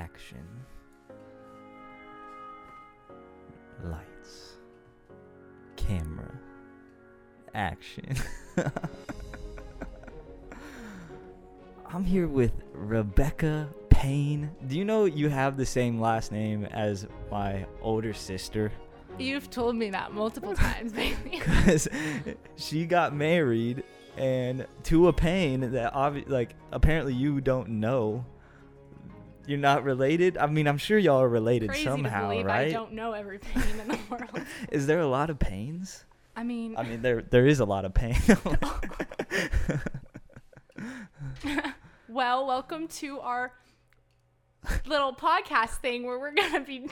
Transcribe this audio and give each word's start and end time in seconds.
action. 0.00 0.46
Lights. 3.84 4.54
Camera. 5.76 6.32
Action. 7.54 8.16
I'm 11.92 12.04
here 12.04 12.28
with 12.28 12.52
Rebekah 12.72 13.68
Payne. 13.90 14.50
Do 14.68 14.78
you 14.78 14.84
know 14.84 15.04
you 15.04 15.28
have 15.28 15.56
the 15.58 15.66
same 15.66 16.00
last 16.00 16.32
name 16.32 16.64
as 16.64 17.06
my 17.30 17.66
older 17.82 18.14
sister? 18.14 18.72
You've 19.18 19.50
told 19.50 19.76
me 19.76 19.90
that 19.90 20.12
multiple 20.12 20.54
times, 20.54 20.92
baby. 20.92 21.16
Because 21.30 21.88
she 22.56 22.86
got 22.86 23.14
married 23.14 23.82
and 24.16 24.66
to 24.84 25.08
a 25.08 25.12
Payne 25.12 25.72
that 25.72 25.92
obvi- 25.92 26.28
like 26.28 26.54
apparently 26.72 27.12
you 27.12 27.40
don't 27.42 27.68
know. 27.68 28.24
You're 29.50 29.58
not 29.58 29.82
related. 29.82 30.38
I 30.38 30.46
mean, 30.46 30.68
I'm 30.68 30.78
sure 30.78 30.96
y'all 30.96 31.20
are 31.22 31.28
related 31.28 31.70
Crazy 31.70 31.82
somehow, 31.82 32.20
to 32.20 32.28
believe 32.28 32.46
right? 32.46 32.68
I 32.68 32.72
don't 32.72 32.92
know 32.92 33.14
every 33.14 33.40
Payne 33.40 33.80
in 33.80 33.88
the 33.88 33.98
world. 34.08 34.46
Is 34.70 34.86
there 34.86 35.00
a 35.00 35.08
lot 35.08 35.28
of 35.28 35.40
Paynes? 35.40 36.04
I 36.36 36.44
mean, 36.44 36.76
I 36.76 36.84
mean, 36.84 37.02
there 37.02 37.20
there 37.20 37.48
is 37.48 37.58
a 37.58 37.64
lot 37.64 37.84
of 37.84 37.92
pain. 37.92 38.14
well, 42.08 42.46
welcome 42.46 42.86
to 42.86 43.18
our 43.18 43.52
little 44.86 45.12
podcast 45.12 45.80
thing 45.80 46.06
where 46.06 46.20
we're 46.20 46.32
gonna 46.32 46.60
be 46.60 46.88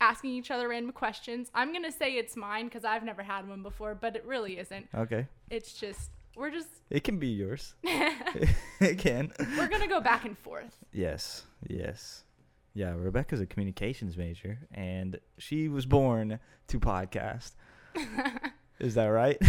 asking 0.00 0.30
each 0.30 0.52
other 0.52 0.68
random 0.68 0.92
questions. 0.92 1.50
I'm 1.56 1.72
gonna 1.72 1.90
say 1.90 2.12
it's 2.12 2.36
mine 2.36 2.66
because 2.66 2.84
I've 2.84 3.02
never 3.02 3.24
had 3.24 3.48
one 3.48 3.64
before, 3.64 3.96
but 3.96 4.14
it 4.14 4.24
really 4.24 4.60
isn't. 4.60 4.86
okay, 4.94 5.26
It's 5.50 5.72
just 5.72 6.10
we're 6.36 6.50
just 6.50 6.68
it 6.90 7.04
can 7.04 7.18
be 7.18 7.28
yours. 7.28 7.74
it 7.84 8.98
can. 8.98 9.32
we're 9.56 9.68
gonna 9.68 9.88
go 9.88 10.00
back 10.00 10.24
and 10.24 10.36
forth. 10.38 10.76
Yes, 10.92 11.44
yes. 11.68 12.24
Yeah, 12.76 12.94
Rebekah's 12.96 13.40
a 13.40 13.46
communications 13.46 14.16
major 14.16 14.58
and 14.72 15.18
she 15.38 15.68
was 15.68 15.86
born 15.86 16.40
to 16.68 16.80
podcast. 16.80 17.52
Is 18.80 18.94
that 18.96 19.06
right? 19.06 19.40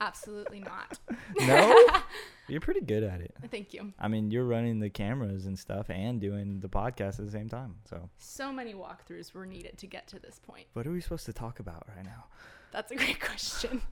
Absolutely 0.00 0.60
not. 0.60 0.98
no? 1.40 1.86
You're 2.48 2.62
pretty 2.62 2.80
good 2.80 3.02
at 3.04 3.20
it. 3.20 3.34
Thank 3.50 3.74
you. 3.74 3.92
I 3.98 4.08
mean, 4.08 4.30
you're 4.30 4.46
running 4.46 4.80
the 4.80 4.88
cameras 4.88 5.44
and 5.44 5.58
stuff 5.58 5.90
and 5.90 6.18
doing 6.20 6.60
the 6.60 6.68
podcast 6.70 7.18
at 7.20 7.26
the 7.26 7.30
same 7.30 7.50
time. 7.50 7.76
So, 7.88 8.08
So 8.18 8.50
many 8.50 8.72
walkthroughs 8.72 9.34
were 9.34 9.44
needed 9.44 9.76
to 9.78 9.86
get 9.86 10.08
to 10.08 10.18
this 10.18 10.38
point. 10.38 10.66
what 10.72 10.86
are 10.86 10.90
we 10.90 11.02
supposed 11.02 11.26
to 11.26 11.32
talk 11.34 11.60
about 11.60 11.86
right 11.94 12.04
now? 12.04 12.24
That's 12.72 12.92
a 12.92 12.96
great 12.96 13.20
question. 13.30 13.82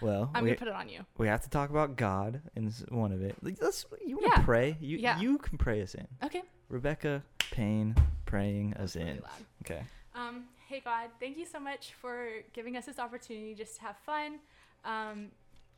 Well, 0.00 0.30
I'm 0.34 0.44
we, 0.44 0.50
gonna 0.50 0.58
put 0.58 0.68
it 0.68 0.74
on 0.74 0.88
you. 0.88 1.00
we 1.18 1.26
have 1.28 1.42
to 1.42 1.50
talk 1.50 1.70
about 1.70 1.96
God 1.96 2.40
in 2.54 2.70
one 2.90 3.12
of 3.12 3.22
it. 3.22 3.36
Like, 3.42 3.56
let's 3.60 3.84
you 4.04 4.16
want 4.18 4.34
to 4.34 4.40
Yeah. 4.40 4.44
pray? 4.44 4.76
You 4.80 4.98
Yeah. 4.98 5.18
you 5.20 5.38
can 5.38 5.56
pray 5.58 5.80
us 5.82 5.94
in. 5.94 6.06
Okay. 6.24 6.42
Rebekah 6.68 7.22
Payne 7.50 7.94
praying 8.26 8.74
us 8.74 8.96
really 8.96 9.10
in. 9.10 9.16
loud. 9.20 9.44
Okay. 9.64 9.82
Um, 10.14 10.44
hey 10.68 10.80
God, 10.84 11.10
thank 11.20 11.36
you 11.36 11.46
so 11.46 11.60
much 11.60 11.92
for 12.00 12.28
giving 12.52 12.76
us 12.76 12.86
this 12.86 12.98
opportunity 12.98 13.54
just 13.54 13.76
to 13.76 13.82
have 13.82 13.96
fun. 14.04 14.38
Um, 14.84 15.28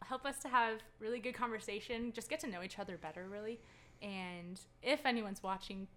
help 0.04 0.24
us 0.24 0.38
to 0.40 0.48
have 0.48 0.80
really 1.00 1.18
good 1.20 1.34
conversation, 1.34 2.12
just 2.12 2.28
get 2.30 2.40
to 2.40 2.46
know 2.46 2.62
each 2.62 2.78
other 2.78 2.96
better, 2.96 3.26
really. 3.28 3.58
And 4.00 4.58
if 4.82 5.04
anyone's 5.04 5.42
watching, 5.42 5.88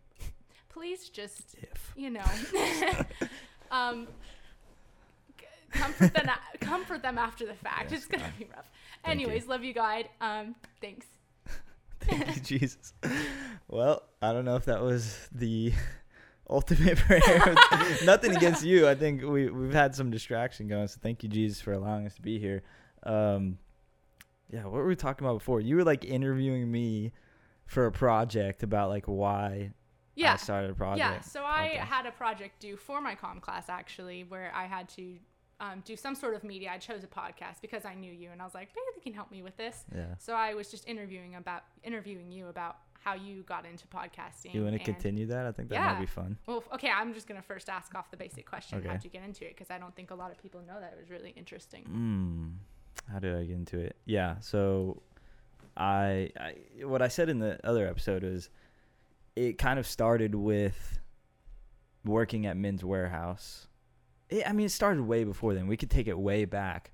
please 0.70 1.08
just, 1.10 1.56
If. 1.62 1.94
you 1.96 2.10
know, 2.10 2.26
um, 3.72 4.08
comfort 5.72 6.14
them, 6.14 6.30
comfort 6.60 7.02
them 7.02 7.18
after 7.18 7.46
the 7.46 7.54
fact. 7.54 7.92
Yes, 7.92 8.00
it's 8.02 8.08
gonna 8.08 8.24
God. 8.24 8.34
be 8.40 8.46
rough. 8.56 8.72
Thank 9.04 9.20
you. 9.20 9.28
Anyways, 9.28 9.48
love 9.48 9.64
you, 9.64 9.74
God. 9.74 10.06
Um, 10.20 10.56
thanks. 10.82 11.06
Thank 12.02 12.36
you, 12.36 12.42
Jesus. 12.60 12.94
Well, 13.68 14.04
I 14.22 14.34
don't 14.34 14.46
know 14.46 14.56
if 14.56 14.66
that 14.66 14.82
was 14.82 15.28
the 15.32 15.74
ultimate 16.50 16.98
prayer. 16.98 17.56
Nothing 18.04 18.36
against 18.36 18.64
you. 18.64 18.88
I 18.88 18.96
think 18.96 19.24
we 19.24 19.50
we've 19.50 19.74
had 19.74 19.96
some 19.96 20.12
distraction 20.12 20.68
going. 20.68 20.88
So 20.88 21.00
thank 21.02 21.24
you, 21.24 21.30
Jesus, 21.30 21.62
for 21.62 21.74
allowing 21.74 22.06
us 22.06 22.16
to 22.16 22.22
be 22.22 22.40
here. 22.40 22.64
Um, 23.04 23.58
yeah, 24.50 24.64
what 24.64 24.74
were 24.74 24.88
we 24.88 24.96
talking 24.96 25.26
about 25.26 25.40
before? 25.40 25.62
You 25.62 25.78
were 25.78 25.84
like 25.84 26.04
interviewing 26.04 26.70
me 26.72 27.14
for 27.66 27.86
a 27.86 27.92
project 27.92 28.64
about 28.64 28.90
like 28.90 29.06
why 29.06 29.72
yeah. 30.16 30.34
I 30.34 30.36
started 30.38 30.72
a 30.72 30.76
project. 30.76 31.00
Yeah, 31.00 31.22
so 31.22 31.44
I 31.44 31.68
Okay. 31.68 31.78
had 31.78 32.06
a 32.06 32.12
project 32.12 32.60
due 32.60 32.76
for 32.76 33.00
my 33.00 33.16
comm 33.16 33.40
class 33.42 33.70
actually, 33.70 34.24
where 34.26 34.52
I 34.54 34.66
had 34.66 34.90
to 34.90 35.18
um, 35.62 35.82
do 35.86 35.96
some 35.96 36.16
sort 36.16 36.34
of 36.34 36.44
media. 36.44 36.70
I 36.74 36.78
chose 36.78 37.04
a 37.04 37.08
podcast 37.08 37.62
because 37.62 37.86
I 37.86 37.94
knew 37.96 38.12
you, 38.12 38.32
and 38.32 38.42
I 38.42 38.46
was 38.46 38.54
like, 38.54 38.70
maybe 38.76 38.86
they 38.98 39.02
can 39.02 39.14
help 39.14 39.32
me 39.32 39.42
with 39.44 39.56
this. 39.56 39.86
Yeah. 39.96 40.16
So 40.18 40.34
I 40.34 40.54
was 40.56 40.70
just 40.70 40.86
interviewing 40.90 41.36
about 41.36 41.64
interviewing 41.84 42.32
you 42.32 42.48
about 42.48 42.78
how 43.00 43.14
you 43.16 43.44
got 43.44 43.66
into 43.66 43.88
podcasting. 43.88 44.54
You 44.54 44.64
want 44.64 44.74
to 44.78 44.84
continue 44.84 45.26
that? 45.28 45.46
I 45.46 45.52
think 45.52 45.70
that 45.70 45.76
Yeah. 45.76 45.94
might 45.94 46.00
be 46.02 46.06
fun. 46.06 46.38
Well, 46.46 46.64
okay, 46.74 46.90
I'm 46.90 47.14
just 47.14 47.28
gonna 47.28 47.42
first 47.42 47.70
ask 47.70 47.96
off 47.96 48.12
the 48.12 48.18
basic 48.18 48.46
question: 48.46 48.80
Okay. 48.80 48.88
How'd 48.90 49.04
you 49.04 49.10
get 49.10 49.24
into 49.24 49.46
it? 49.46 49.56
Because 49.56 49.72
I 49.72 49.78
don't 49.80 49.96
think 49.96 50.12
a 50.12 50.16
lot 50.16 50.32
of 50.32 50.38
people 50.42 50.62
know 50.68 50.80
that 50.80 50.94
it 50.94 51.00
was 51.00 51.10
really 51.10 51.32
interesting. 51.38 51.84
Mm, 51.86 53.12
how 53.12 53.20
did 53.20 53.36
I 53.36 53.44
get 53.46 53.56
into 53.56 53.80
it? 53.80 53.96
Yeah, 54.06 54.40
so 54.40 55.02
I, 55.78 56.30
I 56.40 56.56
what 56.86 57.02
I 57.02 57.08
said 57.08 57.30
in 57.30 57.40
the 57.40 57.60
other 57.66 57.88
episode 57.88 58.24
is 58.24 58.50
it 59.36 59.58
kind 59.58 59.80
of 59.80 59.88
started 59.88 60.36
with 60.36 61.00
working 62.06 62.46
at 62.46 62.58
Men's 62.58 62.82
Wearhouse. 62.82 63.68
It, 64.32 64.48
I 64.50 64.54
mean, 64.54 64.66
it 64.66 64.70
started 64.72 65.04
way 65.04 65.24
before 65.24 65.54
then. 65.54 65.68
We 65.68 65.78
could 65.78 65.90
take 65.92 66.08
it 66.08 66.18
way 66.18 66.46
back. 66.46 66.92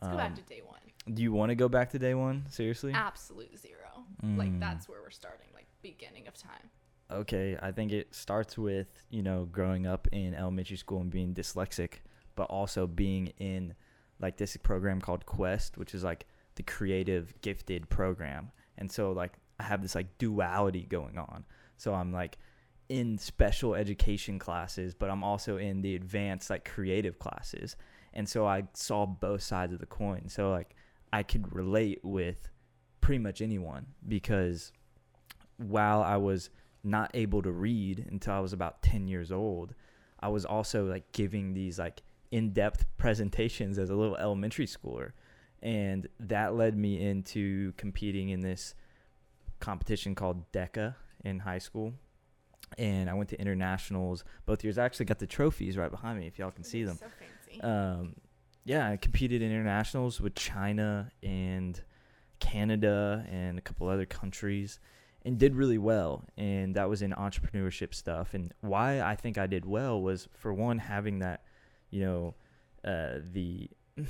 Let's 0.00 0.12
go 0.12 0.16
back 0.16 0.30
Um, 0.30 0.36
to 0.36 0.42
day 0.42 0.62
one. 0.64 0.80
do 1.12 1.22
you 1.22 1.32
want 1.32 1.50
to 1.50 1.54
go 1.54 1.68
back 1.68 1.90
to 1.90 1.98
day 1.98 2.14
one? 2.14 2.46
Seriously? 2.48 2.92
Absolute 2.92 3.58
zero. 3.58 4.04
Like 4.22 4.48
Mm. 4.50 4.60
that's 4.60 4.88
where 4.88 5.00
we're 5.02 5.10
starting. 5.10 5.48
Like 5.54 5.66
beginning 5.82 6.26
of 6.28 6.34
time. 6.38 6.70
okay, 7.08 7.56
I 7.62 7.70
think 7.70 7.92
it 7.92 8.12
starts 8.14 8.58
with, 8.58 8.88
you 9.10 9.22
know, 9.22 9.44
growing 9.44 9.86
up 9.86 10.08
in 10.10 10.34
elementary 10.34 10.76
school 10.76 11.00
and 11.00 11.08
being 11.10 11.34
dyslexic, 11.34 12.00
but 12.34 12.44
also 12.50 12.86
being 12.88 13.28
in 13.38 13.74
like 14.18 14.36
this 14.38 14.56
program 14.56 15.00
called 15.00 15.24
Quest, 15.26 15.76
which 15.78 15.94
is 15.94 16.02
like 16.02 16.26
the 16.56 16.64
creative 16.64 17.32
gifted 17.42 17.88
program. 17.88 18.50
And 18.78 18.90
so 18.90 19.12
like 19.12 19.34
I 19.60 19.64
have 19.64 19.82
this 19.82 19.94
like 19.94 20.18
duality 20.18 20.82
going 20.82 21.16
on. 21.18 21.44
So 21.76 21.94
I'm 21.94 22.12
like 22.12 22.38
in 22.88 23.18
special 23.18 23.74
education 23.74 24.38
classes, 24.38 24.94
but 24.94 25.10
I'm 25.10 25.24
also 25.24 25.56
in 25.56 25.82
the 25.82 25.94
advanced 25.94 26.50
like 26.50 26.64
creative 26.64 27.18
classes. 27.18 27.76
And 28.14 28.28
so 28.28 28.46
I 28.46 28.64
saw 28.72 29.06
both 29.06 29.42
sides 29.42 29.72
of 29.72 29.80
the 29.80 29.86
coin. 29.86 30.28
So 30.28 30.50
like 30.50 30.74
I 31.12 31.22
could 31.22 31.54
relate 31.54 32.00
with 32.02 32.48
pretty 33.00 33.18
much 33.18 33.40
anyone 33.40 33.86
because 34.06 34.72
while 35.58 36.02
I 36.02 36.16
was 36.16 36.50
not 36.82 37.10
able 37.14 37.42
to 37.42 37.50
read 37.50 38.06
until 38.10 38.34
I 38.34 38.40
was 38.40 38.52
about 38.52 38.82
10 38.82 39.08
years 39.08 39.32
old, 39.32 39.74
I 40.20 40.28
was 40.28 40.44
also 40.44 40.86
like 40.86 41.12
giving 41.12 41.54
these 41.54 41.78
like 41.78 42.02
in-depth 42.30 42.84
presentations 42.98 43.78
as 43.78 43.90
a 43.90 43.94
little 43.94 44.16
elementary 44.16 44.66
schooler. 44.66 45.12
And 45.62 46.06
that 46.20 46.54
led 46.54 46.76
me 46.76 47.00
into 47.00 47.72
competing 47.76 48.28
in 48.28 48.40
this 48.40 48.74
competition 49.58 50.14
called 50.14 50.50
DECA 50.52 50.94
in 51.24 51.40
high 51.40 51.58
school. 51.58 51.94
And 52.78 53.08
I 53.08 53.14
went 53.14 53.30
to 53.30 53.40
internationals 53.40 54.24
both 54.44 54.62
years. 54.62 54.76
I 54.78 54.84
actually 54.84 55.06
got 55.06 55.18
the 55.18 55.26
trophies 55.26 55.76
right 55.76 55.90
behind 55.90 56.18
me 56.18 56.26
if 56.26 56.38
y'all 56.38 56.50
can 56.50 56.64
see 56.64 56.84
them 56.84 56.98
So 56.98 57.06
fancy. 57.18 57.60
um, 57.62 58.16
yeah, 58.64 58.90
I 58.90 58.96
competed 58.96 59.40
in 59.42 59.50
internationals 59.50 60.20
with 60.20 60.34
China 60.34 61.10
and 61.22 61.80
Canada 62.40 63.24
and 63.30 63.56
a 63.58 63.60
couple 63.62 63.88
other 63.88 64.04
countries 64.06 64.78
and 65.24 65.38
did 65.38 65.54
really 65.54 65.78
well. 65.78 66.24
And 66.36 66.74
that 66.74 66.88
was 66.88 67.00
in 67.00 67.12
entrepreneurship 67.12 67.94
stuff. 67.94 68.34
And 68.34 68.52
why 68.60 69.00
I 69.00 69.14
think 69.16 69.38
I 69.38 69.46
did 69.46 69.64
well 69.64 70.00
was 70.02 70.28
for 70.34 70.52
one, 70.52 70.78
having 70.78 71.20
that, 71.20 71.44
you 71.90 72.00
know, 72.00 72.34
uh, 72.84 73.20
the 73.32 73.70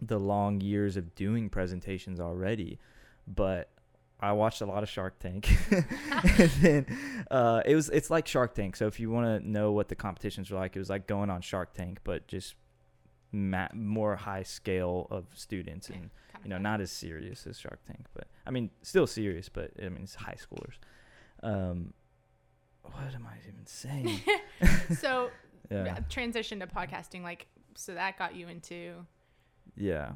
the 0.00 0.18
long 0.18 0.60
years 0.60 0.96
of 0.96 1.14
doing 1.14 1.48
presentations 1.48 2.18
already, 2.20 2.78
but 3.26 3.70
I 4.22 4.32
watched 4.32 4.60
a 4.60 4.66
lot 4.66 4.84
of 4.84 4.88
Shark 4.88 5.18
Tank, 5.18 5.52
and 5.70 6.50
then 6.60 6.86
uh, 7.30 7.62
it 7.66 7.74
was 7.74 7.88
it's 7.88 8.08
like 8.08 8.28
Shark 8.28 8.54
Tank. 8.54 8.76
So 8.76 8.86
if 8.86 9.00
you 9.00 9.10
want 9.10 9.42
to 9.42 9.48
know 9.48 9.72
what 9.72 9.88
the 9.88 9.96
competitions 9.96 10.50
were 10.50 10.58
like, 10.58 10.76
it 10.76 10.78
was 10.78 10.88
like 10.88 11.08
going 11.08 11.28
on 11.28 11.42
Shark 11.42 11.74
Tank, 11.74 11.98
but 12.04 12.28
just 12.28 12.54
ma- 13.32 13.68
more 13.74 14.14
high 14.14 14.44
scale 14.44 15.08
of 15.10 15.26
students 15.34 15.88
and 15.88 16.10
you 16.44 16.50
know 16.50 16.58
not 16.58 16.80
as 16.80 16.92
serious 16.92 17.46
as 17.48 17.58
Shark 17.58 17.80
Tank, 17.86 18.06
but 18.14 18.28
I 18.46 18.52
mean 18.52 18.70
still 18.82 19.08
serious, 19.08 19.48
but 19.48 19.72
I 19.80 19.88
mean 19.88 20.04
it's 20.04 20.14
high 20.14 20.36
schoolers. 20.36 20.74
Um, 21.42 21.92
what 22.82 23.12
am 23.14 23.26
I 23.26 23.34
even 23.48 23.66
saying? 23.66 24.20
so 24.98 25.30
yeah. 25.68 25.98
transition 26.08 26.60
to 26.60 26.68
podcasting 26.68 27.22
like 27.22 27.48
so 27.74 27.94
that 27.94 28.18
got 28.18 28.36
you 28.36 28.46
into 28.46 29.04
Yeah. 29.76 30.12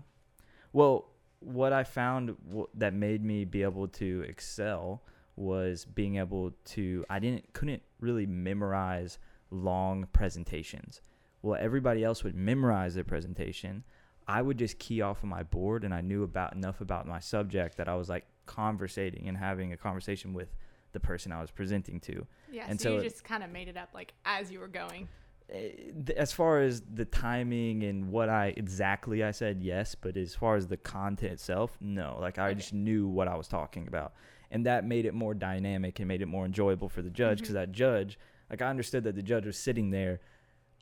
Well, 0.73 1.07
what 1.47 1.73
I 1.73 1.85
found 1.85 2.37
w- 2.49 2.67
that 2.75 2.93
made 2.93 3.25
me 3.25 3.45
be 3.45 3.63
able 3.63 3.87
to 3.89 4.25
excel 4.29 5.03
was 5.37 5.85
being 5.85 6.17
able 6.17 6.51
to 6.65 7.05
I 7.09 7.19
didn't 7.21 7.53
couldn't 7.53 7.83
really 8.01 8.27
memorize 8.27 9.19
long 9.51 10.07
presentations. 10.13 11.01
Well, 11.43 11.57
everybody 11.61 12.03
else 12.03 12.25
would 12.25 12.35
memorize 12.35 12.95
their 12.97 13.05
presentation. 13.05 13.85
I 14.27 14.43
would 14.43 14.59
just 14.59 14.81
key 14.81 15.03
off 15.03 15.23
of 15.23 15.29
my 15.29 15.45
board 15.45 15.85
and 15.85 15.95
I 15.95 16.01
knew 16.01 16.25
about 16.25 16.55
enough 16.55 16.81
about 16.81 17.07
my 17.07 17.21
subject 17.21 17.77
that 17.77 17.89
I 17.89 17.95
was 17.95 18.09
like 18.09 18.27
conversating 18.47 19.29
and 19.29 19.37
having 19.39 19.73
a 19.73 19.77
conversation 19.77 20.33
with 20.35 20.49
the 20.93 20.99
person 21.01 21.31
I 21.31 21.41
was 21.41 21.53
presenting 21.53 22.01
to. 22.01 22.27
Yeah, 22.51 22.65
And 22.69 22.81
so, 22.81 22.89
so 22.89 22.93
you 22.95 23.01
it- 23.01 23.05
just 23.05 23.23
kind 23.23 23.45
of 23.45 23.51
made 23.51 23.69
it 23.69 23.77
up 23.77 23.91
like 23.95 24.15
as 24.25 24.51
you 24.51 24.59
were 24.59 24.67
going. 24.69 25.09
Eh, 25.49 25.93
As 26.17 26.33
far 26.33 26.61
as 26.61 26.83
the 26.93 27.05
timing 27.05 27.85
and 27.85 28.11
what 28.11 28.29
I 28.29 28.53
exactly 28.57 29.23
I 29.23 29.31
said, 29.31 29.63
yes, 29.63 29.95
but 29.95 30.17
as 30.17 30.35
far 30.35 30.57
as 30.57 30.67
the 30.67 30.77
content 30.77 31.33
itself, 31.33 31.77
no. 31.81 32.19
Like 32.21 32.39
I 32.39 32.47
Okay. 32.51 32.55
just 32.59 32.73
knew 32.75 33.07
what 33.07 33.29
I 33.29 33.37
was 33.37 33.47
talking 33.49 33.87
about, 33.87 34.13
and 34.51 34.67
that 34.67 34.85
made 34.85 35.05
it 35.07 35.15
more 35.15 35.35
dynamic 35.35 35.99
and 36.01 36.09
made 36.09 36.21
it 36.23 36.27
more 36.27 36.45
enjoyable 36.45 36.89
for 36.89 37.01
the 37.03 37.11
judge 37.11 37.39
because 37.41 37.51
Mhm. 37.55 37.61
that 37.61 37.73
judge, 37.73 38.19
like 38.51 38.61
I 38.61 38.69
understood 38.69 39.05
that 39.05 39.15
the 39.15 39.23
judge 39.23 39.47
was 39.47 39.57
sitting 39.57 39.91
there 39.91 40.21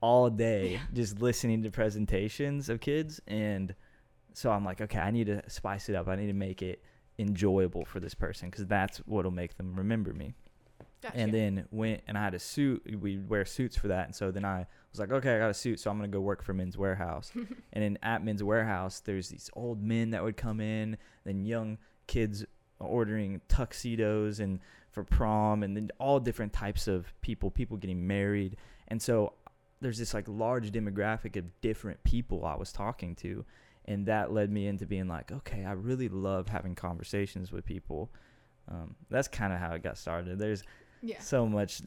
all 0.00 0.28
day 0.30 0.80
just 0.92 1.20
listening 1.20 1.62
to 1.62 1.70
presentations 1.70 2.68
of 2.68 2.80
kids, 2.80 3.20
and 3.26 3.74
so 4.32 4.50
I'm 4.50 4.64
like, 4.64 4.80
okay, 4.80 4.98
I 4.98 5.10
need 5.10 5.26
to 5.26 5.42
spice 5.48 5.88
it 5.88 5.94
up. 5.94 6.08
I 6.08 6.16
need 6.16 6.26
to 6.26 6.32
make 6.32 6.60
it 6.62 6.82
enjoyable 7.18 7.84
for 7.84 8.00
this 8.00 8.14
person 8.14 8.50
because 8.50 8.66
that's 8.66 8.98
what'll 9.06 9.30
make 9.30 9.56
them 9.56 9.76
remember 9.76 10.12
me 10.12 10.34
Gotcha. 11.04 11.18
and 11.18 11.34
then 11.34 11.66
went 11.70 12.00
and 12.08 12.16
I 12.16 12.24
had 12.24 12.32
a 12.32 12.38
suit. 12.38 12.82
We 12.98 13.18
wear 13.18 13.44
suits 13.44 13.76
for 13.76 13.88
that, 13.88 14.06
and 14.06 14.14
so 14.14 14.30
then 14.30 14.46
I 14.46 14.66
was 14.90 14.98
like, 14.98 15.12
okay, 15.12 15.36
I 15.36 15.38
got 15.38 15.50
a 15.50 15.54
suit, 15.54 15.78
so 15.78 15.90
I'm 15.90 15.98
gonna 15.98 16.08
go 16.08 16.20
work 16.20 16.42
for 16.42 16.54
Men's 16.54 16.76
Wearhouse. 16.76 17.30
and 17.34 17.84
then 17.84 17.98
at 18.02 18.24
Men's 18.24 18.40
Wearhouse, 18.40 19.02
there's 19.04 19.28
these 19.28 19.50
old 19.54 19.82
men 19.82 20.12
that 20.12 20.24
would 20.24 20.38
come 20.38 20.60
in, 20.60 20.96
then 21.24 21.44
young 21.44 21.76
kids 22.06 22.46
ordering 22.78 23.42
tuxedos 23.48 24.40
and 24.40 24.60
for 24.92 25.04
prom, 25.04 25.62
and 25.62 25.76
then 25.76 25.90
all 25.98 26.18
different 26.18 26.54
types 26.54 26.88
of 26.88 27.12
people, 27.20 27.50
people 27.50 27.76
getting 27.76 28.06
married, 28.06 28.56
and 28.88 29.02
so 29.02 29.34
there's 29.82 29.98
this 29.98 30.14
like 30.14 30.24
large 30.26 30.72
demographic 30.72 31.36
of 31.36 31.44
different 31.60 32.02
people 32.04 32.46
I 32.46 32.54
was 32.54 32.72
talking 32.72 33.14
to, 33.16 33.44
and 33.84 34.06
that 34.06 34.32
led 34.32 34.50
me 34.50 34.68
into 34.68 34.86
being 34.86 35.08
like, 35.08 35.30
okay, 35.32 35.66
I 35.66 35.72
really 35.72 36.08
love 36.08 36.48
having 36.48 36.74
conversations 36.74 37.52
with 37.52 37.66
people. 37.66 38.10
Um, 38.70 38.94
that's 39.10 39.28
kind 39.28 39.52
of 39.52 39.58
how 39.58 39.72
it 39.72 39.82
got 39.82 39.98
started. 39.98 40.38
There's 40.38 40.62
yeah. 41.04 41.20
so 41.20 41.46
much 41.46 41.82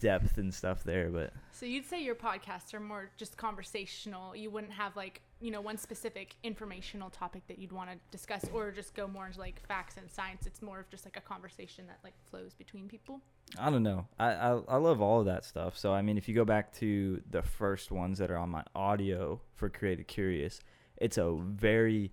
depth 0.00 0.36
and 0.36 0.52
stuff 0.52 0.84
there, 0.84 1.08
but 1.08 1.32
So 1.52 1.64
you'd 1.64 1.86
say 1.86 2.02
your 2.02 2.14
podcasts 2.14 2.74
are 2.74 2.80
more 2.80 3.10
just 3.16 3.36
conversational. 3.36 4.36
You 4.36 4.50
wouldn't 4.50 4.74
have 4.74 4.94
like, 4.94 5.22
you 5.40 5.50
know, 5.50 5.60
one 5.60 5.78
specific 5.78 6.36
informational 6.42 7.08
topic 7.08 7.46
that 7.48 7.58
you'd 7.58 7.72
want 7.72 7.90
to 7.90 7.96
discuss 8.10 8.44
or 8.52 8.70
just 8.70 8.94
go 8.94 9.08
more 9.08 9.26
into 9.26 9.40
like 9.40 9.66
facts 9.66 9.96
and 9.96 10.10
science. 10.10 10.46
It's 10.46 10.60
more 10.60 10.80
of 10.80 10.90
just 10.90 11.06
like 11.06 11.16
a 11.16 11.22
conversation 11.22 11.86
that 11.86 11.98
like 12.04 12.14
flows 12.30 12.52
between 12.52 12.88
people. 12.88 13.20
I 13.58 13.70
don't 13.70 13.82
know. 13.82 14.06
I, 14.18 14.32
I 14.32 14.60
I 14.68 14.76
love 14.76 15.00
all 15.00 15.20
of 15.20 15.26
that 15.26 15.44
stuff. 15.44 15.78
So 15.78 15.92
I 15.92 16.02
mean, 16.02 16.18
if 16.18 16.28
you 16.28 16.34
go 16.34 16.44
back 16.44 16.72
to 16.74 17.22
the 17.30 17.42
first 17.42 17.90
ones 17.90 18.18
that 18.18 18.30
are 18.30 18.38
on 18.38 18.50
my 18.50 18.64
audio 18.74 19.40
for 19.54 19.70
Creative 19.70 20.06
Curious, 20.06 20.60
it's 20.98 21.16
a 21.16 21.38
very 21.40 22.12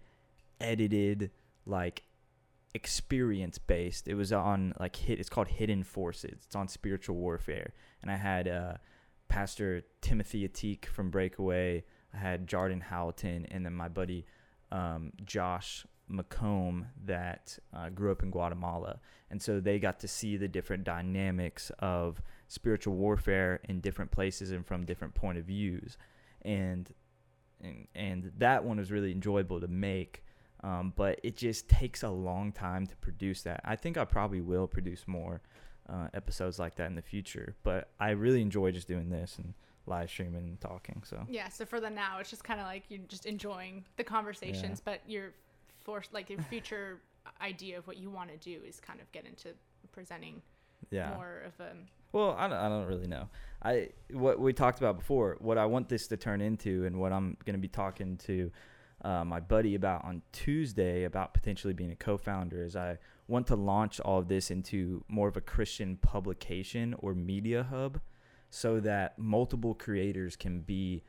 edited 0.61 1.31
like 1.65 2.03
experience 2.73 3.57
based. 3.57 4.07
It 4.07 4.15
was 4.15 4.31
on 4.31 4.73
like 4.79 4.95
hit. 4.95 5.19
It's 5.19 5.29
called 5.29 5.47
Hidden 5.47 5.83
Forces. 5.83 6.39
It's 6.45 6.55
on 6.55 6.67
spiritual 6.67 7.15
warfare, 7.15 7.73
and 8.01 8.11
I 8.11 8.15
had 8.15 8.47
uh, 8.47 8.73
Pastor 9.27 9.83
Timothy 10.01 10.47
Atik 10.47 10.85
from 10.85 11.09
Breakaway. 11.09 11.83
I 12.13 12.17
had 12.17 12.47
Jordan 12.47 12.81
Houghton, 12.81 13.47
and 13.51 13.65
then 13.65 13.73
my 13.73 13.87
buddy 13.87 14.25
um, 14.71 15.11
Josh 15.23 15.85
McComb 16.11 16.87
that 17.05 17.57
uh, 17.73 17.89
grew 17.89 18.11
up 18.11 18.23
in 18.23 18.31
Guatemala, 18.31 18.99
and 19.29 19.41
so 19.41 19.59
they 19.59 19.79
got 19.79 19.99
to 19.99 20.07
see 20.07 20.37
the 20.37 20.47
different 20.47 20.83
dynamics 20.83 21.71
of 21.79 22.21
spiritual 22.47 22.95
warfare 22.95 23.61
in 23.69 23.79
different 23.79 24.11
places 24.11 24.51
and 24.51 24.65
from 24.65 24.85
different 24.85 25.13
point 25.13 25.37
of 25.37 25.45
views, 25.45 25.97
and 26.41 26.93
and 27.61 27.87
and 27.95 28.31
that 28.37 28.63
one 28.63 28.77
was 28.77 28.91
really 28.91 29.11
enjoyable 29.11 29.59
to 29.59 29.67
make. 29.67 30.23
Um, 30.63 30.93
but 30.95 31.19
it 31.23 31.37
just 31.37 31.69
takes 31.69 32.03
a 32.03 32.09
long 32.09 32.51
time 32.51 32.85
to 32.87 32.95
produce 32.97 33.43
that. 33.43 33.61
I 33.63 33.75
think 33.75 33.97
I 33.97 34.05
probably 34.05 34.41
will 34.41 34.67
produce 34.67 35.07
more 35.07 35.41
uh, 35.87 36.07
episodes 36.13 36.59
like 36.59 36.75
that 36.75 36.87
in 36.87 36.95
the 36.95 37.01
future. 37.01 37.55
But 37.63 37.89
I 37.99 38.11
really 38.11 38.41
enjoy 38.41 38.71
just 38.71 38.87
doing 38.87 39.09
this 39.09 39.37
and 39.37 39.53
live 39.85 40.09
streaming 40.09 40.43
and 40.43 40.61
talking. 40.61 41.01
So 41.05 41.25
Yeah. 41.29 41.49
So 41.49 41.65
for 41.65 41.79
the 41.79 41.89
now, 41.89 42.19
it's 42.19 42.29
just 42.29 42.43
kind 42.43 42.59
of 42.59 42.65
like 42.65 42.83
you're 42.89 42.99
just 43.07 43.25
enjoying 43.25 43.85
the 43.97 44.03
conversations, 44.03 44.81
but 44.83 45.01
your 45.07 45.31
forced 45.83 46.13
like 46.13 46.29
your 46.29 46.41
future 46.43 46.99
idea 47.41 47.77
of 47.77 47.87
what 47.87 47.97
you 47.97 48.09
want 48.09 48.29
to 48.29 48.37
do 48.37 48.59
is 48.65 48.79
kind 48.79 48.99
of 48.99 49.11
get 49.11 49.25
into 49.25 49.49
presenting 49.91 50.41
yeah. 50.91 51.13
more 51.15 51.43
of 51.45 51.53
a 51.59 51.71
Well, 52.11 52.35
I 52.37 52.47
don't, 52.47 52.57
I 52.57 52.69
don't 52.69 52.85
really 52.85 53.07
know. 53.07 53.29
I 53.63 53.89
what 54.11 54.39
we 54.39 54.53
talked 54.53 54.79
about 54.79 54.97
before, 54.97 55.37
what 55.39 55.57
I 55.57 55.65
want 55.65 55.89
this 55.89 56.07
to 56.07 56.17
turn 56.17 56.41
into, 56.41 56.85
and 56.85 56.99
what 56.99 57.11
I'm 57.11 57.37
going 57.45 57.55
to 57.55 57.61
be 57.61 57.67
talking 57.67 58.17
to 58.17 58.51
uh, 59.01 59.23
my 59.23 59.39
buddy 59.39 59.75
about 59.75 60.03
on 60.03 60.21
Tuesday 60.31 61.05
about 61.05 61.33
potentially 61.33 61.73
being 61.73 61.91
a 61.91 61.95
co-founder 61.95 62.63
is 62.63 62.75
I 62.75 62.97
want 63.27 63.47
to 63.47 63.55
launch 63.55 63.99
all 63.99 64.19
of 64.19 64.27
this 64.27 64.51
into 64.51 65.03
more 65.07 65.27
of 65.27 65.37
a 65.37 65.41
Christian 65.41 65.97
publication 65.97 66.95
or 66.99 67.13
media 67.13 67.63
hub, 67.63 67.99
so 68.49 68.79
that 68.79 69.17
multiple 69.17 69.73
creators 69.73 70.35
can 70.35 70.61
be 70.61 71.03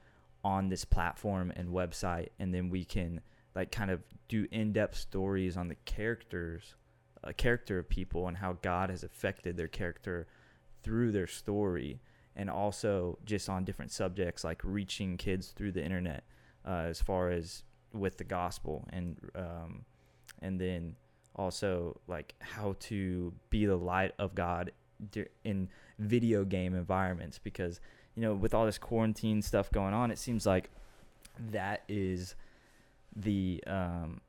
on 0.45 0.69
this 0.69 0.85
platform 0.85 1.53
and 1.57 1.69
website, 1.71 2.29
and 2.39 2.55
then 2.55 2.71
we 2.71 2.85
can 2.85 3.21
like 3.55 3.73
kind 3.73 3.91
of 3.91 4.03
do 4.29 4.47
in-depth 4.53 4.97
stories 4.97 5.57
on 5.57 5.69
the 5.69 5.75
characters, 5.85 6.75
uh, 7.25 7.33
character 7.37 7.79
of 7.81 7.89
people, 7.89 8.29
and 8.29 8.37
how 8.37 8.53
God 8.63 8.91
has 8.91 9.03
affected 9.03 9.57
their 9.57 9.69
character 9.69 10.29
through 10.83 11.13
their 11.13 11.27
story 11.27 12.01
and 12.37 12.49
also 12.49 13.19
just 13.25 13.49
on 13.49 13.65
different 13.65 13.91
subjects 13.91 14.45
like 14.45 14.61
reaching 14.63 15.17
kids 15.17 15.49
through 15.49 15.73
the 15.73 15.85
internet 15.85 16.25
uh, 16.67 16.85
as 16.89 17.01
far 17.01 17.31
as 17.31 17.65
with 17.93 18.19
the 18.19 18.25
gospel 18.25 18.87
and 18.93 19.17
um, 19.35 19.85
and 20.43 20.61
then 20.61 20.95
also 21.37 21.99
like 22.07 22.35
how 22.41 22.77
to 22.81 23.33
be 23.51 23.67
the 23.67 23.77
light 23.77 24.13
of 24.19 24.35
God 24.35 24.73
in 25.45 25.69
video 25.99 26.45
game 26.45 26.75
environments 26.75 27.39
because 27.39 27.81
you 28.15 28.23
know 28.23 28.35
with 28.35 28.53
all 28.55 28.67
this 28.67 28.79
quarantine 28.79 29.41
stuff 29.41 29.71
going 29.71 29.95
on 29.95 30.11
it 30.11 30.19
seems 30.19 30.45
like 30.45 30.71
that 31.51 31.83
is 31.89 32.35
the 33.17 33.63
um, 33.67 34.21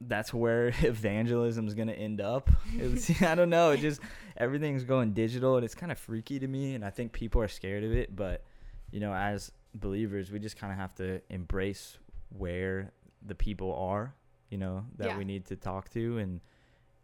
that's 0.00 0.32
where 0.32 0.68
evangelism 0.82 1.66
is 1.68 1.74
going 1.74 1.88
to 1.88 1.94
end 1.94 2.20
up. 2.20 2.50
It's, 2.74 3.22
I 3.22 3.34
don't 3.34 3.50
know. 3.50 3.70
It 3.70 3.80
just 3.80 4.00
everything's 4.36 4.84
going 4.84 5.12
digital, 5.12 5.56
and 5.56 5.64
it's 5.64 5.74
kind 5.74 5.92
of 5.92 5.98
freaky 5.98 6.38
to 6.38 6.48
me. 6.48 6.74
And 6.74 6.84
I 6.84 6.90
think 6.90 7.12
people 7.12 7.40
are 7.40 7.48
scared 7.48 7.84
of 7.84 7.92
it. 7.92 8.14
But 8.14 8.42
you 8.90 9.00
know, 9.00 9.14
as 9.14 9.52
believers, 9.74 10.30
we 10.30 10.38
just 10.38 10.56
kind 10.56 10.72
of 10.72 10.78
have 10.78 10.94
to 10.96 11.20
embrace 11.30 11.98
where 12.36 12.92
the 13.24 13.34
people 13.34 13.74
are. 13.74 14.14
You 14.50 14.58
know 14.58 14.84
that 14.98 15.08
Yeah. 15.08 15.18
we 15.18 15.24
need 15.24 15.46
to 15.46 15.56
talk 15.56 15.88
to 15.90 16.18
and 16.18 16.40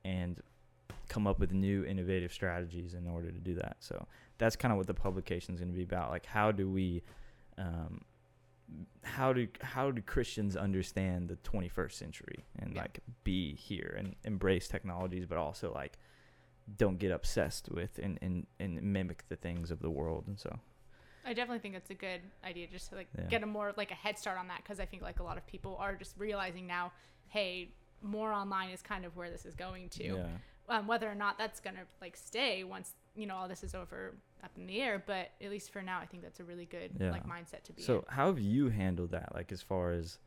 and 0.05 0.41
come 1.09 1.27
up 1.27 1.39
with 1.39 1.53
new 1.53 1.85
innovative 1.85 2.33
strategies 2.33 2.93
in 2.95 3.07
order 3.07 3.31
to 3.31 3.39
do 3.39 3.55
that. 3.55 3.77
So 3.81 4.07
that's 4.37 4.57
kind 4.57 4.73
of 4.73 4.79
what 4.79 4.87
the 4.87 4.95
publication 4.95 5.55
is 5.55 5.61
going 5.61 5.71
to 5.73 5.77
be 5.77 5.83
about. 5.83 6.11
Like, 6.11 6.27
how 6.27 6.53
do 6.53 6.69
we 6.71 7.03
um, 7.57 8.03
how 9.03 9.33
do 9.33 9.49
how 9.63 9.91
do 9.91 10.03
Christians 10.03 10.57
understand 10.57 11.29
the 11.29 11.37
21st 11.37 11.93
century 11.93 12.45
and 12.59 12.75
Yeah. 12.75 12.83
like 12.83 13.01
be 13.25 13.55
here 13.55 13.95
and 13.99 14.15
embrace 14.25 14.69
technologies, 14.69 15.25
but 15.27 15.39
also 15.39 15.73
like 15.73 15.99
don't 16.77 16.99
get 16.99 17.11
obsessed 17.11 17.71
with 17.71 17.99
and, 17.99 18.19
and, 18.21 18.47
and 18.61 18.83
mimic 18.83 19.25
the 19.31 19.37
things 19.37 19.71
of 19.71 19.81
the 19.81 19.89
world 19.91 20.25
and 20.27 20.39
so 20.39 20.59
I 21.25 21.33
definitely 21.35 21.59
think 21.61 21.75
it's 21.75 21.91
a 21.91 21.95
good 21.95 22.21
idea 22.45 22.67
just 22.67 22.91
to 22.91 22.97
like 22.97 23.09
Yeah. 23.17 23.25
get 23.27 23.43
a 23.43 23.47
more 23.47 23.73
like 23.77 23.91
a 23.91 23.95
head 23.95 24.19
start 24.19 24.39
on 24.39 24.49
that 24.49 24.59
because 24.63 24.81
I 24.81 24.85
think 24.87 25.03
like 25.03 25.21
a 25.21 25.23
lot 25.23 25.37
of 25.37 25.47
people 25.47 25.77
are 25.79 25.95
just 25.95 26.15
realizing 26.19 26.67
now, 26.67 26.93
hey, 27.29 27.69
more 28.03 28.33
online 28.33 28.71
is 28.71 28.81
kind 28.83 29.05
of 29.05 29.17
where 29.17 29.31
this 29.31 29.45
is 29.45 29.55
going 29.55 29.89
to. 29.91 30.05
yeah 30.05 30.27
Um, 30.69 30.87
whether 30.87 31.11
or 31.11 31.15
not 31.15 31.39
that's 31.39 31.61
gonna 31.61 31.85
like 32.01 32.17
stay 32.17 32.63
once 32.65 32.93
you 33.17 33.27
know 33.27 33.35
all 33.37 33.49
this 33.49 33.65
is 33.65 33.75
over 33.75 34.15
up 34.45 34.51
in 34.57 34.67
the 34.67 34.81
air, 34.81 35.03
but 35.05 35.31
at 35.43 35.51
least 35.51 35.73
for 35.73 35.83
now, 35.83 35.99
I 35.99 36.07
think 36.07 36.23
that's 36.23 36.39
a 36.41 36.45
really 36.45 36.67
good 36.67 36.93
Yeah. 37.01 37.11
like 37.11 37.27
mindset 37.27 37.63
to 37.65 37.73
be 37.73 37.83
so 37.83 37.99
in. 38.01 38.05
how 38.09 38.27
have 38.29 38.39
you 38.39 38.69
handled 38.69 39.11
that 39.11 39.35
like 39.35 39.51
as 39.51 39.61
far 39.63 39.91
as 39.93 40.19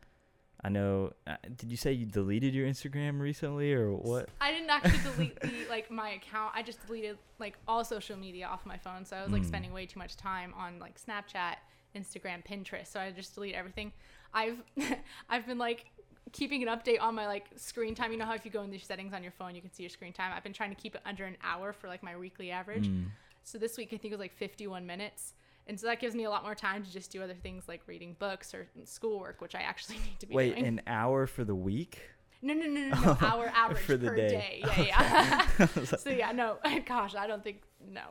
I 0.64 0.70
know 0.70 1.14
uh, 1.26 1.36
did 1.56 1.72
you 1.72 1.78
say 1.78 1.92
you 1.92 2.06
deleted 2.06 2.54
your 2.54 2.68
Instagram 2.68 3.20
recently 3.20 3.74
or 3.74 3.92
what 3.94 4.30
I 4.40 4.52
didn't 4.52 4.70
actually 4.70 5.00
delete 5.12 5.40
the 5.42 5.52
like 5.70 5.90
my 5.90 6.12
account. 6.12 6.52
I 6.56 6.62
just 6.62 6.86
deleted 6.86 7.18
like 7.40 7.58
all 7.68 7.84
social 7.84 8.16
media 8.18 8.46
off 8.46 8.66
my 8.66 8.78
phone. 8.78 9.04
So 9.06 9.16
I 9.18 9.24
was 9.24 9.32
like 9.32 9.42
Mm. 9.42 9.48
spending 9.48 9.74
way 9.74 9.86
too 9.88 9.98
much 10.00 10.18
time 10.18 10.54
on 10.56 10.78
like 10.80 11.00
Snapchat, 11.02 11.56
Instagram, 11.96 12.46
Pinterest. 12.46 12.88
So 12.88 13.00
I 13.00 13.12
just 13.12 13.34
delete 13.34 13.56
everything. 13.56 13.92
I've 14.34 14.62
I've 15.30 15.48
been 15.48 15.58
like 15.58 15.86
keeping 16.32 16.62
an 16.66 16.70
update 16.70 17.02
on 17.02 17.16
my 17.16 17.26
like 17.28 17.48
screen 17.56 17.96
time. 17.96 18.12
You 18.12 18.20
know 18.20 18.26
how 18.26 18.36
if 18.36 18.46
you 18.46 18.52
go 18.52 18.62
in 18.62 18.70
the 18.70 18.78
settings 18.78 19.14
on 19.14 19.24
your 19.24 19.32
phone, 19.34 19.56
you 19.56 19.62
can 19.62 19.74
see 19.74 19.84
your 19.84 19.90
screen 19.90 20.14
time. 20.14 20.32
I've 20.36 20.44
been 20.44 20.54
trying 20.54 20.70
to 20.70 20.80
keep 20.80 20.94
it 20.96 21.02
under 21.06 21.26
an 21.26 21.38
hour 21.44 21.74
for 21.74 21.88
like 21.88 22.04
my 22.04 22.16
weekly 22.16 22.52
average. 22.52 22.88
Mm. 22.88 23.06
So 23.44 23.58
this 23.58 23.78
week 23.78 23.88
I 23.94 23.98
think 23.98 24.14
it 24.14 24.18
was 24.18 24.20
like 24.20 24.36
51 24.38 24.86
minutes. 24.86 25.34
And 25.72 25.80
so 25.80 25.88
that 25.88 26.02
gives 26.02 26.16
me 26.16 26.26
a 26.26 26.30
lot 26.30 26.44
more 26.44 26.54
time 26.54 26.84
to 26.84 26.92
just 26.92 27.12
do 27.14 27.24
other 27.24 27.34
things 27.34 27.70
like 27.70 27.80
reading 27.88 28.18
books 28.20 28.54
or 28.54 28.68
schoolwork, 28.84 29.40
which 29.40 29.56
I 29.56 29.62
actually 29.62 29.96
need 30.06 30.20
to 30.20 30.26
be 30.28 30.34
doing. 30.34 30.36
wait 30.36 30.56
doing. 30.56 30.68
an 30.68 30.82
hour 30.86 31.28
for 31.28 31.46
the 31.46 31.56
week 31.56 32.02
No, 32.42 32.54
no, 32.54 32.66
no, 32.66 32.90
no, 32.90 33.00
no. 33.04 33.18
Our 33.22 33.48
average 33.56 33.80
For 33.86 33.96
the 33.96 34.08
per 34.10 34.16
day. 34.18 34.30
day. 34.30 34.62
Yeah, 34.90 35.48
yeah. 35.58 35.66
so 35.96 36.10
yeah, 36.10 36.34
no. 36.34 36.58
Gosh, 36.86 37.16
I 37.16 37.26
don't 37.26 37.42
think 37.42 37.62
no. 37.90 38.02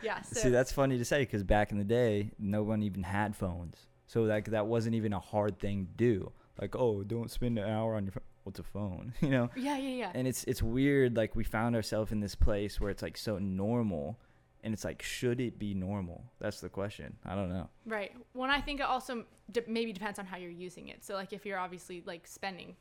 yeah. 0.00 0.22
So 0.22 0.40
See, 0.42 0.48
that's 0.50 0.70
funny 0.70 0.96
to 0.96 1.04
say 1.04 1.22
because 1.22 1.42
back 1.42 1.72
in 1.72 1.78
the 1.78 1.84
day, 1.84 2.30
no 2.38 2.62
one 2.62 2.84
even 2.84 3.02
had 3.02 3.34
phones, 3.34 3.86
so 4.06 4.22
like 4.22 4.46
that 4.52 4.66
wasn't 4.68 4.94
even 4.94 5.12
a 5.12 5.18
hard 5.20 5.58
thing 5.58 5.86
to 5.86 5.92
do. 5.96 6.32
Like, 6.60 6.76
oh, 6.76 7.02
don't 7.02 7.32
spend 7.32 7.58
an 7.58 7.68
hour 7.68 7.96
on 7.96 8.04
your 8.04 8.12
phone. 8.12 8.22
what's 8.44 8.60
a 8.60 8.62
phone 8.62 9.12
you 9.20 9.30
know 9.30 9.50
Yeah, 9.56 9.76
yeah, 9.78 9.96
yeah. 10.02 10.12
and 10.14 10.28
it's 10.28 10.44
it's 10.44 10.62
weird 10.62 11.16
like 11.16 11.34
we 11.34 11.42
found 11.44 11.74
ourselves 11.74 12.12
in 12.12 12.20
this 12.20 12.34
place 12.36 12.78
where 12.80 12.90
it's 12.90 13.02
like 13.02 13.16
so 13.16 13.38
normal 13.38 14.20
and 14.64 14.74
it's 14.74 14.84
like 14.84 15.00
should 15.02 15.40
it 15.40 15.58
be 15.58 15.74
normal 15.74 16.24
that's 16.40 16.60
the 16.60 16.68
question 16.68 17.16
i 17.24 17.34
don't 17.36 17.50
know 17.50 17.68
Right. 17.86 18.12
When 18.32 18.50
I 18.50 18.60
think 18.62 18.80
it 18.80 18.86
also 18.86 19.24
de- 19.52 19.62
maybe 19.68 19.92
depends 19.92 20.18
on 20.18 20.24
how 20.24 20.38
you're 20.38 20.50
using 20.50 20.88
it. 20.88 21.04
So 21.04 21.14
like 21.14 21.32
if 21.34 21.44
you're 21.44 21.58
obviously 21.58 22.02
like 22.06 22.26
spending 22.26 22.74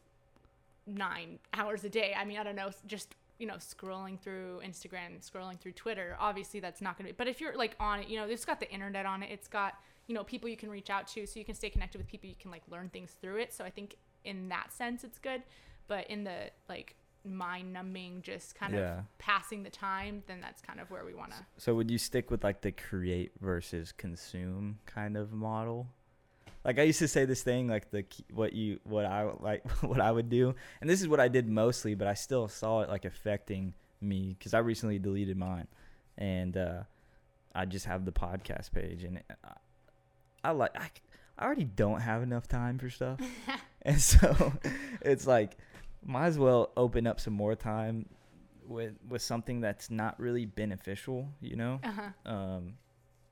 nine 0.88 1.40
hours 1.54 1.84
a 1.84 1.90
day, 1.90 2.16
I 2.18 2.25
mean 2.25 2.38
I 2.38 2.44
don't 2.44 2.56
know, 2.56 2.70
just 2.88 3.16
you 3.38 3.48
know 3.48 3.56
scrolling 3.56 4.20
through 4.20 4.62
Instagram, 4.66 5.20
scrolling 5.30 5.60
through 5.60 5.74
Twitter, 5.74 6.16
obviously 6.20 6.60
that's 6.60 6.82
not 6.82 6.98
gonna 6.98 7.10
be. 7.10 7.16
But 7.18 7.28
if 7.28 7.42
you're 7.42 7.56
like 7.58 7.75
on 7.80 8.00
it, 8.00 8.08
you 8.08 8.18
know 8.18 8.25
it's 8.25 8.46
got 8.46 8.60
the 8.60 8.72
internet 8.72 9.06
on 9.06 9.24
it. 9.24 9.30
It's 9.32 9.48
got 9.48 9.74
you 10.08 10.16
know 10.16 10.24
people 10.24 10.50
you 10.50 10.58
can 10.58 10.70
reach 10.70 10.90
out 10.90 11.08
to, 11.10 11.25
so 11.25 11.38
you 11.40 11.46
can 11.46 11.56
stay 11.56 11.70
connected 11.70 11.98
with 11.98 12.08
people. 12.08 12.30
You 12.30 12.36
can 12.40 12.52
like 12.52 12.63
learn 12.70 12.90
things 12.90 13.12
through 13.22 13.38
it. 13.38 13.54
So 13.54 13.63
I 13.63 13.70
think 13.70 13.98
in 14.24 14.50
that 14.50 14.72
sense 14.72 15.04
it's 15.04 15.20
good. 15.20 15.44
But 15.88 16.10
in 16.10 16.24
the 16.24 16.50
like 16.70 16.96
mind 17.25 17.72
numbing, 17.74 18.22
just 18.22 18.56
kind 18.56 18.74
Yeah. 18.74 19.00
of 19.00 19.18
passing 19.18 19.63
the 19.63 19.70
time, 19.70 20.24
then 20.27 20.42
that's 20.42 20.62
kind 20.62 20.80
of 20.80 20.89
where 20.92 21.06
we 21.06 21.13
want 21.13 21.32
to. 21.32 21.38
so 21.58 21.74
would 21.75 21.89
you 21.89 21.98
stick 21.98 22.30
with 22.32 22.44
like 22.44 22.62
the 22.62 22.72
create 22.72 23.32
versus 23.39 23.92
consume 23.92 24.80
kind 24.86 25.15
of 25.18 25.32
model 25.34 25.88
like 26.65 26.80
i 26.80 26.84
used 26.84 27.00
to 27.00 27.08
say 27.08 27.25
this 27.25 27.42
thing 27.44 27.68
like 27.68 27.92
the 27.92 28.06
what 28.34 28.53
you 28.53 28.80
what 28.86 29.06
i 29.06 29.24
like 29.39 29.70
what 29.82 30.00
i 30.00 30.10
would 30.12 30.30
do 30.30 30.56
and 30.80 30.89
this 30.89 31.01
is 31.01 31.08
what 31.08 31.20
i 31.20 31.27
did 31.27 31.48
mostly 31.48 31.94
but 31.96 32.08
i 32.08 32.13
still 32.13 32.48
saw 32.48 32.82
it 32.82 32.89
like 32.89 33.03
affecting 33.06 33.74
me 34.01 34.36
because 34.38 34.53
i 34.53 34.60
recently 34.60 34.98
deleted 35.00 35.36
mine 35.38 35.68
and 36.18 36.56
uh 36.58 36.84
i 37.56 37.65
just 37.65 37.86
have 37.86 38.06
the 38.06 38.12
podcast 38.13 38.72
page 38.72 39.03
and 39.03 39.20
I, 39.44 39.53
I 40.46 40.51
like 40.51 40.72
I, 40.80 40.89
I 41.38 41.46
already 41.46 41.65
don't 41.65 42.00
have 42.01 42.22
enough 42.24 42.48
time 42.48 42.77
for 42.80 42.89
stuff 42.89 43.20
and 43.82 44.00
so 44.00 44.53
it's 45.01 45.27
like 45.27 45.58
might 46.05 46.27
as 46.27 46.38
well 46.39 46.72
open 46.77 47.07
up 47.07 47.19
some 47.19 47.33
more 47.33 47.55
time 47.55 48.05
with 48.67 48.93
with 49.10 49.22
something 49.22 49.60
that's 49.62 49.89
not 49.91 50.19
really 50.19 50.45
beneficial 50.45 51.27
you 51.41 51.55
know 51.55 51.79
Uh-huh. 51.83 52.31
um 52.31 52.74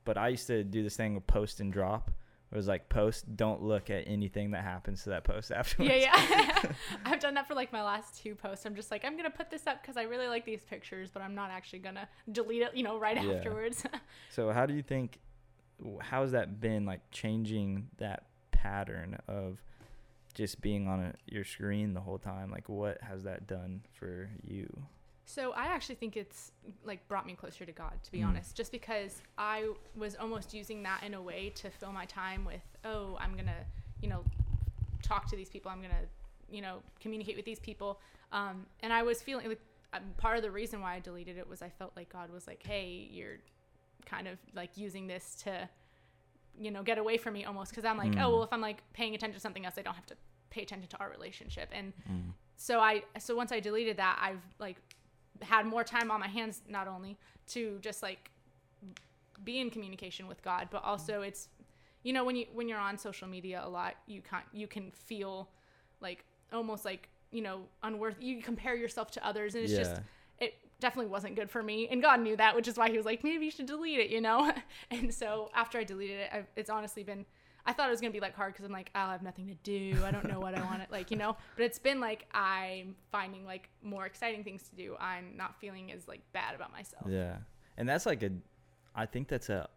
but 0.03 0.17
i 0.17 0.27
used 0.29 0.47
to 0.47 0.63
do 0.63 0.83
this 0.83 0.95
thing 0.97 1.15
with 1.15 1.25
post 1.27 1.59
and 1.61 1.71
drop 1.71 2.11
it 2.51 2.55
was 2.57 2.67
like 2.67 2.89
post 2.89 3.37
don't 3.37 3.61
look 3.61 3.89
at 3.89 4.03
anything 4.07 4.51
that 4.51 4.63
happens 4.63 5.03
to 5.03 5.09
that 5.11 5.23
post 5.23 5.51
afterwards 5.55 5.89
Yeah, 5.89 6.13
yeah. 6.27 6.71
I've 7.05 7.21
done 7.21 7.33
that 7.35 7.47
for 7.47 7.55
like 7.55 7.71
my 7.71 7.81
last 7.81 8.21
two 8.21 8.35
posts. 8.35 8.65
I'm 8.65 8.75
just 8.75 8.91
like, 8.91 9.05
I'm 9.05 9.15
gonna 9.15 9.29
put 9.29 9.49
this 9.49 9.67
up 9.67 9.81
because 9.81 9.95
I 9.95 10.03
really 10.03 10.27
like 10.27 10.43
these 10.45 10.61
pictures, 10.65 11.09
but 11.09 11.21
I'm 11.21 11.33
not 11.33 11.49
actually 11.49 11.79
gonna 11.79 12.09
delete 12.29 12.61
it, 12.63 12.75
you 12.75 12.83
know, 12.83 12.99
right 12.99 13.15
Yeah. 13.15 13.31
afterwards. 13.35 13.85
so 14.29 14.51
how 14.51 14.65
do 14.65 14.73
you 14.73 14.83
think 14.83 15.19
how's 16.01 16.33
that 16.33 16.59
been 16.59 16.85
like 16.85 16.99
changing 17.09 17.87
that 17.99 18.25
pattern 18.51 19.17
of 19.29 19.63
just 20.31 20.61
being 20.61 20.87
on 20.87 20.99
a, 20.99 21.13
your 21.27 21.43
screen 21.43 21.93
the 21.93 22.01
whole 22.01 22.17
time 22.19 22.49
like 22.51 22.67
what 22.69 22.99
has 23.01 23.23
that 23.23 23.47
done 23.47 23.81
for 23.93 24.29
you 24.43 24.67
so 25.25 25.53
I 25.53 25.67
actually 25.67 25.95
think 25.95 26.17
it's 26.17 26.51
like 26.83 27.07
brought 27.07 27.25
me 27.25 27.35
closer 27.35 27.65
to 27.65 27.71
God, 27.71 27.93
to 28.03 28.11
be 28.11 28.17
Mm. 28.19 28.27
honest, 28.29 28.53
just 28.53 28.69
because 28.69 29.21
I 29.37 29.69
was 29.95 30.15
almost 30.15 30.53
using 30.53 30.83
that 30.83 31.03
in 31.03 31.13
a 31.13 31.21
way 31.21 31.51
to 31.55 31.69
fill 31.69 31.93
my 31.93 32.03
time 32.05 32.43
with, 32.43 32.59
oh, 32.83 33.17
I'm 33.17 33.37
gonna, 33.37 33.63
you 34.01 34.09
know, 34.09 34.25
talk 35.01 35.27
to 35.29 35.37
these 35.37 35.47
people. 35.47 35.71
I'm 35.71 35.81
gonna, 35.81 36.03
you 36.49 36.61
know, 36.61 36.81
communicate 36.99 37.37
with 37.37 37.45
these 37.45 37.59
people. 37.59 38.01
Um, 38.33 38.65
and 38.81 38.91
I 38.91 39.03
was 39.03 39.21
feeling 39.21 39.47
like 39.47 39.61
um, 39.93 40.01
part 40.17 40.35
of 40.35 40.43
the 40.43 40.51
reason 40.51 40.81
why 40.81 40.95
I 40.95 40.99
deleted 40.99 41.37
it 41.37 41.47
was 41.47 41.61
I 41.61 41.69
felt 41.69 41.93
like 41.95 42.11
God 42.11 42.29
was 42.29 42.45
like, 42.45 42.61
hey, 42.65 43.07
you're 43.09 43.37
kind 44.05 44.27
of 44.27 44.37
like 44.53 44.71
using 44.75 45.07
this 45.07 45.35
to, 45.43 45.69
you 46.59 46.71
know, 46.71 46.83
get 46.83 46.97
away 46.97 47.17
from 47.17 47.33
me 47.33 47.45
almost. 47.45 47.71
Because 47.71 47.85
I'm 47.85 47.97
like, 47.97 48.11
Mm. 48.13 48.21
oh, 48.23 48.29
well, 48.35 48.43
if 48.43 48.51
I'm 48.53 48.61
like 48.61 48.81
paying 48.93 49.15
attention 49.15 49.33
to 49.35 49.39
something 49.39 49.65
else, 49.65 49.77
I 49.77 49.81
don't 49.81 49.95
have 49.95 50.05
to 50.07 50.15
pay 50.49 50.61
attention 50.63 50.89
to 50.89 50.99
our 50.99 51.09
relationship. 51.09 51.69
And 51.71 51.93
Mm. 52.09 52.33
so 52.57 52.79
I, 52.79 53.03
so 53.19 53.35
once 53.35 53.51
I 53.51 53.59
deleted 53.59 53.97
that, 53.97 54.19
I've 54.21 54.41
like 54.59 54.77
had 55.41 55.65
more 55.65 55.83
time 55.83 56.11
on 56.11 56.19
my 56.19 56.27
hands, 56.27 56.61
not 56.67 56.87
only 56.87 57.17
to 57.47 57.79
just 57.81 58.03
like 58.03 58.31
be 59.43 59.59
in 59.59 59.69
communication 59.69 60.27
with 60.27 60.41
God, 60.43 60.67
but 60.71 60.83
also 60.83 61.21
it's, 61.21 61.49
you 62.03 62.13
know, 62.13 62.23
when 62.23 62.35
you 62.35 62.45
when 62.53 62.67
you're 62.67 62.79
on 62.79 62.97
social 62.97 63.27
media 63.27 63.61
a 63.63 63.69
lot, 63.69 63.95
you 64.07 64.21
can't, 64.21 64.45
you 64.51 64.67
can 64.67 64.91
feel 64.91 65.49
like 65.99 66.25
almost 66.51 66.83
like 66.85 67.09
you 67.31 67.41
know 67.41 67.61
unworthy. 67.83 68.25
You 68.25 68.41
compare 68.41 68.75
yourself 68.75 69.11
to 69.11 69.25
others, 69.25 69.55
and 69.55 69.63
it's 69.63 69.73
just 69.73 69.91
yeah 69.91 69.97
it 69.97 70.03
definitely 70.81 71.09
wasn't 71.09 71.35
good 71.35 71.49
for 71.49 71.63
me. 71.63 71.87
And 71.89 72.01
god 72.01 72.19
knew 72.19 72.35
that 72.35 72.55
which 72.55 72.67
is 72.67 72.77
why 72.77 72.89
he 72.89 72.97
was 72.97 73.05
like 73.05 73.23
maybe 73.23 73.45
you 73.45 73.51
should 73.51 73.65
delete 73.65 73.99
it 73.99 74.09
you 74.09 74.19
know? 74.19 74.51
And 74.91 75.13
so 75.13 75.49
after 75.55 75.77
i 75.77 75.83
deleted 75.83 76.19
it 76.19 76.29
I've, 76.33 76.47
it's 76.55 76.69
honestly 76.69 77.03
been 77.03 77.25
i 77.65 77.71
thought 77.71 77.87
it 77.87 77.91
was 77.91 78.01
going 78.01 78.11
to 78.11 78.15
be 78.15 78.19
like 78.19 78.35
hard 78.35 78.53
because 78.53 78.65
i'm 78.65 78.71
like 78.71 78.91
oh, 78.95 78.99
i'll 78.99 79.11
have 79.11 79.21
nothing 79.21 79.47
to 79.47 79.55
do. 79.63 79.97
I 80.03 80.11
don't 80.11 80.27
know 80.27 80.39
what 80.39 80.55
i 80.57 80.61
want 80.61 80.85
to 80.85 80.91
like 80.91 81.11
you 81.11 81.17
know? 81.17 81.37
But 81.55 81.63
it's 81.63 81.79
been 81.79 81.99
like 82.01 82.25
i'm 82.33 82.95
finding 83.11 83.45
like 83.45 83.69
more 83.81 84.05
exciting 84.05 84.43
things 84.43 84.63
to 84.69 84.75
do. 84.75 84.95
I'm 84.99 85.37
not 85.37 85.59
feeling 85.61 85.91
as 85.91 86.07
like 86.07 86.21
bad 86.33 86.55
about 86.55 86.71
myself. 86.71 87.05
Yeah. 87.07 87.37
And 87.77 87.87
that's 87.87 88.05
like 88.05 88.23
a 88.23 88.31
I 88.93 89.05
think 89.05 89.29
that's 89.29 89.49
a 89.49 89.69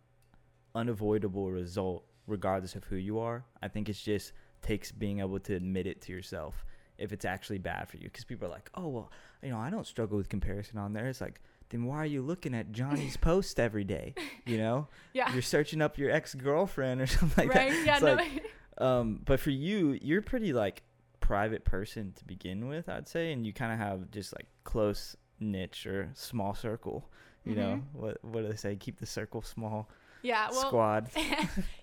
unavoidable 0.75 1.51
result 1.53 2.05
regardless 2.27 2.75
of 2.75 2.85
who 2.85 2.97
you 2.97 3.19
are. 3.19 3.45
I 3.63 3.69
think 3.69 3.89
it's 3.89 4.03
just 4.03 4.33
takes 4.63 4.91
being 4.91 5.21
able 5.21 5.39
to 5.39 5.55
admit 5.55 5.87
it 5.87 6.01
to 6.01 6.13
yourself 6.13 6.65
if 7.05 7.13
it's 7.13 7.25
actually 7.25 7.59
bad 7.59 7.89
for 7.89 7.97
you 7.99 8.11
cuz 8.11 8.25
people 8.25 8.49
are 8.49 8.51
like, 8.51 8.69
"Oh, 8.75 8.89
well, 8.89 9.13
you 9.43 9.51
know, 9.51 9.59
I 9.59 9.71
don't 9.71 9.87
struggle 9.87 10.17
with 10.19 10.29
comparison 10.29 10.79
on 10.79 10.93
there." 10.93 11.07
It's 11.07 11.21
like, 11.21 11.41
"Then 11.69 11.85
why 11.85 11.99
are 11.99 12.07
you 12.07 12.23
looking 12.23 12.55
at 12.55 12.73
Johnny's 12.73 13.17
post 13.29 13.61
every 13.61 13.85
day?" 13.85 14.15
You 14.45 14.59
know? 14.59 14.89
yeah 15.13 15.33
You're 15.33 15.43
searching 15.43 15.81
up 15.83 15.97
your 15.99 16.11
ex-girlfriend 16.11 17.01
or 17.01 17.07
something 17.19 17.49
like 17.49 17.57
right 17.57 17.71
that. 17.71 17.87
yeah 17.87 17.95
It's 17.95 18.03
no 18.03 18.15
like, 18.15 18.45
um, 18.79 19.21
but 19.25 19.39
for 19.39 19.51
you, 19.51 19.99
you're 20.03 20.23
pretty 20.23 20.53
like 20.53 20.83
private 21.21 21.65
person 21.65 22.13
to 22.17 22.25
begin 22.25 22.67
with, 22.69 22.89
I'd 22.89 23.09
say, 23.09 23.33
and 23.33 23.47
you 23.47 23.53
kind 23.53 23.73
of 23.73 23.79
have 23.79 24.11
just 24.11 24.35
like 24.35 24.47
close 24.65 25.17
niche 25.41 25.87
or 25.87 26.11
small 26.15 26.55
circle. 26.55 27.09
You 27.45 27.55
know 27.57 27.75
Mhm. 27.77 27.93
what? 28.01 28.25
What 28.25 28.41
do 28.43 28.49
they 28.49 28.57
say? 28.57 28.75
Keep 28.77 28.99
the 28.99 29.07
circle 29.07 29.43
small. 29.43 29.89
yeah 30.23 30.49
well 30.51 30.69
Squad. 30.69 31.11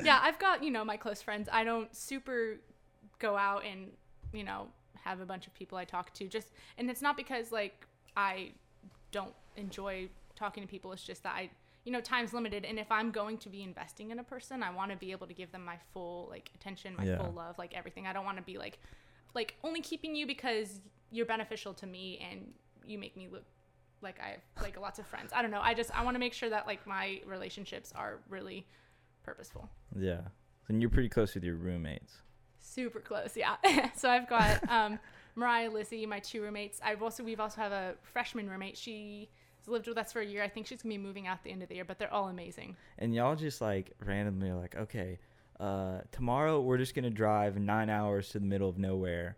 yeah, 0.03 0.19
I've 0.21 0.39
got, 0.39 0.63
you 0.63 0.71
know, 0.71 0.83
my 0.83 0.97
close 0.97 1.21
friends. 1.21 1.47
I 1.51 1.63
don't 1.63 1.95
super 1.95 2.59
go 3.19 3.37
out 3.37 3.63
and, 3.65 3.91
you 4.33 4.43
know, 4.43 4.67
have 5.03 5.20
a 5.20 5.25
bunch 5.25 5.48
of 5.48 5.53
people 5.53 5.77
I 5.77 5.86
talk 5.86 6.13
to 6.15 6.27
just 6.27 6.51
and 6.77 6.89
it's 6.89 7.01
not 7.01 7.17
because 7.17 7.51
like 7.51 7.86
I 8.15 8.51
don't 9.12 9.34
enjoy 9.55 10.10
talking 10.36 10.63
to 10.63 10.67
people. 10.70 10.91
It's 10.93 11.03
just 11.03 11.24
that 11.24 11.36
I 11.36 11.50
you 11.84 11.91
know, 11.91 12.00
time's 12.00 12.31
limited 12.31 12.63
and 12.63 12.77
if 12.77 12.91
I'm 12.91 13.10
going 13.10 13.39
to 13.39 13.50
be 13.50 13.63
investing 13.63 14.12
in 14.12 14.20
a 14.20 14.24
person, 14.24 14.62
I 14.62 14.70
want 14.70 14.91
to 14.91 14.98
be 14.98 15.12
able 15.12 15.25
to 15.25 15.34
give 15.34 15.51
them 15.51 15.65
my 15.65 15.77
full 15.93 16.27
like 16.29 16.51
attention, 16.53 16.96
my 16.96 17.05
Yeah. 17.05 17.17
full 17.17 17.31
love, 17.31 17.58
like 17.58 17.74
everything. 17.75 18.05
I 18.05 18.13
don't 18.13 18.25
want 18.25 18.38
to 18.38 18.43
be 18.43 18.58
like 18.58 18.77
like 19.34 19.55
only 19.63 19.81
keeping 19.81 20.15
you 20.15 20.27
because 20.27 20.79
you're 21.10 21.25
beneficial 21.25 21.74
to 21.75 21.88
me 21.88 22.24
and 22.29 22.53
you 22.86 22.98
make 23.00 23.17
me 23.17 23.27
look 23.31 23.46
like 24.01 24.20
I 24.20 24.29
have 24.29 24.39
like 24.62 24.79
lots 24.79 25.00
of 25.00 25.08
friends. 25.08 25.31
I 25.36 25.41
don't 25.41 25.51
know. 25.51 25.62
I 25.62 25.74
just 25.74 25.89
I 25.98 26.03
want 26.03 26.15
to 26.15 26.20
make 26.20 26.34
sure 26.34 26.50
that 26.50 26.67
like 26.67 26.86
my 26.86 27.22
relationships 27.25 27.91
are 27.96 28.20
really 28.29 28.67
purposeful. 29.24 29.70
Yeah. 29.98 30.22
And 30.67 30.81
you're 30.81 30.89
pretty 30.91 31.10
close 31.10 31.34
with 31.34 31.43
your 31.43 31.55
roommates. 31.55 32.22
Super 32.61 32.99
close, 32.99 33.35
yeah. 33.35 33.55
so 33.95 34.09
I've 34.09 34.29
got 34.29 34.69
um, 34.69 34.99
Mariah, 35.35 35.69
Lizzie, 35.69 36.05
my 36.05 36.19
two 36.19 36.41
roommates. 36.41 36.79
I've 36.83 37.01
also 37.01 37.23
we've 37.23 37.39
also 37.39 37.61
have 37.61 37.71
a 37.71 37.95
freshman 38.03 38.49
roommate. 38.49 38.77
She 38.77 39.29
has 39.59 39.67
lived 39.67 39.87
with 39.87 39.97
us 39.97 40.13
for 40.13 40.21
a 40.21 40.25
year. 40.25 40.43
I 40.43 40.47
think 40.47 40.67
she's 40.67 40.81
gonna 40.81 40.93
be 40.93 40.97
moving 40.97 41.27
out 41.27 41.37
at 41.37 41.43
the 41.43 41.51
end 41.51 41.63
of 41.63 41.69
the 41.69 41.75
year, 41.75 41.85
but 41.85 41.99
they're 41.99 42.13
all 42.13 42.27
amazing. 42.29 42.75
And 42.99 43.13
y'all 43.13 43.35
just 43.35 43.61
like 43.61 43.91
randomly 44.05 44.49
are 44.49 44.55
like, 44.55 44.75
okay, 44.75 45.19
uh, 45.59 45.99
tomorrow 46.11 46.61
we're 46.61 46.77
just 46.77 46.95
gonna 46.95 47.09
drive 47.09 47.57
nine 47.57 47.89
hours 47.89 48.29
to 48.29 48.39
the 48.39 48.45
middle 48.45 48.69
of 48.69 48.77
nowhere, 48.77 49.37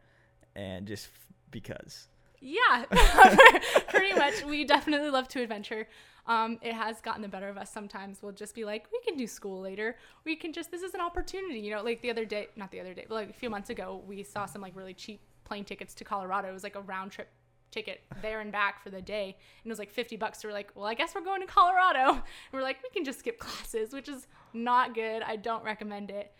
and 0.55 0.85
just 0.87 1.07
f- 1.07 1.27
because. 1.51 2.07
Yeah, 2.45 2.83
pretty 3.87 4.13
much. 4.19 4.43
We 4.43 4.65
definitely 4.65 5.09
love 5.09 5.29
to 5.29 5.41
adventure. 5.41 5.87
Um, 6.25 6.57
it 6.61 6.73
has 6.73 7.01
gotten 7.01 7.21
the 7.21 7.27
better 7.27 7.49
of 7.49 7.57
us 7.57 7.71
sometimes. 7.71 8.21
We'll 8.21 8.31
just 8.31 8.55
be 8.55 8.63
like, 8.63 8.87
we 8.91 8.99
can 9.05 9.17
do 9.17 9.27
school 9.27 9.59
later. 9.59 9.97
We 10.23 10.35
can 10.35 10.53
just, 10.53 10.71
this 10.71 10.81
is 10.81 10.93
an 10.93 11.01
opportunity. 11.01 11.59
You 11.59 11.75
know, 11.75 11.83
like 11.83 12.01
the 12.01 12.09
other 12.09 12.25
day, 12.25 12.47
not 12.55 12.71
the 12.71 12.79
other 12.79 12.93
day, 12.93 13.05
but 13.07 13.15
like 13.15 13.29
a 13.29 13.33
few 13.33 13.49
months 13.49 13.69
ago, 13.69 14.01
we 14.07 14.23
saw 14.23 14.45
some 14.45 14.61
like 14.61 14.75
really 14.75 14.93
cheap 14.93 15.21
plane 15.43 15.65
tickets 15.65 15.93
to 15.95 16.03
Colorado. 16.03 16.49
It 16.49 16.53
was 16.53 16.63
like 16.63 16.75
a 16.75 16.81
round 16.81 17.11
trip 17.11 17.27
ticket 17.71 18.01
there 18.21 18.39
and 18.39 18.51
back 18.51 18.81
for 18.83 18.89
the 18.89 19.01
day. 19.01 19.35
And 19.63 19.69
it 19.69 19.69
was 19.69 19.79
like 19.79 19.91
50 19.91 20.15
bucks. 20.15 20.41
So 20.41 20.47
we're 20.47 20.53
like, 20.53 20.71
well, 20.75 20.85
I 20.85 20.93
guess 20.93 21.13
we're 21.13 21.21
going 21.21 21.41
to 21.41 21.47
Colorado. 21.47 22.11
And 22.23 22.23
we're 22.53 22.61
like, 22.61 22.77
we 22.83 22.89
can 22.89 23.03
just 23.03 23.19
skip 23.19 23.39
classes, 23.39 23.91
which 23.91 24.07
is 24.07 24.27
not 24.53 24.93
good. 24.95 25.23
I 25.23 25.35
don't 25.35 25.63
recommend 25.63 26.11
it. 26.11 26.31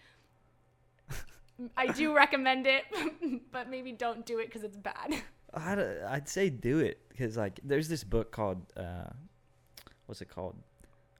I 1.77 1.87
do 1.87 2.15
recommend 2.15 2.67
it, 2.67 2.83
but 3.51 3.69
maybe 3.69 3.91
don't 3.91 4.25
do 4.25 4.39
it 4.39 4.47
because 4.47 4.63
it's 4.63 4.77
bad. 4.77 5.15
I'd, 5.53 5.79
I'd 6.07 6.29
say 6.29 6.49
do 6.49 6.79
it 6.79 6.99
because 7.09 7.37
like 7.37 7.59
there's 7.63 7.87
this 7.87 8.03
book 8.03 8.31
called 8.31 8.65
uh, 8.75 9.09
what's 10.05 10.21
it 10.21 10.29
called? 10.29 10.55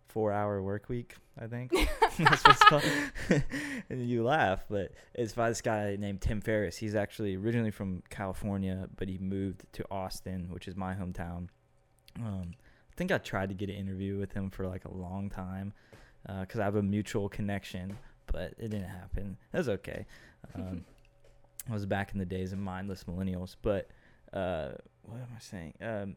Four 0.08 0.32
Hour 0.32 0.62
Work 0.62 0.90
Week, 0.90 1.16
I 1.42 1.48
think. 1.48 1.72
That's 2.20 2.44
what 2.44 2.50
it's 2.50 2.64
called. 2.64 2.84
and 3.90 4.08
you 4.08 4.24
laugh, 4.24 4.64
but 4.70 4.92
it's 5.16 5.34
by 5.34 5.50
this 5.50 5.62
guy 5.62 5.96
named 6.00 6.22
Tim 6.22 6.40
Ferriss. 6.40 6.78
He's 6.78 6.94
actually 6.94 7.36
originally 7.36 7.72
from 7.72 8.04
California, 8.10 8.88
but 8.96 9.10
he 9.10 9.18
moved 9.18 9.66
to 9.74 9.84
Austin, 9.90 10.48
which 10.52 10.68
is 10.68 10.76
my 10.76 10.94
hometown. 10.94 11.48
Um, 12.20 12.52
I 12.54 12.96
think 12.96 13.12
I 13.12 13.18
tried 13.18 13.50
to 13.50 13.56
get 13.56 13.70
an 13.70 13.76
interview 13.76 14.20
with 14.20 14.34
him 14.34 14.52
for 14.52 14.68
like 14.68 14.86
a 14.86 14.94
long 14.94 15.32
time 15.32 15.74
because 16.42 16.60
I 16.60 16.64
have 16.66 16.76
a 16.76 16.84
mutual 16.84 17.28
connection, 17.28 17.98
but 18.28 18.54
it 18.60 18.70
didn't 18.70 18.84
happen. 18.84 19.38
That's 19.52 19.68
okay. 19.68 20.06
Um, 20.56 20.84
was 21.70 21.86
back 21.86 22.12
in 22.12 22.20
the 22.20 22.26
days 22.26 22.52
of 22.52 22.60
mindless 22.60 23.06
millennials. 23.06 23.56
But 23.62 23.88
uh, 24.34 24.72
what 25.04 25.18
am 25.18 25.30
I 25.34 25.40
saying? 25.40 25.74
Um, 25.82 26.16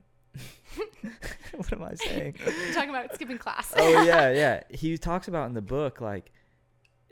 what 1.55 1.73
am 1.73 1.83
I 1.83 1.95
saying? 1.95 2.35
You're 2.65 2.75
talking 2.75 2.91
about 2.91 3.15
skipping 3.15 3.39
class. 3.39 3.73
oh 3.77 4.03
yeah, 4.05 4.31
yeah. 4.33 4.63
He 4.71 4.97
talks 4.99 5.29
about 5.29 5.49
in 5.49 5.55
the 5.55 5.63
book 5.63 6.01
like 6.01 6.31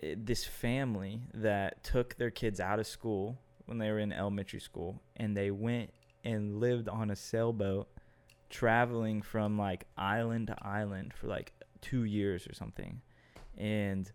i- 0.03 0.17
this 0.19 0.45
family 0.45 1.21
that 1.35 1.83
took 1.85 2.17
their 2.17 2.31
kids 2.31 2.61
out 2.61 2.79
of 2.79 2.87
school 2.87 3.39
when 3.67 3.79
they 3.79 3.91
were 3.91 3.99
in 3.99 4.13
elementary 4.13 4.61
school, 4.61 5.01
and 5.17 5.37
they 5.37 5.51
went 5.51 5.91
and 6.25 6.61
lived 6.61 6.89
on 6.89 7.11
a 7.11 7.17
sailboat, 7.17 7.89
traveling 8.51 9.23
from 9.23 9.59
like 9.59 9.87
island 9.97 10.49
to 10.49 10.57
island 10.67 11.13
for 11.15 11.27
like 11.27 11.53
two 11.81 12.05
years 12.05 12.47
or 12.47 12.55
something, 12.55 13.01
and 13.57 14.11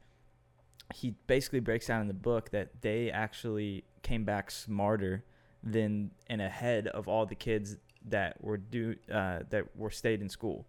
he 0.96 1.12
basically 1.28 1.60
breaks 1.60 1.86
down 1.88 2.02
in 2.02 2.08
the 2.08 2.14
book 2.14 2.50
that 2.52 2.82
they 2.82 3.12
actually 3.12 3.84
came 4.02 4.24
back 4.24 4.50
smarter 4.50 5.24
than 5.64 6.10
and 6.28 6.42
ahead 6.42 6.88
of 6.88 7.08
all 7.08 7.26
the 7.26 7.36
kids 7.36 7.78
that 8.08 8.42
were 8.44 8.58
do 8.58 8.96
uh, 9.12 9.40
that 9.50 9.76
were 9.76 9.90
stayed 9.92 10.22
in 10.22 10.30
school. 10.30 10.66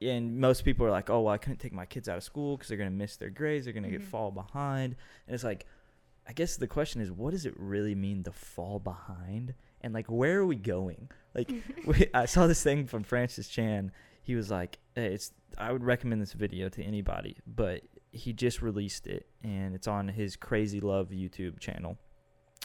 And 0.00 0.38
most 0.40 0.64
people 0.64 0.84
are 0.86 0.90
like, 0.90 1.10
"Oh, 1.10 1.22
well, 1.22 1.34
I 1.34 1.38
couldn't 1.38 1.58
take 1.60 1.72
my 1.72 1.86
kids 1.86 2.08
out 2.08 2.16
of 2.16 2.24
school 2.24 2.56
because 2.56 2.68
they're 2.68 2.78
gonna 2.78 2.90
miss 2.90 3.16
their 3.16 3.30
grades. 3.30 3.64
They're 3.66 3.74
gonna 3.74 3.90
get 3.90 4.00
Mhm. 4.00 4.06
fall 4.06 4.30
behind." 4.32 4.96
And 5.26 5.34
it's 5.34 5.44
like, 5.44 5.66
I 6.26 6.32
guess 6.32 6.56
the 6.56 6.66
question 6.66 7.00
is, 7.00 7.10
what 7.12 7.30
does 7.32 7.46
it 7.46 7.54
really 7.56 7.94
mean 7.94 8.22
to 8.24 8.32
fall 8.32 8.78
behind? 8.80 9.54
And 9.80 9.92
like, 9.94 10.06
where 10.10 10.38
are 10.40 10.46
we 10.46 10.56
going? 10.56 11.08
Like, 11.34 11.50
we, 11.86 12.06
I 12.14 12.26
saw 12.26 12.46
this 12.46 12.62
thing 12.62 12.86
from 12.86 13.04
Francis 13.04 13.48
Chan. 13.48 13.92
He 14.22 14.34
was 14.34 14.50
like, 14.50 14.78
hey, 14.96 15.14
"It's 15.14 15.32
I 15.58 15.70
would 15.70 15.84
recommend 15.84 16.20
this 16.20 16.32
video 16.32 16.68
to 16.70 16.82
anybody," 16.82 17.36
but 17.46 17.82
he 18.10 18.32
just 18.32 18.60
released 18.60 19.06
it, 19.06 19.26
and 19.44 19.74
it's 19.74 19.86
on 19.86 20.08
his 20.08 20.34
Crazy 20.36 20.80
Love 20.80 21.10
YouTube 21.10 21.60
channel. 21.60 21.96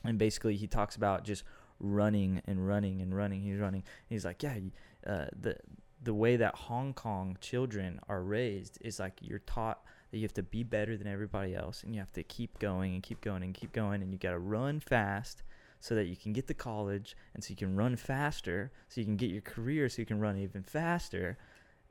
And 0.04 0.18
basically, 0.18 0.56
he 0.56 0.68
talks 0.68 0.96
about 0.96 1.24
just 1.24 1.44
running 1.80 2.42
and 2.46 2.68
running 2.68 3.02
and 3.02 3.16
running. 3.16 3.42
He's 3.42 3.60
running. 3.60 3.84
He's 4.08 4.26
like, 4.26 4.44
yeah, 4.44 4.58
uh, 5.06 5.26
the 5.40 5.58
the 6.04 6.14
way 6.14 6.36
that 6.36 6.56
Hong 6.56 6.94
Kong 6.94 7.38
children 7.42 8.00
are 8.08 8.22
raised 8.22 8.78
is 8.82 9.00
like 9.00 9.14
you're 9.22 9.40
taught 9.40 9.82
that 10.12 10.18
you 10.18 10.24
have 10.24 10.34
to 10.34 10.44
be 10.44 10.64
better 10.64 10.96
than 10.96 11.08
everybody 11.08 11.56
else, 11.56 11.84
and 11.84 11.94
you 11.94 12.00
have 12.00 12.14
to 12.14 12.24
keep 12.24 12.60
going 12.60 12.94
and 12.94 13.04
keep 13.04 13.22
going 13.22 13.44
and 13.44 13.54
keep 13.54 13.72
going, 13.74 14.02
and 14.02 14.12
you 14.12 14.18
got 14.18 14.32
to 14.32 14.40
run 14.40 14.80
fast 14.80 15.44
so 15.80 15.96
that 15.96 16.06
you 16.06 16.16
can 16.16 16.34
get 16.34 16.48
to 16.48 16.54
college, 16.54 17.16
and 17.34 17.44
so 17.44 17.50
you 17.50 17.56
can 17.56 17.76
run 17.76 17.96
faster, 17.96 18.72
so 18.90 19.02
you 19.02 19.06
can 19.06 19.16
get 19.16 19.30
your 19.30 19.42
career, 19.42 19.90
so 19.90 20.02
you 20.02 20.06
can 20.06 20.20
run 20.20 20.38
even 20.38 20.64
faster, 20.64 21.38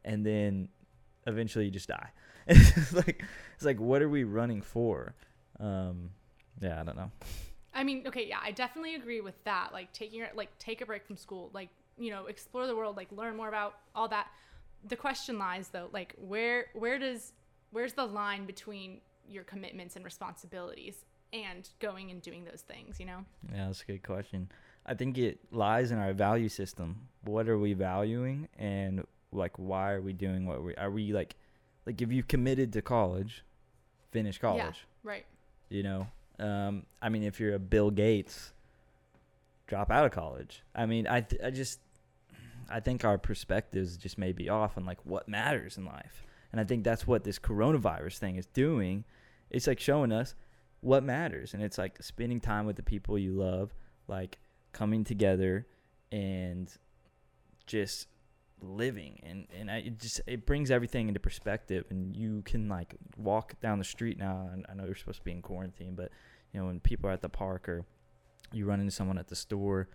and 0.04 0.24
then 0.24 0.68
eventually 1.26 1.66
you 1.66 1.70
just 1.70 1.88
die. 1.88 2.10
it's 2.46 2.92
like 2.92 3.24
it's 3.56 3.64
like 3.64 3.80
what 3.80 4.02
are 4.02 4.08
we 4.08 4.24
running 4.24 4.62
for? 4.62 5.14
Um, 5.58 6.10
yeah, 6.60 6.80
I 6.80 6.84
don't 6.84 6.96
know. 6.96 7.10
I 7.76 7.84
mean, 7.84 8.04
okay, 8.06 8.26
yeah, 8.26 8.38
I 8.42 8.52
definitely 8.52 8.94
agree 8.94 9.20
with 9.20 9.42
that. 9.44 9.68
Like 9.72 9.92
taking 9.92 10.18
your 10.18 10.28
like 10.34 10.48
take 10.58 10.80
a 10.80 10.86
break 10.86 11.06
from 11.06 11.16
school, 11.16 11.50
like 11.52 11.68
you 11.98 12.10
know, 12.10 12.26
explore 12.26 12.66
the 12.66 12.74
world, 12.74 12.96
like 12.96 13.12
learn 13.12 13.36
more 13.36 13.48
about 13.48 13.74
all 13.94 14.08
that. 14.08 14.28
The 14.88 14.96
question 14.96 15.38
lies 15.38 15.68
though, 15.68 15.88
like 15.92 16.14
where 16.18 16.66
where 16.72 16.98
does 16.98 17.34
where's 17.70 17.92
the 17.92 18.06
line 18.06 18.46
between 18.46 19.00
your 19.28 19.44
commitments 19.44 19.94
and 19.94 20.04
responsibilities 20.04 21.04
and 21.34 21.68
going 21.78 22.10
and 22.10 22.22
doing 22.22 22.44
those 22.44 22.62
things? 22.62 22.98
You 22.98 23.06
know? 23.06 23.24
Yeah, 23.52 23.66
that's 23.66 23.82
a 23.82 23.84
good 23.84 24.02
question. 24.02 24.50
I 24.86 24.94
think 24.94 25.18
it 25.18 25.40
lies 25.52 25.90
in 25.90 25.98
our 25.98 26.14
value 26.14 26.48
system. 26.48 27.08
What 27.24 27.46
are 27.46 27.58
we 27.58 27.74
valuing, 27.74 28.48
and 28.58 29.04
like 29.32 29.52
why 29.58 29.92
are 29.92 30.00
we 30.00 30.14
doing 30.14 30.46
what 30.46 30.62
we 30.62 30.74
are? 30.76 30.90
We 30.90 31.12
like, 31.12 31.36
like 31.84 32.00
if 32.00 32.10
you 32.10 32.22
committed 32.22 32.72
to 32.72 32.80
college, 32.80 33.44
finish 34.12 34.38
college. 34.38 34.62
Yeah, 34.64 35.10
Right. 35.10 35.26
You 35.68 35.82
know, 35.82 36.06
um, 36.38 36.84
I 37.00 37.08
mean, 37.08 37.22
if 37.22 37.40
you're 37.40 37.54
a 37.54 37.58
Bill 37.58 37.90
Gates, 37.90 38.52
drop 39.66 39.90
out 39.90 40.04
of 40.04 40.12
college. 40.12 40.62
I 40.74 40.86
mean, 40.86 41.06
I 41.06 41.22
th- 41.22 41.42
I 41.42 41.50
just 41.50 41.80
I 42.68 42.80
think 42.80 43.04
our 43.04 43.18
perspectives 43.18 43.96
just 43.96 44.18
may 44.18 44.32
be 44.32 44.48
off 44.48 44.76
on 44.76 44.84
like 44.84 44.98
what 45.04 45.28
matters 45.28 45.76
in 45.76 45.84
life, 45.84 46.24
and 46.52 46.60
I 46.60 46.64
think 46.64 46.84
that's 46.84 47.06
what 47.06 47.24
this 47.24 47.38
coronavirus 47.38 48.18
thing 48.18 48.36
is 48.36 48.46
doing. 48.46 49.04
It's 49.50 49.66
like 49.66 49.80
showing 49.80 50.12
us 50.12 50.34
what 50.80 51.02
matters, 51.04 51.54
and 51.54 51.62
it's 51.62 51.78
like 51.78 52.02
spending 52.02 52.40
time 52.40 52.66
with 52.66 52.76
the 52.76 52.82
people 52.82 53.18
you 53.18 53.32
love, 53.32 53.74
like 54.08 54.38
coming 54.72 55.04
together 55.04 55.66
and 56.12 56.70
just 57.66 58.08
living. 58.62 59.20
And 59.24 59.46
and 59.58 59.70
I, 59.70 59.78
it 59.78 59.98
just 59.98 60.20
it 60.26 60.46
brings 60.46 60.70
everything 60.70 61.08
into 61.08 61.20
perspective. 61.20 61.86
And 61.90 62.16
you 62.16 62.42
can 62.44 62.68
like 62.68 62.94
walk 63.16 63.58
down 63.60 63.78
the 63.78 63.84
street 63.84 64.18
now. 64.18 64.48
And 64.52 64.66
I 64.68 64.74
know 64.74 64.84
you're 64.84 64.94
supposed 64.94 65.18
to 65.18 65.24
be 65.24 65.32
in 65.32 65.42
quarantine 65.42 65.94
but 65.94 66.10
you 66.56 66.62
know 66.62 66.68
when 66.68 66.80
people 66.80 67.10
are 67.10 67.12
at 67.12 67.20
the 67.20 67.28
park 67.28 67.68
or 67.68 67.84
you 68.50 68.64
run 68.64 68.80
into 68.80 68.90
someone 68.90 69.18
at 69.18 69.28
the 69.28 69.36
store 69.36 69.88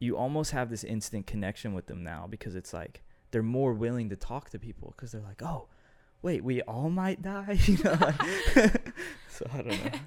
you 0.00 0.16
almost 0.16 0.50
have 0.50 0.68
this 0.68 0.82
instant 0.82 1.26
connection 1.28 1.74
with 1.74 1.86
them 1.86 2.02
now 2.02 2.26
because 2.28 2.56
it's 2.56 2.74
like 2.74 3.02
they're 3.30 3.40
more 3.42 3.72
willing 3.72 4.10
to 4.10 4.16
talk 4.16 4.50
to 4.50 4.58
people 4.58 4.92
because 4.96 5.12
they're 5.12 5.22
like 5.22 5.42
oh 5.42 5.68
wait 6.22 6.42
we 6.42 6.60
all 6.62 6.90
might 6.90 7.22
die 7.22 7.56
you 7.66 7.78
know 7.84 7.96
like- 8.00 8.20
so 9.28 9.46
I 9.54 9.56
don't 9.58 9.84
know 9.84 9.90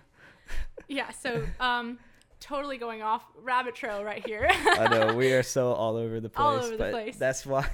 Yeah. 0.87 1.11
So 1.11 1.45
um, 1.59 1.99
totally 2.39 2.77
going 2.79 3.03
off 3.03 3.23
rabbit 3.43 3.75
trail 3.75 4.03
right 4.03 4.25
here. 4.25 4.47
I 4.49 4.87
know 4.87 5.13
we 5.13 5.31
are 5.33 5.43
so 5.43 5.71
all 5.73 5.97
over 5.97 6.19
the 6.19 6.29
place 6.29 6.43
All 6.43 6.55
over 6.55 6.75
the 6.77 6.89
place. 6.89 7.15
that's 7.15 7.45
why 7.45 7.67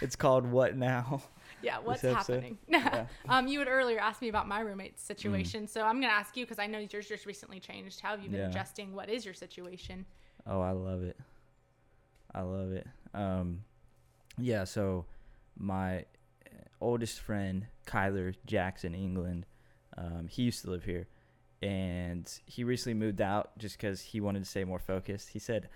it's 0.00 0.14
called 0.14 0.46
what 0.46 0.76
now 0.76 1.22
yeah. 1.62 1.78
What's 1.78 2.02
happening? 2.02 2.58
yeah. 2.68 3.06
um, 3.28 3.48
you 3.48 3.58
had 3.58 3.68
earlier 3.68 3.98
asked 3.98 4.22
me 4.22 4.28
about 4.28 4.46
my 4.48 4.60
roommate's 4.60 5.02
situation, 5.02 5.66
so 5.66 5.82
I'm 5.82 6.00
gonna 6.00 6.12
ask 6.12 6.36
you 6.36 6.44
because 6.44 6.58
I 6.58 6.66
know 6.66 6.78
yours 6.90 7.08
just 7.08 7.26
recently 7.26 7.60
changed. 7.60 8.00
How 8.00 8.10
have 8.10 8.22
you 8.22 8.30
been 8.30 8.40
Yeah. 8.40 8.48
adjusting? 8.48 8.94
What 8.94 9.08
is 9.08 9.24
your 9.24 9.34
situation? 9.34 10.04
Oh, 10.46 10.60
I 10.60 10.70
love 10.70 11.02
it. 11.02 11.16
I 12.34 12.42
love 12.42 12.72
it. 12.72 12.86
Um, 13.14 13.60
yeah. 14.38 14.64
So, 14.64 15.06
my 15.56 16.00
uh, 16.00 16.04
oldest 16.80 17.20
friend, 17.20 17.66
Kyler 17.86 18.34
Jackson, 18.46 18.94
England, 18.94 19.46
um, 19.96 20.26
he 20.28 20.42
used 20.42 20.62
to 20.64 20.70
live 20.70 20.84
here, 20.84 21.08
and 21.62 22.30
he 22.46 22.64
recently 22.64 22.94
moved 22.94 23.20
out 23.20 23.56
just 23.58 23.76
because 23.76 24.00
he 24.00 24.20
wanted 24.20 24.44
to 24.44 24.48
stay 24.48 24.64
more 24.64 24.78
focused. 24.78 25.30
He 25.30 25.38
said 25.38 25.68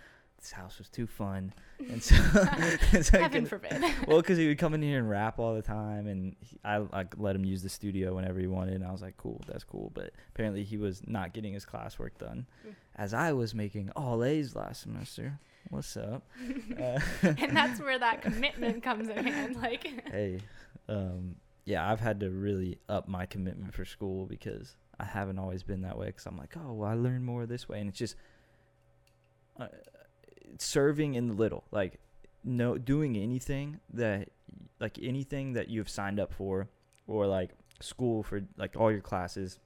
this 0.42 0.50
house 0.52 0.76
was 0.78 0.88
too 0.88 1.07
fun, 1.07 1.52
and 1.78 2.02
so, 2.02 2.14
and 2.92 3.07
so 3.07 3.18
Heaven 3.18 3.42
could- 3.42 3.48
forbid. 3.48 3.83
well, 4.07 4.18
because 4.20 4.37
he 4.38 4.48
would 4.48 4.59
come 4.59 4.74
in 4.74 4.83
here 4.83 4.98
and 4.98 5.09
rap 5.09 5.38
all 5.38 5.55
the 5.55 5.62
time, 5.62 6.07
and 6.07 6.37
he, 6.40 6.59
I 6.64 6.78
like 6.78 7.14
let 7.16 7.35
him 7.35 7.44
use 7.44 7.62
the 7.62 7.68
studio 7.68 8.14
whenever 8.14 8.38
he 8.40 8.46
wanted, 8.46 8.74
and 8.74 8.85
I 8.85 8.92
was 8.92 9.00
like, 9.02 9.16
cool, 9.16 9.40
that's 9.46 9.64
cool. 9.64 9.90
But 9.94 10.11
apparently, 10.35 10.64
he 10.64 10.76
was 10.76 11.00
not 11.07 11.33
getting 11.33 11.55
his 11.55 11.64
classwork 11.64 12.18
done, 12.18 12.46
Mm. 12.66 12.74
as 12.96 13.14
I 13.14 13.33
was 13.33 13.55
making 13.55 13.90
all 13.96 14.22
A's 14.24 14.55
last 14.55 14.83
semester. 14.83 15.38
What's 15.70 15.96
up? 15.96 16.24
uh, 16.78 16.98
and 17.22 17.57
that's 17.57 17.81
where 17.81 17.98
that 17.98 18.20
commitment 18.20 18.83
comes 18.83 19.09
in 19.09 19.24
hand. 19.24 19.57
Like, 19.57 19.87
hey, 20.11 20.40
um, 20.88 21.37
yeah, 21.64 21.88
I've 21.90 22.00
had 22.00 22.18
to 22.20 22.31
really 22.31 22.78
up 22.88 23.07
my 23.09 23.24
commitment 23.26 23.72
for 23.72 23.85
school 23.85 24.26
because 24.26 24.74
I 24.98 25.05
haven't 25.05 25.38
always 25.38 25.62
been 25.62 25.83
that 25.83 25.96
way. 25.96 26.07
Because 26.07 26.26
I'm 26.26 26.37
like, 26.37 26.57
oh, 26.57 26.72
well, 26.72 26.90
I 26.90 26.94
learn 26.94 27.22
more 27.24 27.46
this 27.46 27.68
way, 27.68 27.78
and 27.78 27.88
it's 27.88 27.98
just 27.98 28.16
uh, 29.61 29.68
serving 30.58 31.14
in 31.14 31.28
the 31.28 31.34
little, 31.34 31.64
like 31.70 31.98
no 32.44 32.76
doing 32.78 33.16
anything 33.16 33.80
that 33.92 34.30
like 34.80 34.98
anything 35.00 35.52
that 35.54 35.68
you've 35.68 35.88
signed 35.88 36.18
up 36.20 36.32
for, 36.32 36.68
or 37.06 37.26
like 37.26 37.50
school 37.80 38.22
for 38.22 38.42
like 38.56 38.76
all 38.76 38.90
your 38.90 39.00
classes. 39.00 39.58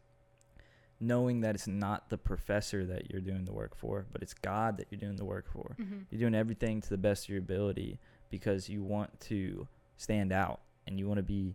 Knowing 0.98 1.42
that 1.42 1.54
it's 1.54 1.66
not 1.66 2.08
the 2.08 2.16
professor 2.16 2.86
that 2.86 3.10
you're 3.10 3.20
doing 3.20 3.44
the 3.44 3.52
work 3.52 3.76
for, 3.76 4.06
but 4.12 4.22
it's 4.22 4.32
God 4.32 4.78
that 4.78 4.86
you're 4.90 4.98
doing 4.98 5.16
the 5.16 5.26
work 5.26 5.46
for. 5.52 5.76
mhm. 5.78 6.06
You're 6.10 6.20
doing 6.20 6.34
everything 6.34 6.80
to 6.80 6.88
the 6.88 6.96
best 6.96 7.24
of 7.24 7.28
your 7.28 7.38
ability 7.40 7.98
because 8.30 8.70
you 8.70 8.82
want 8.82 9.20
to 9.20 9.68
stand 9.98 10.32
out 10.32 10.60
and 10.86 10.98
you 10.98 11.06
want 11.06 11.18
to 11.18 11.22
be 11.22 11.54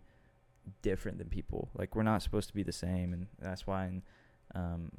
different 0.80 1.18
than 1.18 1.28
people. 1.28 1.70
Like 1.76 1.96
we're 1.96 2.04
not 2.04 2.22
supposed 2.22 2.48
to 2.50 2.54
be 2.54 2.62
the 2.62 2.72
same, 2.72 3.12
and 3.12 3.26
that's 3.40 3.66
why 3.66 3.86
in, 3.86 4.02
um, 4.54 4.92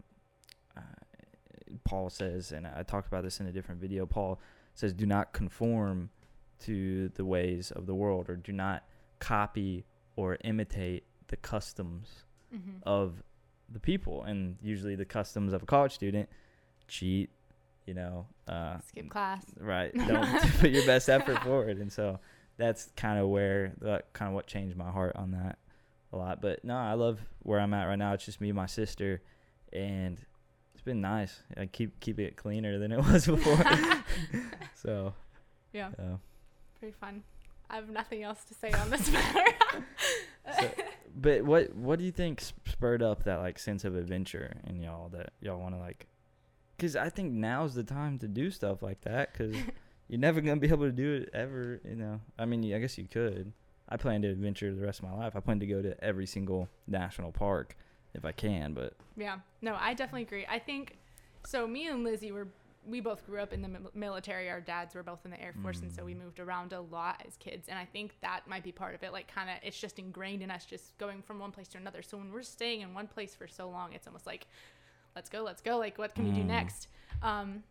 uh, 0.75 0.81
Paul 1.83 2.09
says, 2.09 2.51
and 2.51 2.65
I 2.67 2.83
talked 2.83 3.07
about 3.07 3.23
this 3.23 3.39
in 3.39 3.47
a 3.47 3.51
different 3.51 3.79
video. 3.81 4.05
Paul 4.05 4.39
says, 4.75 4.93
"Do 4.93 5.05
not 5.05 5.33
conform 5.33 6.09
to 6.59 7.09
the 7.09 7.25
ways 7.25 7.71
of 7.71 7.85
the 7.85 7.95
world, 7.95 8.29
or 8.29 8.35
do 8.35 8.51
not 8.51 8.83
copy 9.19 9.85
or 10.15 10.37
imitate 10.43 11.03
the 11.27 11.37
customs 11.37 12.23
Mhm. 12.53 12.81
of 12.83 13.23
the 13.69 13.79
people." 13.79 14.23
And 14.23 14.57
usually, 14.61 14.95
the 14.95 15.05
customs 15.05 15.53
of 15.53 15.63
a 15.63 15.65
college 15.65 15.93
student: 15.93 16.29
cheat, 16.87 17.29
you 17.85 17.93
know, 17.93 18.27
uh, 18.47 18.79
skip 18.79 19.09
class. 19.09 19.45
right 19.59 19.93
don't 20.07 20.25
put 20.59 20.69
your 20.71 20.85
best 20.85 21.09
effort 21.09 21.37
forward 21.43 21.77
and 21.77 21.91
so 21.91 22.19
that's 22.57 22.91
kind 22.95 23.17
of 23.19 23.27
where 23.29 23.73
that 23.81 24.11
kind 24.13 24.29
of 24.29 24.35
what 24.35 24.47
changed 24.47 24.75
my 24.77 24.89
heart 24.91 25.15
on 25.15 25.31
that 25.31 25.57
a 26.11 26.17
lot 26.17 26.41
but 26.41 26.63
no 26.63 26.75
i 26.75 26.93
love 26.93 27.19
where 27.39 27.59
i'm 27.59 27.73
at 27.73 27.85
right 27.85 27.97
now 27.97 28.13
it's 28.13 28.25
just 28.25 28.39
me 28.41 28.49
and 28.49 28.55
my 28.55 28.65
sister 28.65 29.21
and 29.73 30.19
it's 30.83 30.85
been 30.85 30.99
nice 30.99 31.41
i 31.55 31.65
keep 31.65 31.97
keep 32.01 32.19
it 32.19 32.35
cleaner 32.35 32.77
than 32.77 32.91
it 32.91 32.97
was 33.11 33.25
before 33.25 33.57
so 34.75 35.13
Yeah, 35.71 35.89
uh, 35.97 36.17
pretty 36.77 36.93
fun. 36.99 37.23
I 37.69 37.75
have 37.75 37.89
nothing 37.89 38.21
else 38.23 38.43
to 38.43 38.53
say 38.53 38.71
on 38.73 38.89
this 38.89 39.09
matter. 39.17 39.45
So- 40.59 40.71
but 41.15 41.43
what 41.43 41.73
what 41.75 41.99
do 41.99 42.05
you 42.05 42.11
think 42.11 42.41
sp- 42.43 42.57
spurred 42.67 43.01
up 43.01 43.23
that 43.23 43.37
like 43.37 43.57
sense 43.59 43.85
of 43.85 43.95
adventure 43.95 44.57
in 44.67 44.81
y'all 44.81 45.07
that 45.09 45.31
y'all 45.41 45.59
want 45.59 45.73
to 45.75 45.79
like 45.79 46.07
because 46.75 46.95
I 46.95 47.09
think 47.09 47.31
now's 47.31 47.75
the 47.75 47.83
time 47.83 48.19
to 48.19 48.27
do 48.27 48.51
stuff 48.51 48.81
like 48.83 49.01
that 49.01 49.31
because 49.31 49.55
you're 50.09 50.19
never 50.19 50.41
gonna 50.41 50.59
be 50.59 50.67
able 50.67 50.85
to 50.85 50.91
do 50.91 51.13
it 51.13 51.29
ever. 51.33 51.79
You 51.87 51.95
know, 51.95 52.19
I 52.37 52.45
mean, 52.45 52.61
I 52.73 52.79
guess 52.79 52.97
you 52.97 53.07
could. 53.07 53.53
I 53.87 53.95
plan 53.97 54.21
to 54.23 54.27
adventure 54.29 54.73
the 54.73 54.81
rest 54.81 54.99
of 54.99 55.05
my 55.05 55.15
life. 55.15 55.35
I 55.35 55.39
plan 55.39 55.59
to 55.59 55.67
go 55.67 55.81
to 55.81 56.03
every 56.03 56.25
single 56.25 56.67
national 56.87 57.31
park 57.31 57.77
if 58.13 58.25
I 58.25 58.31
can, 58.31 58.73
but 58.73 58.93
Yeah. 59.15 59.39
No, 59.61 59.75
I 59.79 59.93
definitely 59.93 60.23
agree. 60.23 60.45
I 60.47 60.59
think 60.59 60.97
so. 61.45 61.67
Me 61.67 61.87
and 61.87 62.03
Lizzie 62.03 62.31
were 62.31 62.47
we 62.85 62.99
both 62.99 63.25
grew 63.25 63.39
up 63.39 63.53
in 63.53 63.61
the 63.61 63.69
military. 63.93 64.49
Our 64.49 64.59
dads 64.59 64.93
were 64.93 65.03
both 65.03 65.23
in 65.23 65.31
the 65.31 65.41
Air 65.41 65.53
Force, 65.61 65.79
and 65.81 65.89
so 65.89 66.03
we 66.03 66.13
moved 66.13 66.41
around 66.41 66.73
a 66.73 66.81
lot 66.81 67.23
as 67.25 67.37
kids. 67.37 67.69
And 67.69 67.79
I 67.79 67.85
think 67.85 68.13
that 68.21 68.41
might 68.45 68.61
be 68.61 68.73
part 68.73 68.93
of 68.93 69.03
it. 69.03 69.13
Like, 69.13 69.33
kind 69.33 69.49
of, 69.49 69.55
it's 69.63 69.79
just 69.79 69.99
ingrained 69.99 70.41
in 70.41 70.51
us, 70.51 70.65
just 70.65 70.97
going 70.97 71.21
from 71.21 71.39
one 71.39 71.51
place 71.51 71.69
to 71.69 71.77
another. 71.77 72.01
So 72.01 72.17
when 72.17 72.29
we're 72.33 72.41
staying 72.43 72.81
in 72.81 72.93
one 72.93 73.07
place 73.07 73.33
for 73.35 73.47
so 73.47 73.69
long, 73.69 73.93
it's 73.93 74.05
almost 74.05 74.25
like, 74.27 74.47
let's 75.15 75.29
go, 75.29 75.43
let's 75.43 75.61
go. 75.61 75.77
Like, 75.77 75.97
what 75.97 76.13
can 76.13 76.25
we 76.25 76.31
do 76.31 76.41
Mm. 76.43 76.47
next? 76.47 76.89
Um, 77.21 77.63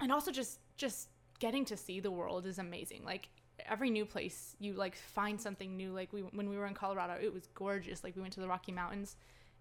and 0.00 0.12
also 0.12 0.30
just 0.30 0.58
just 0.76 1.08
getting 1.38 1.64
to 1.64 1.76
see 1.76 1.98
the 2.00 2.10
world 2.10 2.44
is 2.46 2.58
amazing. 2.58 3.04
Like 3.06 3.30
every 3.64 3.88
new 3.88 4.04
place, 4.04 4.54
you 4.58 4.74
like 4.74 4.96
find 4.96 5.40
something 5.40 5.78
new. 5.78 5.92
Like 5.94 6.12
we 6.12 6.20
when 6.20 6.50
we 6.50 6.58
were 6.58 6.66
in 6.66 6.74
Colorado, 6.74 7.14
it 7.22 7.32
was 7.32 7.46
gorgeous. 7.54 8.04
Like 8.04 8.16
we 8.16 8.20
went 8.22 8.34
to 8.34 8.40
the 8.40 8.48
Rocky 8.48 8.72
Mountains, 8.72 9.16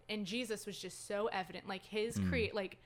and 0.10 0.26
Jesus 0.26 0.66
was 0.66 0.78
just 0.78 1.08
so 1.08 1.28
evident. 1.28 1.68
Like 1.68 1.84
his 1.84 2.18
Mm. 2.18 2.30
create 2.30 2.56
like 2.56 2.78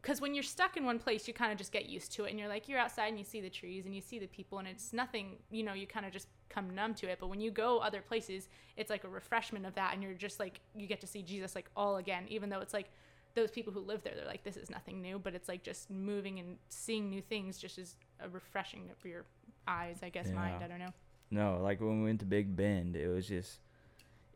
because 0.00 0.20
when 0.20 0.34
you're 0.34 0.42
stuck 0.42 0.76
in 0.76 0.84
one 0.84 0.98
place 0.98 1.26
you 1.28 1.34
kind 1.34 1.52
of 1.52 1.58
just 1.58 1.72
get 1.72 1.88
used 1.88 2.12
to 2.12 2.24
it 2.24 2.30
and 2.30 2.38
you're 2.38 2.48
like 2.48 2.68
you're 2.68 2.78
outside 2.78 3.06
and 3.08 3.18
you 3.18 3.24
see 3.24 3.40
the 3.40 3.50
trees 3.50 3.84
and 3.84 3.94
you 3.94 4.00
see 4.00 4.18
the 4.18 4.26
people 4.28 4.58
and 4.58 4.66
it's 4.68 4.92
nothing 4.92 5.36
you 5.50 5.62
know 5.62 5.72
you 5.72 5.86
kind 5.86 6.06
of 6.06 6.12
just 6.12 6.28
come 6.48 6.72
numb 6.74 6.94
to 6.94 7.08
it 7.08 7.18
but 7.20 7.28
when 7.28 7.40
you 7.40 7.50
go 7.50 7.78
other 7.78 8.00
places 8.00 8.48
it's 8.76 8.90
like 8.90 9.04
a 9.04 9.08
refreshment 9.08 9.64
of 9.66 9.74
that 9.74 9.92
and 9.94 10.02
you're 10.02 10.14
just 10.14 10.38
like 10.40 10.60
you 10.76 10.86
get 10.86 11.00
to 11.00 11.06
see 11.06 11.22
jesus 11.22 11.54
like 11.54 11.68
all 11.76 11.96
again 11.96 12.24
even 12.28 12.48
though 12.48 12.60
it's 12.60 12.74
like 12.74 12.90
those 13.34 13.50
people 13.50 13.72
who 13.72 13.80
live 13.80 14.02
there 14.02 14.14
they're 14.14 14.26
like 14.26 14.44
this 14.44 14.56
is 14.56 14.70
nothing 14.70 15.00
new 15.02 15.18
but 15.18 15.34
it's 15.34 15.48
like 15.48 15.62
just 15.62 15.90
moving 15.90 16.38
and 16.38 16.56
seeing 16.68 17.08
new 17.08 17.22
things 17.22 17.58
just 17.58 17.78
is 17.78 17.96
a 18.20 18.28
refreshing 18.28 18.88
for 18.98 19.08
your 19.08 19.24
eyes 19.66 19.98
i 20.02 20.08
guess 20.08 20.30
mind 20.32 20.62
i 20.62 20.68
don't 20.68 20.78
know 20.78 20.92
no, 21.30 21.60
like 21.62 21.80
when 21.80 22.00
we 22.00 22.04
went 22.08 22.20
to 22.20 22.26
Big 22.26 22.54
Bend, 22.54 22.94
it 22.94 23.08
was 23.08 23.26
just 23.26 23.60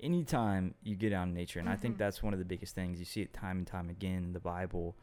anytime 0.00 0.74
you 0.82 0.94
get 0.96 1.12
out 1.12 1.28
in 1.28 1.34
nature, 1.34 1.58
and 1.60 1.68
I 1.68 1.76
think 1.76 1.94
Mhm. 1.96 1.98
that's 1.98 2.22
one 2.22 2.32
of 2.32 2.38
the 2.38 2.44
biggest 2.44 2.74
things. 2.74 2.98
You 2.98 3.04
see 3.04 3.22
it 3.22 3.32
time 3.32 3.58
and 3.58 3.66
time 3.66 3.88
again 3.90 4.24
in 4.24 4.32
the 4.32 4.40
Bible. 4.40 4.96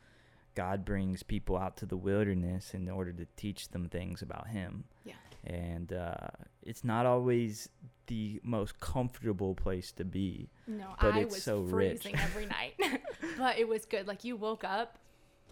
God 0.56 0.86
brings 0.86 1.24
people 1.24 1.58
out 1.58 1.78
to 1.78 1.86
the 1.86 1.98
wilderness 1.98 2.74
in 2.74 2.88
order 2.90 3.12
to 3.14 3.26
teach 3.36 3.70
them 3.70 3.90
things 3.90 4.22
about 4.22 4.48
Him. 4.48 4.84
Yeah. 5.04 5.16
And 5.44 5.92
uh, 5.92 6.28
it's 6.62 6.84
not 6.84 7.06
always 7.06 7.70
the 8.08 8.40
most 8.44 8.80
comfortable 8.80 9.56
place 9.56 9.92
to 9.94 10.06
be. 10.06 10.50
no 10.68 10.96
But 11.02 11.16
i 11.16 11.20
it's 11.22 11.36
was 11.36 11.44
so 11.44 11.62
rich. 11.62 12.02
freezing 12.04 12.20
every 12.20 12.46
night 12.46 12.76
but 13.38 13.58
it 13.58 13.68
was 13.68 13.86
good 13.86 14.08
like 14.08 14.24
you 14.26 14.36
woke 14.36 14.64
up 14.66 15.00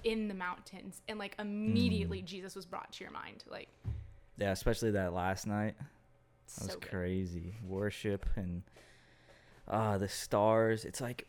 in 0.04 0.28
the 0.28 0.34
mountains 0.34 1.02
and 1.08 1.18
like 1.18 1.34
immediately 1.40 2.22
jesus 2.22 2.56
was 2.56 2.66
brought 2.66 2.92
to 2.92 3.04
your 3.04 3.12
mind 3.12 3.44
like 3.50 3.70
Yeah, 4.38 4.52
especially 4.52 4.92
that 4.92 5.14
last 5.14 5.46
night. 5.48 5.76
That 6.58 6.66
was 6.68 6.76
good. 6.76 6.90
crazy. 6.90 7.56
Worship 7.64 8.26
and 8.36 8.64
uh 9.72 9.98
the 9.98 10.08
stars. 10.08 10.86
It's 10.86 11.02
like 11.02 11.28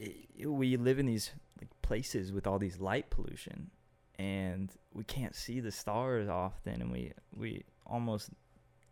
i 0.00 0.14
we 0.46 0.76
live 0.76 1.00
in 1.00 1.06
these 1.06 1.32
like 1.60 1.70
places 1.82 2.32
with 2.32 2.46
all 2.46 2.58
these 2.58 2.78
light 2.78 3.10
pollution 3.10 3.70
and 4.18 4.70
we 4.92 5.04
can't 5.04 5.34
see 5.34 5.60
the 5.60 5.72
stars 5.72 6.28
often 6.28 6.80
and 6.80 6.92
we 6.92 7.12
we 7.34 7.64
almost 7.86 8.30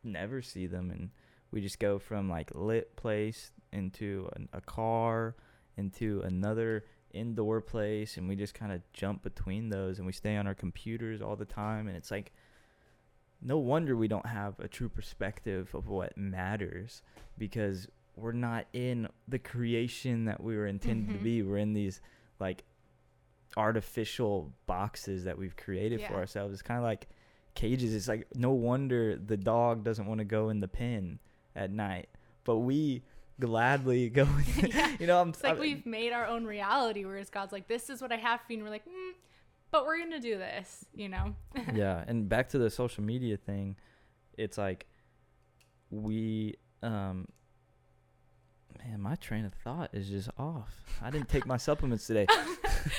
never 0.02 0.40
see 0.42 0.66
them 0.66 0.90
and 0.90 1.10
we 1.50 1.60
just 1.60 1.78
go 1.78 1.98
from 1.98 2.28
like 2.28 2.50
lit 2.54 2.96
place 2.96 3.52
into 3.72 4.28
an, 4.34 4.48
a 4.52 4.60
car 4.60 5.36
into 5.76 6.20
another 6.22 6.84
indoor 7.12 7.60
place 7.60 8.16
and 8.16 8.28
we 8.28 8.36
just 8.36 8.54
kind 8.54 8.72
of 8.72 8.80
jump 8.92 9.22
between 9.22 9.68
those 9.68 9.98
and 9.98 10.06
we 10.06 10.12
stay 10.12 10.36
on 10.36 10.46
our 10.46 10.54
computers 10.54 11.22
all 11.22 11.36
the 11.36 11.44
time 11.44 11.88
and 11.88 11.96
it's 11.96 12.10
like 12.10 12.32
no 13.42 13.58
wonder 13.58 13.96
we 13.96 14.08
don't 14.08 14.26
have 14.26 14.58
a 14.60 14.68
true 14.68 14.88
perspective 14.88 15.74
of 15.74 15.88
what 15.88 16.16
matters 16.16 17.02
because 17.38 17.88
we're 18.16 18.32
not 18.32 18.66
in 18.72 19.08
the 19.28 19.38
creation 19.38 20.24
that 20.24 20.42
we 20.42 20.56
were 20.56 20.66
intended 20.66 21.12
to 21.12 21.18
Mhm. 21.18 21.22
be. 21.22 21.42
We're 21.42 21.58
in 21.58 21.74
these 21.74 22.00
like 22.40 22.64
artificial 23.56 24.52
boxes 24.66 25.24
that 25.24 25.38
we've 25.38 25.56
created 25.56 26.00
for 26.02 26.14
ourselves. 26.14 26.52
It's 26.52 26.62
kind 26.62 26.78
of 26.78 26.84
like 26.84 27.08
cages. 27.54 27.94
It's 27.94 28.08
like 28.08 28.26
no 28.34 28.52
wonder 28.52 29.16
the 29.16 29.36
dog 29.36 29.84
doesn't 29.84 30.06
want 30.06 30.18
to 30.18 30.24
go 30.24 30.48
in 30.50 30.60
the 30.60 30.68
pen 30.68 31.18
at 31.54 31.70
night, 31.70 32.08
but 32.44 32.58
we 32.58 33.02
gladly 33.40 34.08
go. 34.10 34.22
In, 34.58 34.66
Yeah. 34.70 34.96
You 35.00 35.06
know, 35.06 35.20
I'm, 35.20 35.30
It's 35.30 35.42
like 35.42 35.52
I'm- 35.52 35.60
we've 35.60 35.86
made 35.86 36.12
our 36.12 36.26
own 36.26 36.44
reality, 36.44 37.04
whereas 37.04 37.30
God's 37.30 37.52
like, 37.52 37.68
"This 37.68 37.88
is 37.90 38.00
what 38.02 38.12
I 38.12 38.16
have 38.16 38.40
for 38.42 38.52
you," 38.52 38.58
and 38.58 38.64
we're 38.64 38.70
like, 38.70 38.86
mm, 38.86 39.12
"But 39.70 39.84
we're 39.86 39.98
gonna 39.98 40.20
do 40.20 40.36
this," 40.38 40.84
you 40.94 41.08
know? 41.08 41.34
yeah 41.74 42.04
and 42.06 42.28
back 42.28 42.48
to 42.50 42.58
the 42.58 42.70
social 42.70 43.04
media 43.04 43.36
thing 43.36 43.76
it's 44.38 44.58
like 44.58 44.86
we 45.90 46.54
um 46.82 47.26
man 48.86 49.00
my 49.00 49.14
train 49.16 49.44
of 49.44 49.52
thought 49.54 49.90
is 49.92 50.08
just 50.08 50.28
off 50.38 50.74
i 51.02 51.10
didn't 51.10 51.28
take 51.28 51.46
my 51.46 51.56
supplements 51.56 52.06
today 52.06 52.26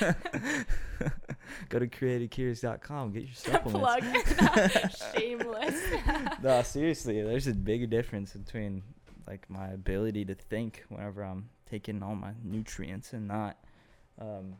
go 1.68 1.78
to 1.78 1.86
creativecurious.com 1.86 3.12
get 3.12 3.22
your 3.24 3.34
supplements 3.34 4.32
Plug. 4.34 4.92
Shameless. 5.14 5.80
no 6.42 6.62
seriously 6.62 7.22
there's 7.22 7.46
a 7.46 7.54
big 7.54 7.88
difference 7.90 8.32
between 8.32 8.82
like 9.26 9.48
my 9.48 9.68
ability 9.68 10.24
to 10.24 10.34
think 10.34 10.84
whenever 10.88 11.22
i'm 11.22 11.48
taking 11.68 12.02
all 12.02 12.14
my 12.14 12.32
nutrients 12.42 13.12
and 13.12 13.28
not 13.28 13.56
um 14.20 14.56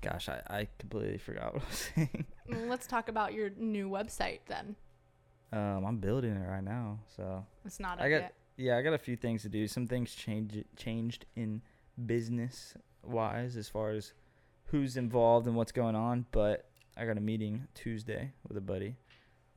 gosh 0.00 0.28
i, 0.28 0.40
I 0.48 0.68
completely 0.78 1.18
forgot 1.18 1.54
what 1.54 1.62
i 1.62 1.66
was 1.68 1.90
saying 1.94 2.24
Well, 2.48 2.66
Let's 2.66 2.86
talk 2.86 3.08
about 3.08 3.34
your 3.34 3.50
new 3.56 3.88
website 3.90 4.40
then. 4.46 4.76
um 5.52 5.84
i'm 5.84 5.98
building 5.98 6.32
it 6.36 6.48
right 6.48 6.62
now 6.64 6.98
so 7.16 7.44
It's 7.64 7.80
not 7.80 8.00
I 8.00 8.08
got- 8.10 8.20
yet. 8.22 8.34
Yeah, 8.58 8.76
I 8.76 8.82
got 8.82 8.92
a 8.92 8.98
few 8.98 9.14
things 9.16 9.42
to 9.42 9.48
do. 9.48 9.68
Some 9.68 9.86
things 9.86 10.14
change 10.14 10.64
changed 10.76 11.26
in 11.36 11.62
business 12.06 12.74
wise 13.04 13.56
as 13.56 13.68
far 13.68 13.90
as 13.90 14.12
who's 14.64 14.96
involved 14.96 15.46
and 15.46 15.54
what's 15.54 15.70
going 15.70 15.94
on. 15.94 16.26
But 16.32 16.68
I 16.96 17.06
got 17.06 17.16
a 17.16 17.20
meeting 17.20 17.68
Tuesday 17.74 18.32
with 18.46 18.56
a 18.56 18.60
buddy. 18.60 18.96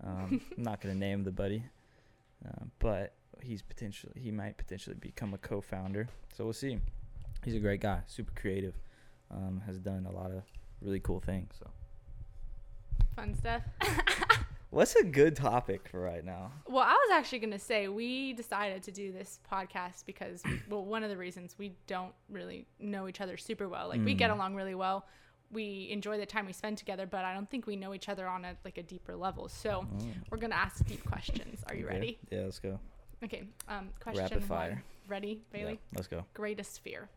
Um, 0.04 0.40
I'm 0.58 0.64
not 0.64 0.82
gonna 0.82 0.94
name 0.94 1.24
the 1.24 1.32
buddy, 1.32 1.64
uh, 2.48 2.66
but 2.78 3.16
he's 3.42 3.64
potentially 3.64 4.14
he 4.16 4.30
might 4.30 4.58
potentially 4.58 4.96
become 5.00 5.34
a 5.34 5.38
co-founder. 5.40 6.08
So 6.38 6.44
we'll 6.44 6.54
see. 6.54 6.78
He's 7.44 7.56
a 7.56 7.60
great 7.60 7.82
guy, 7.82 8.02
super 8.06 8.32
creative, 8.40 8.76
um, 9.32 9.64
has 9.66 9.80
done 9.80 10.06
a 10.08 10.12
lot 10.12 10.30
of 10.30 10.44
really 10.80 11.00
cool 11.00 11.20
things. 11.20 11.56
So 11.58 11.68
Fun 13.16 13.36
stuff. 13.36 13.64
what's 14.72 14.96
a 14.96 15.04
good 15.04 15.36
topic 15.36 15.88
for 15.88 16.00
right 16.02 16.26
now? 16.26 16.52
Well, 16.68 16.84
I 16.84 16.94
was 16.94 17.12
actually 17.14 17.40
going 17.40 17.52
to 17.52 17.60
say 17.60 17.88
we 17.88 18.34
decided 18.34 18.82
to 18.84 18.92
do 18.92 19.12
this 19.12 19.40
podcast 19.52 20.06
because, 20.06 20.42
well, 20.70 20.84
one 20.84 21.04
of 21.04 21.10
the 21.10 21.18
reasons 21.18 21.56
we 21.60 21.74
don't 21.88 22.14
really 22.30 22.66
know 22.80 23.08
each 23.08 23.22
other 23.22 23.38
super 23.38 23.70
well. 23.70 23.88
Like 23.90 24.04
we 24.04 24.14
get 24.16 24.32
Mm. 24.32 24.36
along 24.36 24.56
really 24.56 24.76
well. 24.76 25.06
We 25.52 25.90
enjoy 25.92 26.18
the 26.18 26.26
time 26.26 26.46
we 26.46 26.54
spend 26.54 26.78
together, 26.78 27.06
but 27.06 27.26
I 27.26 27.34
don't 27.34 27.50
think 27.50 27.68
we 27.68 27.76
know 27.76 27.94
each 27.94 28.08
other 28.10 28.26
on 28.28 28.46
a 28.46 28.56
like 28.66 28.78
a 28.78 28.84
deeper 28.84 29.16
level. 29.16 29.50
So 29.50 29.86
Oh, 29.86 30.06
we're 30.30 30.38
gonna 30.38 30.56
ask 30.56 30.84
deep 30.86 31.04
questions. 31.06 31.62
Are 31.68 31.76
you 31.76 31.86
okay. 31.86 31.94
ready? 31.94 32.20
Yeah, 32.32 32.42
let's 32.46 32.60
go. 32.60 32.80
Okay. 33.24 33.44
Um, 33.68 33.90
question 34.00 34.24
Rapid 34.24 34.40
one. 34.40 34.48
fire. 34.48 34.84
Ready, 35.08 35.42
Yeah, 35.54 35.60
Bailey? 35.60 35.80
let's 35.94 36.08
go. 36.08 36.24
Greatest 36.34 36.80
fear. 36.82 37.10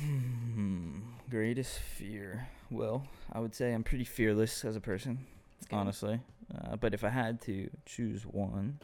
Hmm. 0.00 1.00
Greatest 1.28 1.78
fear. 1.80 2.48
Well, 2.70 3.06
I 3.32 3.40
would 3.40 3.54
say 3.54 3.72
I'm 3.74 3.82
pretty 3.82 4.04
fearless 4.04 4.64
as 4.64 4.76
a 4.76 4.80
person. 4.80 5.26
Honestly. 5.70 6.20
Uh, 6.54 6.76
but 6.76 6.94
if 6.94 7.04
I 7.04 7.08
had 7.08 7.40
to 7.42 7.68
choose 7.84 8.24
one, 8.24 8.78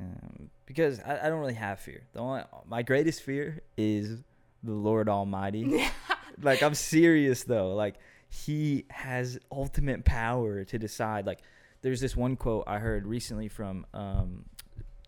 um, 0.00 0.50
because 0.66 1.00
I, 1.00 1.26
I 1.26 1.28
don't 1.28 1.40
really 1.40 1.54
have 1.54 1.80
fear. 1.80 2.02
The 2.12 2.20
only 2.20 2.42
my 2.66 2.82
greatest 2.82 3.22
fear 3.22 3.62
is 3.76 4.22
the 4.62 4.72
Lord 4.72 5.08
Almighty. 5.08 5.88
like 6.42 6.62
I'm 6.62 6.74
serious 6.74 7.44
though. 7.44 7.74
Like 7.74 7.96
He 8.28 8.84
has 8.90 9.38
ultimate 9.50 10.04
power 10.04 10.64
to 10.64 10.78
decide. 10.78 11.26
Like 11.26 11.40
there's 11.82 12.00
this 12.00 12.16
one 12.16 12.36
quote 12.36 12.64
I 12.66 12.78
heard 12.78 13.06
recently 13.06 13.48
from 13.48 13.86
um, 13.92 14.44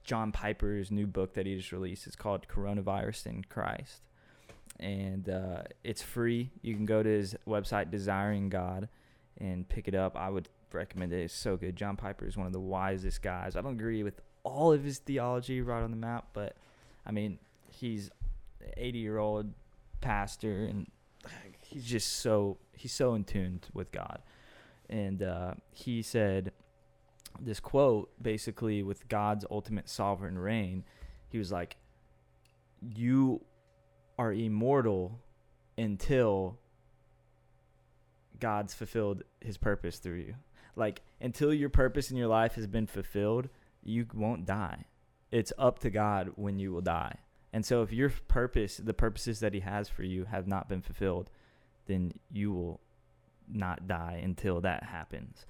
John 0.02 0.32
Piper's 0.32 0.90
new 0.90 1.06
book 1.06 1.34
that 1.34 1.46
he 1.46 1.56
just 1.56 1.72
released. 1.72 2.06
It's 2.06 2.16
called 2.16 2.48
Coronavirus 2.48 3.26
and 3.26 3.48
Christ 3.48 4.02
and 4.80 5.28
uh, 5.28 5.62
it's 5.84 6.02
free. 6.02 6.50
You 6.62 6.74
can 6.74 6.86
go 6.86 7.02
to 7.02 7.08
his 7.08 7.36
website, 7.46 7.90
Desiring 7.90 8.48
God, 8.48 8.88
and 9.38 9.68
pick 9.68 9.86
it 9.86 9.94
up. 9.94 10.16
I 10.16 10.30
would 10.30 10.48
recommend 10.74 11.12
it. 11.12 11.22
It's 11.22 11.34
so 11.34 11.56
good. 11.56 11.76
John 11.76 11.96
Piper 11.96 12.26
is 12.26 12.36
one 12.36 12.46
of 12.46 12.52
the 12.52 12.60
wisest 12.60 13.22
guys. 13.22 13.56
I 13.56 13.60
don't 13.60 13.72
agree 13.72 14.02
with 14.02 14.20
all 14.42 14.72
of 14.72 14.84
his 14.84 14.98
theology 14.98 15.60
right 15.60 15.82
on 15.82 15.90
the 15.90 15.96
map, 15.96 16.28
but 16.32 16.56
I 17.06 17.12
mean, 17.12 17.38
he's 17.68 18.10
80 18.76 18.98
year 18.98 19.18
old 19.18 19.52
pastor, 20.00 20.64
and 20.64 20.90
he's 21.60 21.84
just 21.84 22.18
so 22.18 22.58
he's 22.72 22.92
so 22.92 23.14
in 23.14 23.24
tune 23.24 23.60
with 23.74 23.92
God. 23.92 24.20
And 24.88 25.22
uh, 25.22 25.54
he 25.72 26.02
said 26.02 26.52
this 27.40 27.60
quote 27.60 28.10
basically 28.20 28.82
with 28.82 29.08
God's 29.08 29.44
ultimate 29.50 29.88
sovereign 29.88 30.38
reign. 30.38 30.84
He 31.28 31.38
was 31.38 31.52
like, 31.52 31.76
"You 32.80 33.42
are 34.18 34.32
immortal 34.32 35.20
until 35.78 36.58
God's 38.40 38.74
fulfilled 38.74 39.22
his 39.40 39.56
purpose 39.56 39.98
through 39.98 40.16
you. 40.16 40.34
Like 40.80 41.02
until 41.20 41.52
your 41.52 41.68
purpose 41.68 42.10
in 42.10 42.16
your 42.16 42.26
life 42.26 42.54
has 42.54 42.66
been 42.66 42.86
fulfilled, 42.86 43.50
you 43.84 44.06
won't 44.14 44.46
die. 44.46 44.86
It's 45.30 45.52
up 45.58 45.78
to 45.80 45.90
God 45.90 46.32
when 46.36 46.58
you 46.58 46.72
will 46.72 46.80
die. 46.80 47.18
And 47.52 47.64
so 47.64 47.82
if 47.82 47.92
your 47.92 48.10
purpose, 48.28 48.78
the 48.78 48.94
purposes 48.94 49.40
that 49.40 49.52
he 49.52 49.60
has 49.60 49.88
for 49.88 50.02
you 50.02 50.24
have 50.24 50.48
not 50.48 50.68
been 50.68 50.80
fulfilled, 50.80 51.30
then 51.86 52.14
you 52.32 52.52
will 52.52 52.80
not 53.46 53.86
die 53.86 54.20
until 54.22 54.60
that 54.62 54.84
happens. 54.84 55.44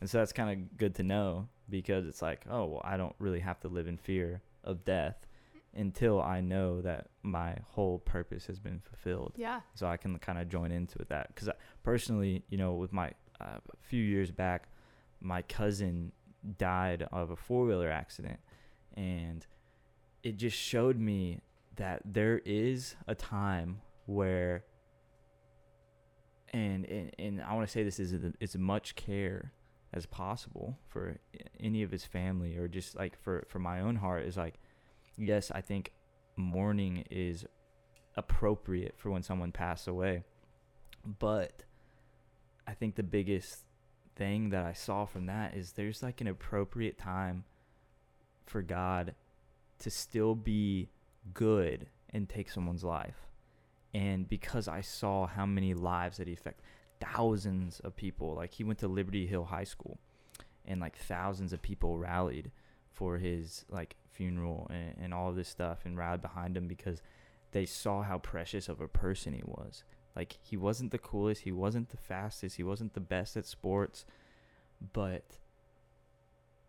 And 0.00 0.10
so 0.10 0.18
that's 0.18 0.32
kind 0.32 0.50
of 0.50 0.76
good 0.76 0.94
to 0.96 1.02
know 1.02 1.48
because 1.70 2.06
it's 2.06 2.20
like, 2.20 2.44
oh, 2.50 2.66
well, 2.66 2.82
I 2.84 2.96
don't 2.96 3.14
really 3.18 3.40
have 3.40 3.60
to 3.60 3.68
live 3.68 3.86
in 3.86 3.96
fear 3.96 4.42
of 4.64 4.84
death 4.84 5.16
until 5.74 6.20
I 6.20 6.40
know 6.40 6.82
that 6.82 7.08
my 7.22 7.56
whole 7.70 8.00
purpose 8.00 8.46
has 8.46 8.58
been 8.58 8.80
fulfilled. 8.80 9.32
Yeah. 9.36 9.60
So 9.74 9.86
I 9.86 9.96
can 9.96 10.18
kind 10.18 10.38
of 10.38 10.48
join 10.48 10.70
into 10.72 10.98
that 11.08 11.34
because 11.34 11.48
personally, 11.82 12.42
you 12.50 12.58
know, 12.58 12.74
with 12.74 12.92
my 12.92 13.12
uh, 13.40 13.58
few 13.80 14.02
years 14.02 14.30
back, 14.30 14.68
my 15.24 15.42
cousin 15.42 16.12
died 16.58 17.06
of 17.10 17.30
a 17.30 17.36
four 17.36 17.64
wheeler 17.64 17.90
accident, 17.90 18.38
and 18.96 19.46
it 20.22 20.36
just 20.36 20.56
showed 20.56 20.98
me 20.98 21.40
that 21.76 22.02
there 22.04 22.40
is 22.44 22.94
a 23.06 23.14
time 23.14 23.80
where 24.06 24.64
and 26.52 26.84
and, 26.84 27.10
and 27.18 27.42
I 27.42 27.54
want 27.54 27.66
to 27.66 27.72
say 27.72 27.82
this 27.82 27.98
is 27.98 28.14
as 28.40 28.56
much 28.56 28.94
care 28.94 29.52
as 29.92 30.06
possible 30.06 30.78
for 30.88 31.18
any 31.60 31.82
of 31.82 31.90
his 31.90 32.04
family 32.04 32.56
or 32.56 32.68
just 32.68 32.96
like 32.96 33.20
for 33.22 33.44
for 33.48 33.58
my 33.58 33.80
own 33.80 33.96
heart 33.96 34.24
is 34.24 34.36
like 34.36 34.54
yes 35.16 35.50
I 35.50 35.60
think 35.60 35.92
mourning 36.36 37.04
is 37.10 37.44
appropriate 38.16 38.94
for 38.96 39.10
when 39.10 39.22
someone 39.22 39.52
passed 39.52 39.88
away 39.88 40.22
but 41.18 41.64
I 42.66 42.72
think 42.72 42.94
the 42.94 43.02
biggest 43.02 43.63
thing 44.16 44.50
that 44.50 44.64
I 44.64 44.72
saw 44.72 45.04
from 45.04 45.26
that 45.26 45.54
is 45.54 45.72
there's 45.72 46.02
like 46.02 46.20
an 46.20 46.26
appropriate 46.26 46.98
time 46.98 47.44
for 48.46 48.62
God 48.62 49.14
to 49.80 49.90
still 49.90 50.34
be 50.34 50.88
good 51.32 51.86
and 52.10 52.28
take 52.28 52.50
someone's 52.50 52.84
life. 52.84 53.28
And 53.92 54.28
because 54.28 54.66
I 54.68 54.80
saw 54.80 55.26
how 55.26 55.46
many 55.46 55.74
lives 55.74 56.16
that 56.18 56.26
he 56.26 56.34
affected, 56.34 56.64
thousands 57.00 57.80
of 57.80 57.96
people, 57.96 58.34
like 58.34 58.52
he 58.52 58.64
went 58.64 58.78
to 58.80 58.88
Liberty 58.88 59.26
Hill 59.26 59.44
High 59.44 59.64
School 59.64 59.98
and 60.64 60.80
like 60.80 60.96
thousands 60.96 61.52
of 61.52 61.62
people 61.62 61.98
rallied 61.98 62.50
for 62.90 63.18
his 63.18 63.64
like 63.68 63.96
funeral 64.10 64.68
and, 64.70 64.94
and 65.00 65.14
all 65.14 65.32
this 65.32 65.48
stuff 65.48 65.80
and 65.84 65.98
rallied 65.98 66.22
behind 66.22 66.56
him 66.56 66.66
because 66.66 67.02
they 67.52 67.66
saw 67.66 68.02
how 68.02 68.18
precious 68.18 68.68
of 68.68 68.80
a 68.80 68.88
person 68.88 69.32
he 69.32 69.42
was. 69.44 69.84
Like 70.16 70.38
he 70.42 70.56
wasn't 70.56 70.92
the 70.92 70.98
coolest, 70.98 71.42
he 71.42 71.52
wasn't 71.52 71.90
the 71.90 71.96
fastest, 71.96 72.56
he 72.56 72.62
wasn't 72.62 72.94
the 72.94 73.00
best 73.00 73.36
at 73.36 73.46
sports, 73.46 74.04
but 74.92 75.24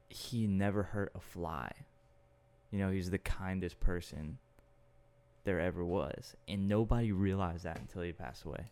he 0.10 0.48
never 0.48 0.84
hurt 0.84 1.12
a 1.16 1.20
fly. 1.20 1.72
You 2.72 2.80
know, 2.80 2.90
he's 2.90 3.12
the 3.12 3.18
kindest 3.18 3.80
person 3.80 4.40
there 5.44 5.60
ever 5.60 5.86
was. 5.86 6.36
And 6.48 6.68
nobody 6.68 7.12
realized 7.12 7.64
that 7.66 7.80
until 7.80 8.02
he 8.02 8.12
passed 8.12 8.46
away. 8.46 8.72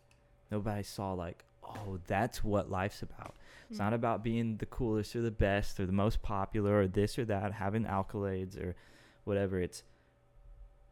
Nobody 0.50 0.82
saw 0.82 1.12
like, 1.12 1.44
oh, 1.62 1.98
that's 2.06 2.44
what 2.44 2.70
life's 2.70 3.02
about. 3.02 3.34
It's 3.70 3.78
not 3.78 3.90
hmm. 3.90 3.94
about 3.94 4.22
being 4.22 4.56
the 4.58 4.66
coolest 4.66 5.16
or 5.16 5.22
the 5.22 5.30
best 5.30 5.80
or 5.80 5.86
the 5.86 5.92
most 5.92 6.22
popular 6.22 6.80
or 6.80 6.88
this 6.88 7.18
or 7.18 7.24
that, 7.26 7.52
having 7.52 7.84
accolades 7.84 8.60
or 8.60 8.74
whatever. 9.24 9.60
It's 9.60 9.82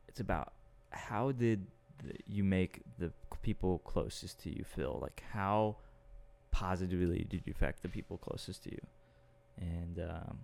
it's 0.09 0.21
about 0.21 0.53
how 0.91 1.33
did 1.33 1.67
you 2.27 2.45
make 2.45 2.83
the 2.99 3.13
people 3.43 3.79
closest 3.79 4.41
to 4.43 4.51
you 4.51 4.65
feel? 4.65 4.99
Like 5.01 5.23
how 5.33 5.77
positively 6.51 7.27
did 7.29 7.43
you 7.47 7.53
affect 7.55 7.83
the 7.83 7.89
people 7.89 8.19
closest 8.19 8.65
to 8.65 8.71
you? 8.71 8.81
And 9.59 9.99
um, 9.99 10.39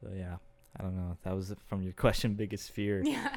so 0.00 0.10
yeah, 0.14 0.36
I 0.78 0.82
don't 0.82 0.96
know. 0.96 1.16
That 1.22 1.34
was 1.34 1.54
from 1.66 1.82
your 1.82 1.92
question, 1.96 2.34
biggest 2.34 2.70
fear. 2.72 3.02
Yeah. 3.10 3.36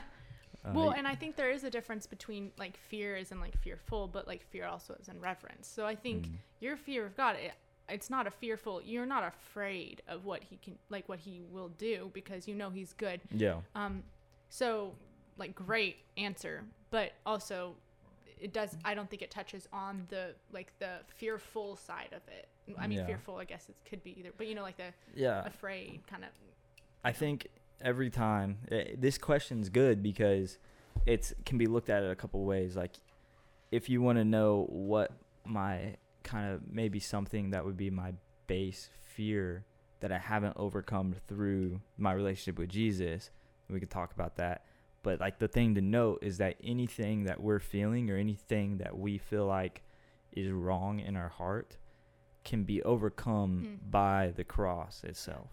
Uh, 0.65 0.71
well, 0.73 0.91
and 0.91 1.05
I 1.05 1.13
think 1.13 1.35
there 1.35 1.51
is 1.51 1.65
a 1.65 1.69
difference 1.69 2.07
between 2.07 2.51
like 2.57 2.77
fear 2.77 3.17
is 3.17 3.31
and 3.31 3.41
like 3.41 3.57
fearful, 3.57 4.07
but 4.07 4.27
like 4.27 4.41
fear 4.49 4.65
also 4.65 4.95
is 4.97 5.09
in 5.09 5.19
reverence. 5.19 5.67
So 5.67 5.85
I 5.85 5.93
think 5.93 6.27
mm. 6.27 6.35
your 6.61 6.77
fear 6.77 7.05
of 7.05 7.17
God, 7.17 7.35
it, 7.35 7.51
it's 7.89 8.09
not 8.09 8.27
a 8.27 8.31
fearful. 8.31 8.81
You're 8.81 9.05
not 9.05 9.25
afraid 9.27 10.01
of 10.07 10.23
what 10.23 10.41
He 10.41 10.55
can, 10.55 10.77
like 10.89 11.09
what 11.09 11.19
He 11.19 11.41
will 11.51 11.67
do, 11.67 12.11
because 12.13 12.47
you 12.47 12.55
know 12.55 12.69
He's 12.69 12.93
good. 12.93 13.19
Yeah. 13.35 13.57
Um. 13.75 14.03
So 14.47 14.93
like 15.37 15.55
great 15.55 15.97
answer, 16.17 16.63
but 16.89 17.11
also 17.25 17.75
it 18.39 18.51
does 18.51 18.75
i 18.83 18.93
don't 18.93 19.09
think 19.09 19.21
it 19.21 19.31
touches 19.31 19.69
on 19.71 20.05
the 20.09 20.33
like 20.51 20.73
the 20.79 20.97
fearful 21.15 21.77
side 21.77 22.09
of 22.11 22.21
it. 22.27 22.49
I 22.77 22.87
mean 22.87 22.99
yeah. 22.99 23.05
fearful 23.05 23.37
i 23.37 23.45
guess 23.45 23.69
it 23.69 23.75
could 23.89 24.03
be 24.03 24.17
either 24.19 24.31
but 24.37 24.47
you 24.47 24.55
know 24.55 24.63
like 24.63 24.77
the 24.77 24.91
yeah. 25.15 25.45
afraid 25.45 26.01
kind 26.09 26.23
of 26.23 26.29
i 27.03 27.11
think 27.11 27.47
every 27.81 28.09
time 28.09 28.57
it, 28.69 28.87
eh, 28.91 28.95
this 28.97 29.17
question's 29.17 29.69
good 29.69 30.01
because 30.01 30.57
it 31.05 31.33
can 31.45 31.57
be 31.57 31.67
looked 31.67 31.89
at 31.89 32.03
it 32.03 32.11
a 32.11 32.15
couple 32.15 32.43
ways. 32.45 32.75
Like 32.75 32.93
if 33.71 33.89
you 33.89 34.01
want 34.01 34.17
to 34.17 34.23
know 34.23 34.65
what 34.69 35.11
my 35.45 35.95
kind 36.23 36.53
of 36.53 36.61
maybe 36.71 36.99
something 36.99 37.51
that 37.51 37.65
would 37.65 37.77
be 37.77 37.89
my 37.89 38.13
base 38.47 38.89
fear 39.03 39.65
that 39.99 40.09
i 40.11 40.17
haven't 40.17 40.53
overcome 40.55 41.13
through 41.27 41.81
my 41.97 42.13
relationship 42.13 42.57
with 42.57 42.69
jesus 42.69 43.29
we 43.69 43.77
could 43.77 43.89
talk 43.89 44.13
about 44.13 44.37
that 44.37 44.63
but 45.03 45.19
like 45.19 45.37
the 45.37 45.47
thing 45.47 45.75
to 45.75 45.81
note 45.81 46.19
is 46.21 46.37
that 46.37 46.55
anything 46.63 47.25
that 47.25 47.41
we're 47.41 47.59
feeling 47.59 48.09
or 48.09 48.17
anything 48.17 48.77
that 48.77 48.97
we 48.97 49.17
feel 49.17 49.45
like 49.45 49.83
is 50.31 50.49
wrong 50.49 50.99
in 50.99 51.15
our 51.15 51.29
heart 51.29 51.77
can 52.43 52.63
be 52.63 52.81
overcome 52.83 53.63
mm. 53.65 53.91
by 53.91 54.33
the 54.35 54.43
cross 54.43 55.03
itself. 55.03 55.49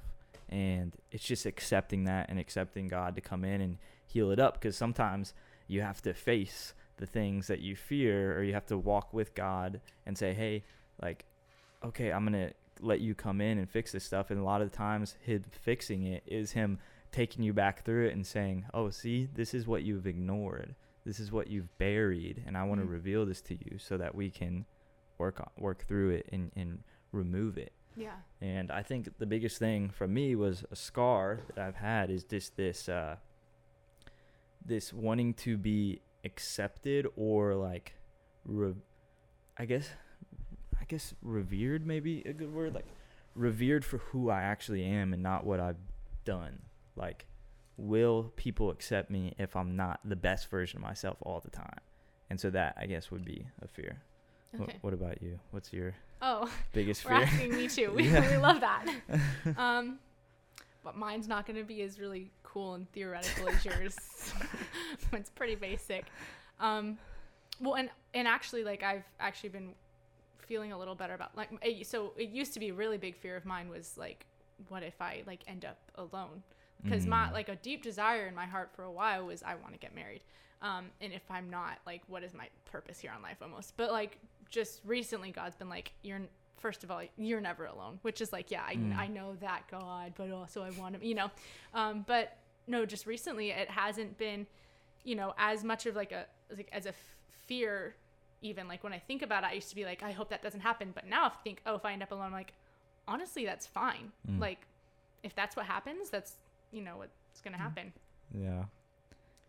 And 0.48 0.96
it's 1.12 1.24
just 1.24 1.46
accepting 1.46 2.04
that 2.04 2.28
and 2.28 2.38
accepting 2.38 2.88
God 2.88 3.14
to 3.16 3.20
come 3.20 3.44
in 3.44 3.60
and 3.60 3.78
heal 4.06 4.30
it 4.30 4.40
up 4.40 4.54
because 4.54 4.76
sometimes 4.76 5.34
you 5.68 5.82
have 5.82 6.02
to 6.02 6.14
face 6.14 6.74
the 6.96 7.06
things 7.06 7.46
that 7.46 7.60
you 7.60 7.76
fear 7.76 8.36
or 8.36 8.42
you 8.42 8.52
have 8.52 8.66
to 8.66 8.76
walk 8.76 9.12
with 9.12 9.34
God 9.34 9.80
and 10.06 10.18
say, 10.18 10.34
"Hey, 10.34 10.64
like 11.00 11.24
okay, 11.84 12.12
I'm 12.12 12.26
going 12.26 12.48
to 12.48 12.54
let 12.84 13.00
you 13.00 13.14
come 13.14 13.40
in 13.40 13.58
and 13.58 13.70
fix 13.70 13.92
this 13.92 14.04
stuff." 14.04 14.30
And 14.30 14.40
a 14.40 14.44
lot 14.44 14.60
of 14.60 14.72
times 14.72 15.16
him 15.20 15.44
fixing 15.52 16.02
it 16.02 16.24
is 16.26 16.52
him 16.52 16.78
taking 17.12 17.42
you 17.42 17.52
back 17.52 17.84
through 17.84 18.08
it 18.08 18.14
and 18.14 18.26
saying, 18.26 18.66
"Oh, 18.72 18.90
see, 18.90 19.28
this 19.34 19.54
is 19.54 19.66
what 19.66 19.82
you've 19.82 20.06
ignored. 20.06 20.74
This 21.04 21.20
is 21.20 21.32
what 21.32 21.48
you've 21.48 21.76
buried, 21.78 22.42
and 22.46 22.56
I 22.56 22.64
want 22.64 22.80
to 22.80 22.84
mm-hmm. 22.84 22.92
reveal 22.94 23.26
this 23.26 23.40
to 23.42 23.54
you 23.54 23.78
so 23.78 23.96
that 23.96 24.14
we 24.14 24.30
can 24.30 24.66
work 25.18 25.40
on, 25.40 25.50
work 25.58 25.86
through 25.86 26.10
it 26.10 26.28
and 26.32 26.50
and 26.56 26.82
remove 27.12 27.58
it." 27.58 27.72
Yeah. 27.96 28.16
And 28.40 28.70
I 28.70 28.82
think 28.82 29.18
the 29.18 29.26
biggest 29.26 29.58
thing 29.58 29.90
for 29.90 30.06
me 30.06 30.34
was 30.34 30.64
a 30.70 30.76
scar 30.76 31.40
that 31.48 31.58
I've 31.58 31.76
had 31.76 32.10
is 32.10 32.24
just 32.24 32.56
this 32.56 32.88
uh 32.88 33.16
this 34.64 34.92
wanting 34.92 35.34
to 35.34 35.56
be 35.56 36.00
accepted 36.24 37.06
or 37.16 37.54
like 37.54 37.94
re- 38.44 38.74
I 39.58 39.64
guess 39.64 39.90
I 40.80 40.84
guess 40.84 41.14
revered 41.22 41.86
maybe 41.86 42.22
a 42.26 42.32
good 42.32 42.52
word 42.52 42.74
like 42.74 42.86
revered 43.34 43.84
for 43.84 43.98
who 43.98 44.30
I 44.30 44.42
actually 44.42 44.84
am 44.84 45.12
and 45.12 45.22
not 45.22 45.44
what 45.44 45.60
I've 45.60 45.78
done. 46.24 46.60
Like, 46.96 47.26
will 47.76 48.32
people 48.36 48.70
accept 48.70 49.10
me 49.10 49.34
if 49.38 49.56
I'm 49.56 49.76
not 49.76 50.00
the 50.04 50.16
best 50.16 50.50
version 50.50 50.78
of 50.78 50.82
myself 50.82 51.16
all 51.22 51.40
the 51.40 51.50
time? 51.50 51.80
And 52.28 52.38
so 52.38 52.50
that 52.50 52.76
I 52.78 52.86
guess 52.86 53.10
would 53.10 53.24
be 53.24 53.46
a 53.62 53.68
fear. 53.68 53.98
Okay. 54.54 54.64
What, 54.64 54.74
what 54.80 54.94
about 54.94 55.22
you? 55.22 55.38
What's 55.50 55.72
your 55.72 55.94
oh 56.22 56.50
biggest 56.72 57.02
fear? 57.06 57.12
asking 57.12 57.54
me 57.54 57.68
too. 57.68 57.92
We, 57.96 58.08
yeah. 58.08 58.28
we 58.30 58.36
love 58.36 58.60
that. 58.60 58.86
um, 59.56 59.98
but 60.84 60.96
mine's 60.96 61.28
not 61.28 61.46
going 61.46 61.56
to 61.56 61.64
be 61.64 61.82
as 61.82 61.98
really 61.98 62.30
cool 62.42 62.74
and 62.74 62.90
theoretical 62.92 63.48
as 63.48 63.64
yours. 63.64 63.96
it's 65.12 65.30
pretty 65.30 65.54
basic. 65.54 66.06
Um, 66.58 66.98
well, 67.60 67.74
and 67.74 67.90
and 68.14 68.26
actually, 68.26 68.64
like 68.64 68.82
I've 68.82 69.04
actually 69.18 69.50
been 69.50 69.74
feeling 70.50 70.72
a 70.72 70.78
little 70.78 70.96
better 70.96 71.14
about 71.14 71.36
like 71.36 71.48
so 71.84 72.12
it 72.16 72.30
used 72.30 72.52
to 72.52 72.58
be 72.58 72.70
a 72.70 72.74
really 72.74 72.98
big 72.98 73.14
fear 73.16 73.36
of 73.36 73.44
mine 73.44 73.68
was 73.68 73.96
like 73.96 74.26
what 74.68 74.82
if 74.82 75.00
I 75.00 75.22
like 75.24 75.44
end 75.46 75.64
up 75.64 75.78
alone 75.94 76.42
because 76.82 77.04
mm. 77.04 77.10
my 77.10 77.30
like 77.32 77.48
a 77.48 77.56
deep 77.56 77.82
desire 77.82 78.26
in 78.26 78.34
my 78.34 78.46
heart 78.46 78.70
for 78.74 78.84
a 78.84 78.90
while 78.90 79.26
was 79.26 79.42
I 79.42 79.54
want 79.56 79.72
to 79.72 79.78
get 79.78 79.94
married. 79.94 80.22
Um, 80.62 80.86
and 81.00 81.12
if 81.12 81.22
I'm 81.30 81.48
not, 81.48 81.78
like, 81.86 82.02
what 82.06 82.22
is 82.22 82.34
my 82.34 82.48
purpose 82.66 82.98
here 82.98 83.12
on 83.14 83.22
life 83.22 83.38
almost? 83.40 83.76
But 83.76 83.92
like, 83.92 84.18
just 84.50 84.80
recently, 84.84 85.30
God's 85.30 85.56
been 85.56 85.70
like, 85.70 85.92
you're 86.02 86.20
first 86.58 86.84
of 86.84 86.90
all, 86.90 87.00
you're 87.16 87.40
never 87.40 87.64
alone, 87.64 87.98
which 88.02 88.20
is 88.20 88.32
like, 88.32 88.50
yeah, 88.50 88.62
I, 88.66 88.74
mm. 88.74 88.94
I 88.96 89.06
know 89.06 89.34
that 89.40 89.62
God, 89.70 90.12
but 90.16 90.30
also 90.30 90.62
I 90.62 90.70
want 90.70 91.00
to, 91.00 91.06
you 91.06 91.14
know. 91.14 91.30
Um, 91.72 92.04
but 92.06 92.36
no, 92.66 92.84
just 92.84 93.06
recently, 93.06 93.50
it 93.50 93.70
hasn't 93.70 94.18
been, 94.18 94.46
you 95.02 95.14
know, 95.14 95.32
as 95.38 95.64
much 95.64 95.86
of 95.86 95.96
like 95.96 96.12
a 96.12 96.26
like 96.54 96.68
as 96.72 96.86
a 96.86 96.90
f- 96.90 97.16
fear. 97.46 97.94
Even 98.42 98.68
like 98.68 98.82
when 98.82 98.92
I 98.92 98.98
think 98.98 99.20
about 99.20 99.44
it, 99.44 99.48
I 99.50 99.52
used 99.52 99.68
to 99.70 99.76
be 99.76 99.84
like, 99.84 100.02
I 100.02 100.12
hope 100.12 100.30
that 100.30 100.42
doesn't 100.42 100.60
happen. 100.60 100.92
But 100.94 101.06
now 101.06 101.26
I 101.26 101.30
think, 101.44 101.60
oh, 101.66 101.74
if 101.74 101.84
I 101.84 101.92
end 101.92 102.02
up 102.02 102.10
alone, 102.10 102.26
I'm 102.26 102.32
like, 102.32 102.54
honestly, 103.06 103.44
that's 103.44 103.66
fine. 103.66 104.12
Mm. 104.30 104.40
Like, 104.40 104.66
if 105.22 105.34
that's 105.34 105.56
what 105.56 105.66
happens, 105.66 106.08
that's 106.08 106.36
you 106.72 106.82
know 106.82 106.96
what's 106.96 107.40
gonna 107.42 107.56
mm. 107.56 107.60
happen. 107.60 107.92
Yeah, 108.34 108.64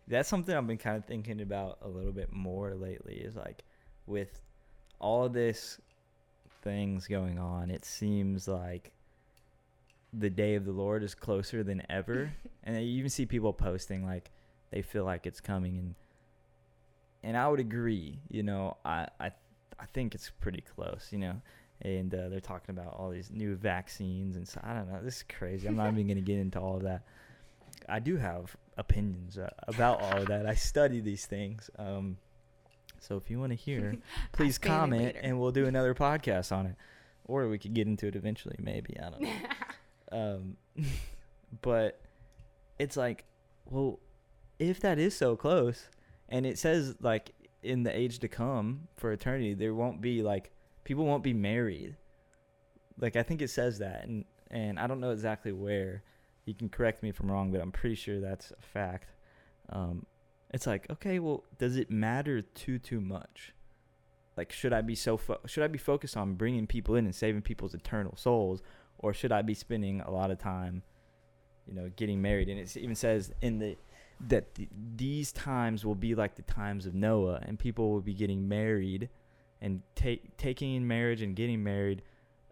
that's 0.08 0.28
something 0.28 0.54
I've 0.54 0.66
been 0.66 0.78
kind 0.78 0.96
of 0.96 1.04
thinking 1.04 1.40
about 1.40 1.78
a 1.82 1.88
little 1.88 2.12
bit 2.12 2.32
more 2.32 2.74
lately. 2.74 3.14
Is 3.14 3.36
like 3.36 3.64
with 4.06 4.40
all 4.98 5.28
this 5.28 5.80
things 6.62 7.06
going 7.06 7.38
on, 7.38 7.70
it 7.70 7.84
seems 7.84 8.48
like 8.48 8.92
the 10.12 10.30
day 10.30 10.54
of 10.54 10.64
the 10.64 10.72
Lord 10.72 11.02
is 11.02 11.14
closer 11.14 11.62
than 11.62 11.82
ever. 11.88 12.32
and 12.64 12.76
you 12.76 12.98
even 12.98 13.10
see 13.10 13.26
people 13.26 13.52
posting 13.52 14.04
like 14.04 14.30
they 14.70 14.82
feel 14.82 15.04
like 15.04 15.26
it's 15.26 15.40
coming 15.40 15.78
and 15.78 15.94
and 17.24 17.36
I 17.36 17.48
would 17.48 17.60
agree, 17.60 18.18
you 18.30 18.42
know, 18.42 18.76
I 18.84 19.06
I 19.20 19.32
I 19.78 19.86
think 19.92 20.14
it's 20.14 20.30
pretty 20.40 20.60
close, 20.60 21.08
you 21.10 21.18
know. 21.18 21.40
And 21.82 22.14
uh, 22.14 22.28
they're 22.28 22.40
talking 22.40 22.76
about 22.76 22.94
all 22.96 23.10
these 23.10 23.30
new 23.30 23.56
vaccines 23.56 24.36
and 24.36 24.46
so 24.46 24.60
I 24.62 24.72
don't 24.74 24.90
know. 24.90 25.00
This 25.02 25.16
is 25.16 25.24
crazy. 25.28 25.66
I'm 25.66 25.76
not 25.76 25.92
even 25.92 26.06
going 26.06 26.16
to 26.16 26.22
get 26.22 26.38
into 26.38 26.60
all 26.60 26.76
of 26.76 26.82
that. 26.82 27.02
I 27.88 27.98
do 27.98 28.16
have 28.16 28.56
opinions 28.76 29.36
uh, 29.38 29.50
about 29.66 30.00
all 30.00 30.18
of 30.18 30.26
that. 30.28 30.46
I 30.46 30.54
study 30.54 31.00
these 31.00 31.26
things. 31.26 31.70
Um, 31.78 32.18
so 33.00 33.16
if 33.16 33.30
you 33.30 33.40
want 33.40 33.50
to 33.50 33.56
hear, 33.56 33.96
please 34.32 34.58
comment 34.58 35.16
and 35.20 35.40
we'll 35.40 35.50
do 35.50 35.66
another 35.66 35.94
podcast 35.94 36.52
on 36.52 36.66
it. 36.66 36.76
Or 37.24 37.48
we 37.48 37.58
could 37.58 37.74
get 37.74 37.86
into 37.86 38.06
it 38.06 38.16
eventually, 38.16 38.56
maybe. 38.60 38.96
I 38.98 39.10
don't 39.10 39.22
know. 39.22 39.30
um, 40.12 40.56
but 41.62 42.00
it's 42.78 42.96
like, 42.96 43.24
well, 43.64 43.98
if 44.58 44.80
that 44.80 44.98
is 44.98 45.16
so 45.16 45.36
close, 45.36 45.88
and 46.28 46.46
it 46.46 46.58
says 46.58 46.96
like 47.00 47.32
in 47.62 47.82
the 47.82 47.96
age 47.96 48.18
to 48.20 48.28
come 48.28 48.88
for 48.96 49.12
eternity, 49.12 49.54
there 49.54 49.74
won't 49.74 50.00
be 50.00 50.22
like 50.22 50.50
people 50.84 51.04
won't 51.04 51.22
be 51.22 51.32
married. 51.32 51.96
Like 52.98 53.16
I 53.16 53.22
think 53.22 53.42
it 53.42 53.48
says 53.48 53.78
that, 53.78 54.04
and 54.04 54.24
and 54.50 54.78
I 54.78 54.86
don't 54.86 55.00
know 55.00 55.10
exactly 55.10 55.52
where. 55.52 56.02
You 56.44 56.54
can 56.54 56.68
correct 56.68 57.04
me 57.04 57.08
if 57.08 57.20
I'm 57.20 57.30
wrong, 57.30 57.52
but 57.52 57.60
I'm 57.60 57.70
pretty 57.70 57.94
sure 57.94 58.20
that's 58.20 58.50
a 58.50 58.60
fact. 58.60 59.12
Um, 59.68 60.06
it's 60.52 60.66
like, 60.66 60.90
okay, 60.90 61.20
well, 61.20 61.44
does 61.58 61.76
it 61.76 61.88
matter 61.88 62.42
too 62.42 62.78
too 62.78 63.00
much? 63.00 63.54
Like, 64.36 64.50
should 64.50 64.72
I 64.72 64.80
be 64.80 64.94
so 64.94 65.16
fo- 65.16 65.40
should 65.46 65.62
I 65.62 65.68
be 65.68 65.78
focused 65.78 66.16
on 66.16 66.34
bringing 66.34 66.66
people 66.66 66.96
in 66.96 67.04
and 67.04 67.14
saving 67.14 67.42
people's 67.42 67.74
eternal 67.74 68.16
souls, 68.16 68.60
or 68.98 69.14
should 69.14 69.32
I 69.32 69.42
be 69.42 69.54
spending 69.54 70.00
a 70.00 70.10
lot 70.10 70.30
of 70.30 70.38
time, 70.38 70.82
you 71.66 71.74
know, 71.74 71.90
getting 71.94 72.20
married? 72.20 72.48
And 72.48 72.58
it 72.58 72.76
even 72.76 72.96
says 72.96 73.32
in 73.40 73.58
the 73.58 73.76
that 74.28 74.54
th- 74.54 74.68
these 74.96 75.32
times 75.32 75.84
will 75.84 75.94
be 75.94 76.14
like 76.14 76.34
the 76.34 76.42
times 76.42 76.86
of 76.86 76.94
Noah, 76.94 77.40
and 77.46 77.58
people 77.58 77.90
will 77.90 78.00
be 78.00 78.14
getting 78.14 78.48
married, 78.48 79.08
and 79.62 79.80
take 79.94 80.36
taking 80.36 80.86
marriage 80.86 81.22
and 81.22 81.34
getting 81.34 81.62
married, 81.62 82.02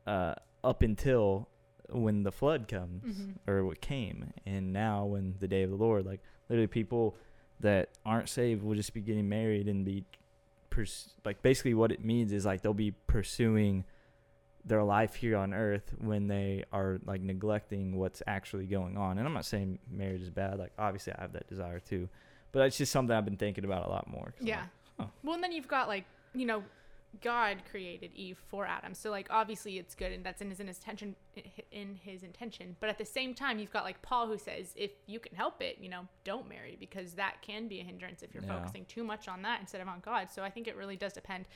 uh, 0.07 0.35
up 0.65 0.81
until 0.83 1.49
when 1.91 2.23
the 2.23 2.31
flood 2.33 2.69
comes 2.69 3.05
Mhm. 3.05 3.35
or 3.49 3.65
what 3.65 3.81
came, 3.81 4.33
and 4.47 4.73
now 4.73 5.05
when 5.05 5.35
the 5.41 5.49
day 5.49 5.63
of 5.65 5.71
the 5.71 5.77
Lord, 5.77 6.07
like 6.07 6.21
literally 6.49 6.69
people 6.69 7.17
that 7.59 7.89
aren't 8.07 8.29
saved 8.29 8.63
will 8.63 8.75
just 8.77 8.95
be 8.95 9.01
getting 9.03 9.29
married 9.29 9.69
and 9.69 9.85
be, 9.85 10.05
pers- 10.71 11.13
like 11.25 11.43
basically 11.43 11.75
what 11.75 11.91
it 11.93 12.03
means 12.05 12.33
is 12.33 12.47
like 12.47 12.63
they'll 12.63 12.73
be 12.73 12.93
pursuing 13.07 13.85
their 14.65 14.83
life 14.85 15.15
here 15.17 15.37
on 15.37 15.53
earth 15.53 15.93
when 15.99 16.29
they 16.29 16.65
are 16.73 17.01
like 17.07 17.21
neglecting 17.23 17.97
what's 17.97 18.23
actually 18.27 18.67
going 18.67 18.97
on. 18.97 19.19
And 19.19 19.27
I'm 19.27 19.33
not 19.35 19.45
saying 19.45 19.79
marriage 19.91 20.23
is 20.23 20.31
bad. 20.31 20.59
Like 20.59 20.73
obviously 20.79 21.13
I 21.15 21.21
have 21.23 21.33
that 21.33 21.49
desire 21.49 21.81
too, 21.81 22.09
but 22.53 22.65
it's 22.67 22.79
just 22.79 22.93
something 22.93 23.15
I've 23.17 23.25
been 23.25 23.37
thinking 23.37 23.65
about 23.65 23.87
a 23.87 23.91
lot 23.91 24.07
more. 24.07 24.33
Yeah. 24.41 24.67
like. 24.99 25.09
Well, 25.25 25.35
and 25.35 25.43
then 25.43 25.51
you've 25.53 25.67
got 25.69 25.89
like, 25.89 26.05
you 26.35 26.47
know, 26.47 26.63
God 27.23 27.59
created 27.71 28.13
Eve 28.15 28.39
for 28.49 28.67
Adam. 28.67 28.95
So 28.95 29.11
like 29.11 29.27
obviously 29.31 29.79
it's 29.79 29.95
good 29.95 30.13
and 30.13 30.25
that's 30.25 30.41
in 30.41 30.49
his, 30.51 30.61
in 30.61 30.69
his 30.69 30.77
intention 30.79 31.17
in 31.73 31.97
his 31.97 32.23
intention. 32.23 32.77
But 32.79 32.89
at 32.89 32.99
the 32.99 33.05
same 33.05 33.35
time, 33.35 33.59
you've 33.59 33.73
got 33.73 33.85
like 33.85 34.01
Paul 34.03 34.29
who 34.29 34.39
says 34.39 34.73
if 34.77 34.93
you 35.07 35.19
can 35.19 35.35
help 35.35 35.61
it, 35.61 35.79
you 35.81 35.89
know, 35.89 36.07
don't 36.25 36.49
marry 36.49 36.77
because 36.79 37.15
that 37.15 37.43
can 37.43 37.67
be 37.69 37.81
a 37.81 37.85
hindrance 37.85 38.23
if 38.23 38.33
you're 38.33 38.45
Yeah. 38.45 38.59
focusing 38.59 38.85
too 38.85 39.03
much 39.03 39.27
on 39.29 39.43
that 39.43 39.61
instead 39.61 39.81
of 39.81 39.89
on 39.89 40.01
God. 40.01 40.31
So 40.31 40.43
I 40.43 40.51
think 40.51 40.69
it 40.69 40.77
really 40.77 40.97
does 40.97 41.13
depend 41.13 41.47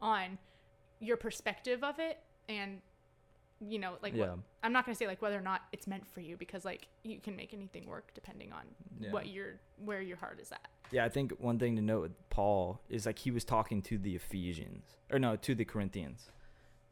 on 0.00 0.38
your 1.00 1.16
perspective 1.16 1.84
of 1.84 1.98
it 1.98 2.18
and 2.48 2.80
you 3.68 3.78
know, 3.78 3.94
like 4.02 4.14
yeah. 4.14 4.30
what, 4.30 4.38
I'm 4.62 4.72
not 4.72 4.84
going 4.84 4.94
to 4.94 4.98
say 4.98 5.06
like 5.06 5.22
whether 5.22 5.38
or 5.38 5.42
not 5.42 5.62
it's 5.72 5.86
meant 5.86 6.06
for 6.06 6.20
you 6.20 6.36
because 6.36 6.64
like 6.64 6.88
you 7.04 7.20
can 7.20 7.36
make 7.36 7.54
anything 7.54 7.86
work 7.86 8.12
depending 8.14 8.52
on 8.52 8.62
Yeah. 8.98 9.12
what 9.12 9.28
your 9.28 9.60
where 9.84 10.00
your 10.00 10.16
heart 10.16 10.40
is 10.40 10.50
at. 10.52 10.68
Yeah, 10.90 11.04
I 11.04 11.08
think 11.08 11.32
one 11.38 11.58
thing 11.58 11.76
to 11.76 11.82
note 11.82 12.02
with 12.02 12.28
Paul 12.30 12.80
is 12.88 13.06
like 13.06 13.18
he 13.18 13.30
was 13.30 13.44
talking 13.44 13.80
to 13.82 13.98
the 13.98 14.14
Ephesians 14.16 14.96
or 15.10 15.18
no, 15.18 15.36
to 15.36 15.54
the 15.54 15.64
Corinthians. 15.64 16.30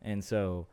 And 0.03 0.25
so 0.25 0.67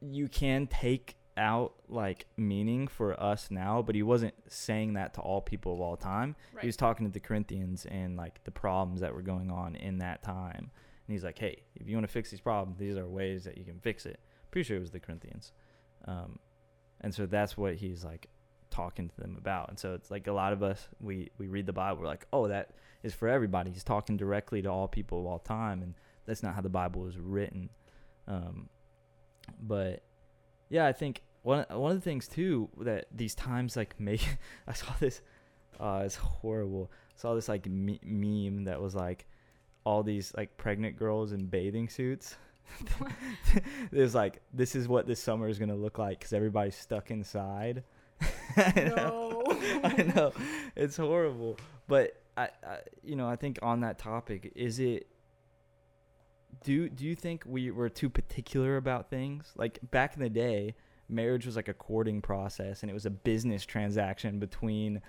you 0.00 0.28
can 0.28 0.66
take 0.66 1.16
out 1.36 1.72
like 1.88 2.26
meaning 2.36 2.86
for 2.86 3.20
us 3.20 3.50
now, 3.50 3.80
but 3.82 3.94
he 3.94 4.02
wasn't 4.02 4.34
saying 4.48 4.92
that 4.94 5.14
to 5.14 5.20
all 5.20 5.40
people 5.40 5.72
of 5.74 5.80
all 5.80 5.96
time. 5.96 6.36
Right. 6.52 6.62
He 6.62 6.66
was 6.68 6.76
talking 6.76 7.06
to 7.06 7.12
the 7.12 7.20
Corinthians 7.20 7.86
and 7.86 8.16
like 8.16 8.44
the 8.44 8.50
problems 8.50 9.00
that 9.00 9.14
were 9.14 9.22
going 9.22 9.50
on 9.50 9.74
in 9.76 9.98
that 9.98 10.22
time. 10.22 10.70
And 11.06 11.12
he's 11.14 11.24
like, 11.24 11.38
"Hey, 11.38 11.62
if 11.74 11.88
you 11.88 11.96
want 11.96 12.06
to 12.06 12.12
fix 12.12 12.30
these 12.30 12.40
problems, 12.40 12.78
these 12.78 12.96
are 12.96 13.08
ways 13.08 13.44
that 13.44 13.56
you 13.56 13.64
can 13.64 13.80
fix 13.80 14.06
it." 14.06 14.20
Pretty 14.52 14.64
sure 14.68 14.76
it 14.76 14.80
was 14.80 14.92
the 14.92 15.00
Corinthians. 15.00 15.50
Um, 16.06 16.38
and 17.00 17.12
so 17.12 17.26
that's 17.26 17.56
what 17.56 17.74
he's 17.74 18.04
like 18.04 18.28
talking 18.70 19.08
to 19.08 19.16
them 19.16 19.36
about. 19.36 19.68
And 19.68 19.78
so 19.78 19.94
it's 19.94 20.10
like 20.10 20.28
a 20.28 20.32
lot 20.32 20.52
of 20.52 20.62
us 20.62 20.88
we 21.00 21.30
we 21.38 21.48
read 21.48 21.66
the 21.66 21.72
Bible, 21.72 22.02
we're 22.02 22.06
like, 22.06 22.26
"Oh, 22.32 22.46
that 22.48 22.70
is 23.02 23.12
for 23.12 23.28
everybody." 23.28 23.70
He's 23.70 23.82
talking 23.82 24.16
directly 24.16 24.62
to 24.62 24.68
all 24.70 24.86
people 24.86 25.20
of 25.20 25.26
all 25.26 25.38
time, 25.40 25.82
and 25.82 25.94
that's 26.26 26.42
not 26.42 26.54
how 26.54 26.60
the 26.60 26.68
Bible 26.68 27.08
is 27.08 27.18
written. 27.18 27.70
Um, 28.28 28.68
but 29.60 30.04
yeah, 30.70 30.86
I 30.86 30.92
think 30.92 31.22
one 31.42 31.66
one 31.70 31.92
of 31.92 31.98
the 31.98 32.04
things 32.04 32.28
too 32.28 32.68
that 32.78 33.06
these 33.12 33.34
times 33.34 33.76
like 33.76 33.98
make 34.00 34.26
I 34.66 34.72
saw 34.72 34.92
this 35.00 35.20
uh 35.80 36.02
it's 36.04 36.16
horrible. 36.16 36.90
I 37.16 37.20
saw 37.20 37.34
this 37.34 37.48
like 37.48 37.66
me- 37.66 38.00
meme 38.02 38.64
that 38.64 38.80
was 38.80 38.94
like 38.94 39.26
all 39.84 40.02
these 40.02 40.32
like 40.36 40.56
pregnant 40.56 40.96
girls 40.96 41.32
in 41.32 41.46
bathing 41.46 41.88
suits. 41.88 42.36
There's 43.92 44.14
like 44.14 44.40
this 44.52 44.74
is 44.74 44.88
what 44.88 45.06
this 45.06 45.20
summer 45.20 45.48
is 45.48 45.58
gonna 45.58 45.76
look 45.76 45.98
like 45.98 46.18
because 46.18 46.32
everybody's 46.32 46.76
stuck 46.76 47.10
inside. 47.10 47.84
I 48.56 48.72
know. 48.94 49.42
No. 49.46 49.80
I 49.84 50.02
know 50.14 50.32
it's 50.76 50.96
horrible, 50.96 51.58
but 51.88 52.16
I, 52.36 52.44
I, 52.66 52.78
you 53.02 53.16
know, 53.16 53.28
I 53.28 53.36
think 53.36 53.58
on 53.62 53.80
that 53.80 53.98
topic, 53.98 54.52
is 54.54 54.78
it? 54.78 55.06
Do 56.64 56.88
do 56.88 57.04
you 57.04 57.14
think 57.16 57.42
we 57.46 57.70
were 57.70 57.88
too 57.88 58.08
particular 58.08 58.76
about 58.76 59.10
things? 59.10 59.52
Like 59.56 59.78
back 59.90 60.14
in 60.16 60.22
the 60.22 60.28
day, 60.30 60.74
marriage 61.08 61.44
was 61.46 61.56
like 61.56 61.68
a 61.68 61.74
courting 61.74 62.20
process, 62.22 62.82
and 62.82 62.90
it 62.90 62.94
was 62.94 63.06
a 63.06 63.10
business 63.10 63.64
transaction 63.66 64.38
between 64.38 65.00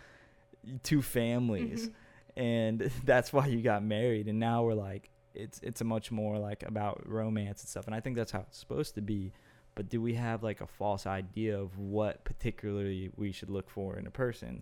two 0.82 1.02
families, 1.02 1.90
Mhm. 1.90 1.94
and 2.38 2.92
that's 3.04 3.32
why 3.34 3.48
you 3.48 3.62
got 3.62 3.84
married. 3.84 4.28
And 4.28 4.40
now 4.40 4.64
we're 4.64 4.74
like, 4.74 5.10
it's 5.34 5.60
it's 5.64 5.82
a 5.82 5.84
much 5.84 6.12
more 6.12 6.38
like 6.38 6.64
about 6.64 7.08
romance 7.08 7.62
and 7.62 7.70
stuff, 7.70 7.86
and 7.86 7.96
I 7.96 8.00
think 8.00 8.16
that's 8.16 8.32
how 8.32 8.42
it's 8.42 8.58
supposed 8.58 8.96
to 8.96 9.02
be. 9.02 9.32
But 9.76 9.90
do 9.90 10.02
we 10.02 10.14
have 10.14 10.44
like 10.44 10.62
a 10.62 10.68
false 10.68 11.08
idea 11.08 11.60
of 11.60 11.78
what 11.80 12.24
particularly 12.26 13.12
we 13.16 13.32
should 13.32 13.50
look 13.50 13.70
for 13.70 13.98
in 13.98 14.06
a 14.06 14.12
person? 14.12 14.62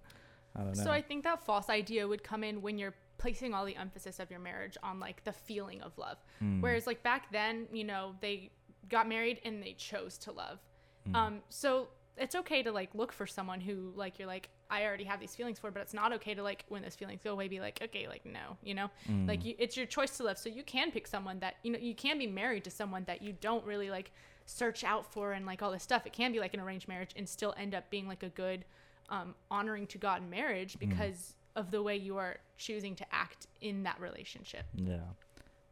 I 0.56 0.62
don't 0.62 0.78
know. 0.78 0.84
So 0.84 0.92
I 0.92 1.02
think 1.02 1.24
that 1.24 1.44
false 1.44 1.70
idea 1.70 2.08
would 2.08 2.24
come 2.24 2.44
in 2.44 2.62
when 2.62 2.78
you're 2.78 2.96
placing 3.18 3.54
all 3.54 3.66
the 3.66 3.76
emphasis 3.76 4.20
of 4.20 4.32
your 4.32 4.40
marriage 4.40 4.78
on 4.82 5.00
like 5.00 5.24
the 5.24 5.32
feeling 5.32 5.82
of 5.82 5.98
love. 5.98 6.18
Mm. 6.44 6.62
Whereas 6.62 6.88
like 6.88 7.04
back 7.04 7.32
then, 7.32 7.68
you 7.72 7.84
know, 7.84 8.16
they 8.20 8.52
got 8.90 9.08
married 9.08 9.40
and 9.46 9.62
they 9.62 9.74
chose 9.74 10.18
to 10.20 10.32
love. 10.32 10.60
Mm. 11.10 11.16
Um 11.16 11.40
so 11.50 11.90
it's 12.18 12.36
okay 12.36 12.64
to 12.64 12.72
like 12.72 12.94
look 12.94 13.12
for 13.12 13.28
someone 13.28 13.62
who 13.62 13.94
like 13.96 14.18
you're 14.20 14.28
like 14.28 14.50
I 14.72 14.86
already 14.86 15.04
have 15.04 15.20
these 15.20 15.36
feelings 15.36 15.60
for, 15.60 15.70
but 15.70 15.82
it's 15.82 15.94
not 15.94 16.14
okay 16.14 16.34
to 16.34 16.42
like 16.42 16.66
when 16.70 16.82
those 16.82 16.96
feelings 16.96 17.20
go 17.24 17.32
away 17.34 17.48
be 17.48 17.60
like 17.60 17.80
okay, 17.84 18.08
like 18.08 18.26
no, 18.26 18.58
you 18.64 18.74
know? 18.74 18.90
Mm. 19.10 19.28
Like 19.28 19.44
you, 19.46 19.54
it's 19.60 19.76
your 19.78 19.86
choice 19.86 20.18
to 20.18 20.24
live. 20.24 20.38
So 20.38 20.50
you 20.50 20.64
can 20.64 20.92
pick 20.92 21.06
someone 21.08 21.40
that 21.40 21.56
you 21.64 21.72
know, 21.72 21.80
you 21.80 21.94
can 21.94 22.18
be 22.18 22.28
married 22.28 22.64
to 22.64 22.72
someone 22.72 23.04
that 23.06 23.22
you 23.22 23.34
don't 23.42 23.66
really 23.66 23.90
like 23.90 24.12
search 24.46 24.84
out 24.84 25.06
for 25.12 25.34
and 25.34 25.46
like 25.46 25.62
all 25.62 25.72
this 25.72 25.84
stuff. 25.84 26.06
It 26.08 26.14
can 26.14 26.32
be 26.32 26.40
like 26.40 26.54
an 26.54 26.60
arranged 26.60 26.88
marriage 26.88 27.12
and 27.16 27.28
still 27.30 27.54
end 27.58 27.76
up 27.76 27.90
being 27.90 28.08
like 28.08 28.24
a 28.24 28.30
good 28.30 28.66
um, 29.10 29.36
honoring 29.52 29.88
to 29.88 29.98
God 29.98 30.28
marriage 30.30 30.78
Mm. 30.78 30.90
because 30.90 31.36
of 31.56 31.70
the 31.70 31.84
way 31.84 31.98
you 31.98 32.16
are 32.18 32.38
choosing 32.58 32.96
to 32.96 33.06
act 33.14 33.48
in 33.60 33.84
that 33.84 34.00
relationship. 34.00 34.64
Yeah. 34.76 35.00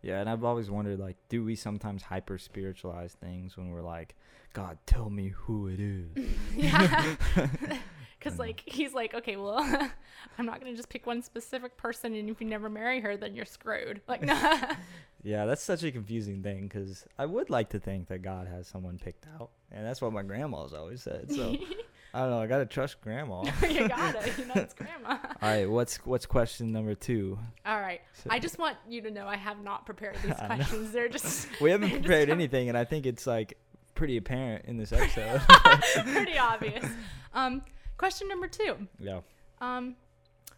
Yeah, 0.02 0.20
and 0.22 0.30
I've 0.30 0.44
always 0.46 0.70
wondered 0.70 1.00
like 1.00 1.16
do 1.30 1.44
we 1.44 1.56
sometimes 1.56 2.04
hyper 2.04 2.38
spiritualize 2.38 3.14
things 3.14 3.56
when 3.58 3.70
we're 3.70 3.82
like, 3.82 4.16
God, 4.54 4.78
tell 4.86 5.10
me 5.10 5.30
who 5.30 5.68
it 5.68 5.80
is. 5.80 6.10
yeah. 6.56 7.16
Because 8.20 8.36
Mhm. 8.36 8.40
like 8.40 8.64
he's 8.66 8.94
like, 8.94 9.14
okay, 9.14 9.38
well, 9.38 9.60
I'm 10.38 10.46
not 10.46 10.60
gonna 10.60 10.76
just 10.76 10.90
pick 10.90 11.06
one 11.08 11.22
specific 11.22 11.78
person, 11.78 12.14
and 12.14 12.30
if 12.30 12.42
you 12.42 12.48
never 12.48 12.70
marry 12.70 13.00
her, 13.02 13.16
then 13.18 13.36
you're 13.36 13.46
screwed. 13.46 14.02
Like, 14.08 14.22
nah. 14.22 14.74
yeah, 15.24 15.46
that's 15.46 15.64
such 15.64 15.84
a 15.84 15.92
confusing 15.92 16.44
thing 16.44 16.68
cuz 16.70 17.06
I 17.18 17.26
would 17.26 17.50
like 17.50 17.70
to 17.70 17.80
think 17.80 18.08
that 18.10 18.22
God 18.22 18.48
has 18.48 18.68
someone 18.68 19.00
picked 19.00 19.26
out. 19.40 19.52
And 19.72 19.86
that's 19.86 20.02
what 20.02 20.12
my 20.14 20.24
grandma's 20.24 20.74
always 20.74 21.02
said. 21.04 21.32
So, 21.32 21.56
I 22.14 22.22
don't 22.22 22.32
know, 22.32 22.42
I 22.42 22.48
got 22.48 22.58
to 22.58 22.66
trust 22.66 23.00
grandma. 23.02 23.44
you 23.70 23.88
gotta, 23.88 24.28
you 24.38 24.46
know, 24.48 24.54
it's 24.56 24.74
grandma. 24.74 25.18
All 25.42 25.50
right, 25.50 25.70
what's 25.70 25.98
what's 26.06 26.26
question 26.26 26.72
number 26.72 26.96
2? 26.96 27.38
All 27.68 27.80
right, 27.80 28.02
So- 28.14 28.30
I 28.32 28.40
just 28.40 28.58
want 28.58 28.78
you 28.90 29.02
to 29.04 29.12
know 29.12 29.28
I 29.28 29.38
have 29.38 29.64
not 29.64 29.86
prepared 29.86 30.18
these 30.24 30.34
questions. 30.34 30.92
They're 30.92 31.08
just 31.08 31.48
we 31.62 31.70
haven't 31.72 31.92
prepared 31.92 32.30
anything 32.30 32.68
and 32.68 32.78
I 32.78 32.84
think 32.84 33.06
it's 33.06 33.26
like 33.28 33.58
pretty 33.96 34.18
apparent 34.18 34.66
in 34.66 34.78
this 34.78 34.92
episode. 34.92 35.40
pretty 36.14 36.38
obvious. 36.38 36.86
Um, 37.34 37.62
question 38.00 38.28
number 38.28 38.48
two. 38.48 38.88
yeah. 39.00 39.20
Um, 39.62 39.96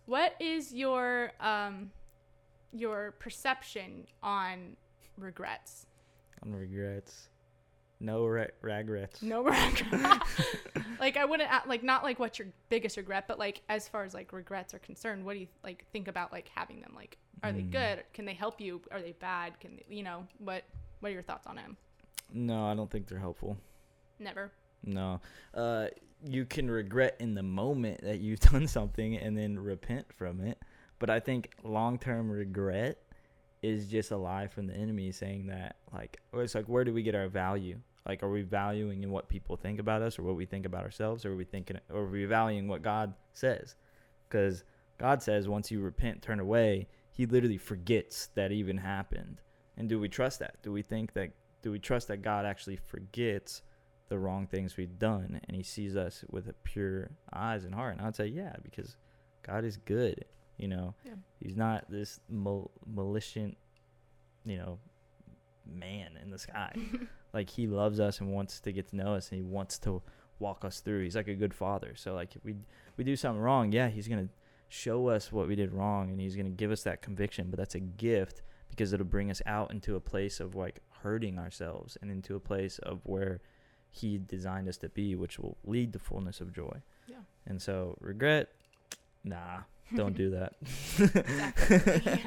what 0.06 0.36
is 0.40 0.72
your 0.74 1.32
um, 1.42 1.92
your 2.72 3.12
perception 3.20 4.06
on 4.24 4.78
regrets? 5.18 5.88
On 6.44 6.54
regrets. 6.54 7.28
No 8.00 8.26
re- 8.26 8.50
regrets. 8.62 9.22
No 9.22 9.44
regrets. 9.44 10.32
like 11.00 11.18
I 11.18 11.26
wouldn't 11.26 11.50
like 11.68 11.84
not 11.84 12.04
like 12.04 12.20
what's 12.20 12.40
your 12.40 12.48
biggest 12.70 12.98
regret, 12.98 13.28
but 13.28 13.38
like 13.40 13.62
as 13.70 13.88
far 13.88 14.04
as 14.04 14.14
like 14.14 14.32
regrets 14.34 14.74
are 14.74 14.80
concerned, 14.80 15.26
what 15.26 15.34
do 15.34 15.40
you 15.40 15.48
like 15.64 15.86
think 15.92 16.08
about 16.08 16.32
like 16.32 16.50
having 16.56 16.80
them? 16.82 16.94
Like, 16.96 17.18
are 17.44 17.52
they 17.52 17.62
Mm. 17.62 17.72
good? 17.72 18.04
Can 18.14 18.26
they 18.26 18.34
help 18.34 18.60
you? 18.62 18.82
Are 18.92 19.02
they 19.02 19.12
bad? 19.14 19.60
Can 19.60 19.76
they, 19.78 19.96
you 19.96 20.04
know 20.04 20.26
what? 20.40 20.64
What 21.00 21.10
are 21.10 21.14
your 21.14 21.24
thoughts 21.24 21.48
on 21.48 21.56
them? 21.56 21.78
No, 22.34 22.66
I 22.66 22.76
don't 22.76 22.90
think 22.90 23.08
they're 23.08 23.20
helpful. 23.20 23.58
Never. 24.20 24.52
No. 24.84 25.20
Uh, 25.54 25.88
you 26.24 26.46
can 26.46 26.70
regret 26.70 27.16
in 27.20 27.34
the 27.36 27.44
moment 27.44 28.02
that 28.02 28.20
you've 28.20 28.40
done 28.52 28.68
something 28.68 29.18
and 29.18 29.38
then 29.38 29.58
repent 29.58 30.06
from 30.14 30.42
it. 30.42 30.60
But 31.00 31.10
I 31.10 31.20
think 31.20 31.52
long 31.64 31.98
term 31.98 32.30
regret 32.30 33.00
is 33.62 33.88
just 33.88 34.12
a 34.12 34.18
lie 34.18 34.48
from 34.48 34.68
the 34.68 34.76
enemy 34.76 35.12
saying 35.12 35.48
that, 35.48 35.76
like, 35.94 36.20
it's 36.34 36.56
like, 36.56 36.66
where 36.66 36.84
do 36.84 36.94
we 36.94 37.04
get 37.04 37.16
our 37.16 37.28
value? 37.28 37.80
Like, 38.08 38.24
are 38.24 38.30
we 38.30 38.42
valuing 38.42 39.04
in 39.04 39.12
what 39.12 39.30
people 39.30 39.56
think 39.56 39.80
about 39.80 40.02
us 40.02 40.18
or 40.18 40.24
what 40.24 40.36
we 40.36 40.46
think 40.46 40.66
about 40.66 40.84
ourselves? 40.84 41.26
Or 41.26 41.34
are 41.34 41.36
we 41.36 41.44
thinking, 41.44 41.78
or 41.90 42.02
are 42.02 42.08
we 42.08 42.26
valuing 42.26 42.68
what 42.68 42.82
God 42.82 43.14
says? 43.34 43.76
Because 44.28 44.64
God 44.98 45.22
says 45.22 45.48
once 45.48 45.70
you 45.70 45.82
repent, 45.82 46.22
turn 46.22 46.40
away, 46.40 46.88
He 47.12 47.26
literally 47.26 47.58
forgets 47.58 48.30
that 48.36 48.52
even 48.52 48.78
happened. 48.78 49.42
And 49.78 49.88
do 49.88 50.00
we 50.00 50.10
trust 50.10 50.40
that? 50.40 50.62
Do 50.64 50.72
we 50.72 50.82
think 50.82 51.14
that, 51.14 51.32
do 51.62 51.72
we 51.72 51.80
trust 51.80 52.08
that 52.08 52.24
God 52.24 52.46
actually 52.46 52.78
forgets? 52.78 53.62
The 54.12 54.20
wrong 54.20 54.46
things 54.46 54.76
we've 54.76 55.00
done 55.00 55.40
and 55.48 55.56
he 55.56 55.64
sees 55.64 55.96
us 55.96 56.26
with 56.30 56.50
a 56.50 56.54
pure 56.64 57.12
eyes 57.34 57.64
and 57.64 57.74
heart. 57.74 57.98
And 57.98 58.06
i'd 58.06 58.16
say 58.16 58.26
yeah 58.26 58.58
because 58.62 58.98
god 59.42 59.64
is 59.64 59.78
good 59.78 60.26
you 60.58 60.68
know? 60.68 60.94
Yeah. 61.06 61.14
he's 61.40 61.56
not 61.56 61.90
this 61.90 62.20
mal- 62.30 62.72
malicious 62.86 63.54
you 64.46 64.58
know 64.58 64.80
man 65.66 66.20
in 66.22 66.30
the 66.30 66.38
sky. 66.38 66.76
Like 67.34 67.50
he 67.50 67.66
loves 67.66 68.02
us 68.02 68.20
and 68.20 68.34
wants 68.34 68.60
to 68.60 68.74
get 68.74 68.90
to 68.90 68.96
know 68.98 69.14
us 69.14 69.30
and 69.30 69.38
he 69.38 69.42
wants 69.42 69.80
to 69.80 70.02
walk 70.40 70.66
us 70.66 70.82
through. 70.82 71.04
He's 71.04 71.16
like 71.16 71.30
a 71.30 71.34
good 71.34 71.54
father. 71.54 71.94
So 71.96 72.14
like 72.14 72.36
if 72.36 72.44
we 72.44 72.56
we 72.98 73.06
do 73.06 73.16
something 73.16 73.42
wrong 73.42 73.72
yeah 73.72 73.88
he's 73.88 74.10
gonna 74.10 74.28
show 74.68 75.08
us 75.08 75.32
what 75.32 75.48
we 75.48 75.56
did 75.56 75.72
wrong 75.72 76.10
and 76.10 76.20
he's 76.20 76.36
gonna 76.36 76.50
give 76.50 76.72
us 76.72 76.84
that 76.84 77.02
conviction. 77.02 77.50
But 77.50 77.58
that's 77.58 77.76
a 77.76 77.80
gift 77.80 78.42
because 78.70 78.92
it'll 78.92 79.06
bring 79.06 79.32
us 79.32 79.42
out 79.46 79.72
into 79.72 79.96
a 79.96 80.02
place 80.02 80.42
of 80.42 80.56
like 80.56 80.82
hurting 81.04 81.40
ourselves 81.40 81.98
and 82.02 82.12
into 82.12 82.36
a 82.36 82.40
place 82.42 82.80
of 82.80 83.00
where 83.04 83.40
he 83.92 84.18
designed 84.18 84.68
us 84.68 84.78
to 84.78 84.90
be, 84.90 85.16
which 85.16 85.38
will 85.38 85.58
lead 85.66 85.94
to 85.94 86.00
fullness 86.00 86.40
of 86.42 86.54
joy. 86.54 86.82
Yeah. 87.08 87.18
And 87.46 87.62
so 87.62 87.98
regret, 88.00 88.50
nah, 89.24 89.60
don't 89.96 90.16
do 90.16 90.30
that. 90.32 90.54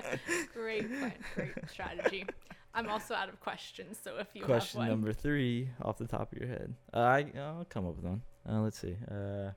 Great 0.54 0.88
plan. 0.88 1.12
Great 1.34 1.52
strategy. 1.70 2.26
I'm 2.74 2.88
also 2.88 3.14
out 3.14 3.28
of 3.28 3.38
questions, 3.40 3.98
so 4.02 4.16
if 4.18 4.26
you 4.34 4.42
Question 4.44 4.80
have 4.80 4.88
one. 4.90 4.98
number 5.00 5.12
three 5.12 5.68
off 5.80 5.96
the 5.96 6.06
top 6.08 6.32
of 6.32 6.38
your 6.38 6.48
head. 6.48 6.74
Uh, 6.92 6.98
I 7.00 7.26
I'll 7.38 7.64
come 7.68 7.86
up 7.86 7.94
with 7.96 8.04
one. 8.04 8.22
Uh, 8.48 8.60
let's 8.62 8.78
see. 8.78 8.96
Uh, 9.10 9.14
uh, 9.14 9.50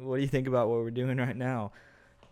what 0.00 0.16
do 0.16 0.22
you 0.22 0.28
think 0.28 0.48
about 0.48 0.68
what 0.68 0.78
we're 0.78 0.90
doing 0.90 1.18
right 1.18 1.36
now? 1.36 1.70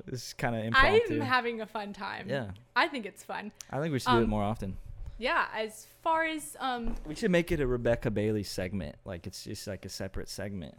This 0.07 0.29
is 0.29 0.33
kind 0.33 0.57
of 0.57 0.65
impromptu. 0.65 1.15
I'm 1.17 1.21
having 1.21 1.61
a 1.61 1.67
fun 1.67 1.93
time. 1.93 2.27
yeah, 2.29 2.51
I 2.75 2.89
think 2.89 3.05
it's 3.07 3.23
fun. 3.23 3.53
I 3.71 3.81
think 3.81 3.93
we 3.93 3.99
should 3.99 4.11
do 4.13 4.19
it 4.21 4.25
Um, 4.25 4.31
more 4.31 4.43
often. 4.43 4.77
Yeah, 5.19 5.47
as 5.55 5.87
far 6.03 6.25
as 6.25 6.57
um 6.61 6.95
We 7.07 7.15
should 7.15 7.31
make 7.31 7.53
it 7.53 7.61
a 7.61 7.67
Rebekah 7.67 8.11
Bailey 8.11 8.43
segment. 8.43 8.97
Like 9.05 9.27
it's 9.27 9.45
just 9.45 9.67
like 9.67 9.85
a 9.85 9.89
separate 9.89 10.29
segment. 10.29 10.75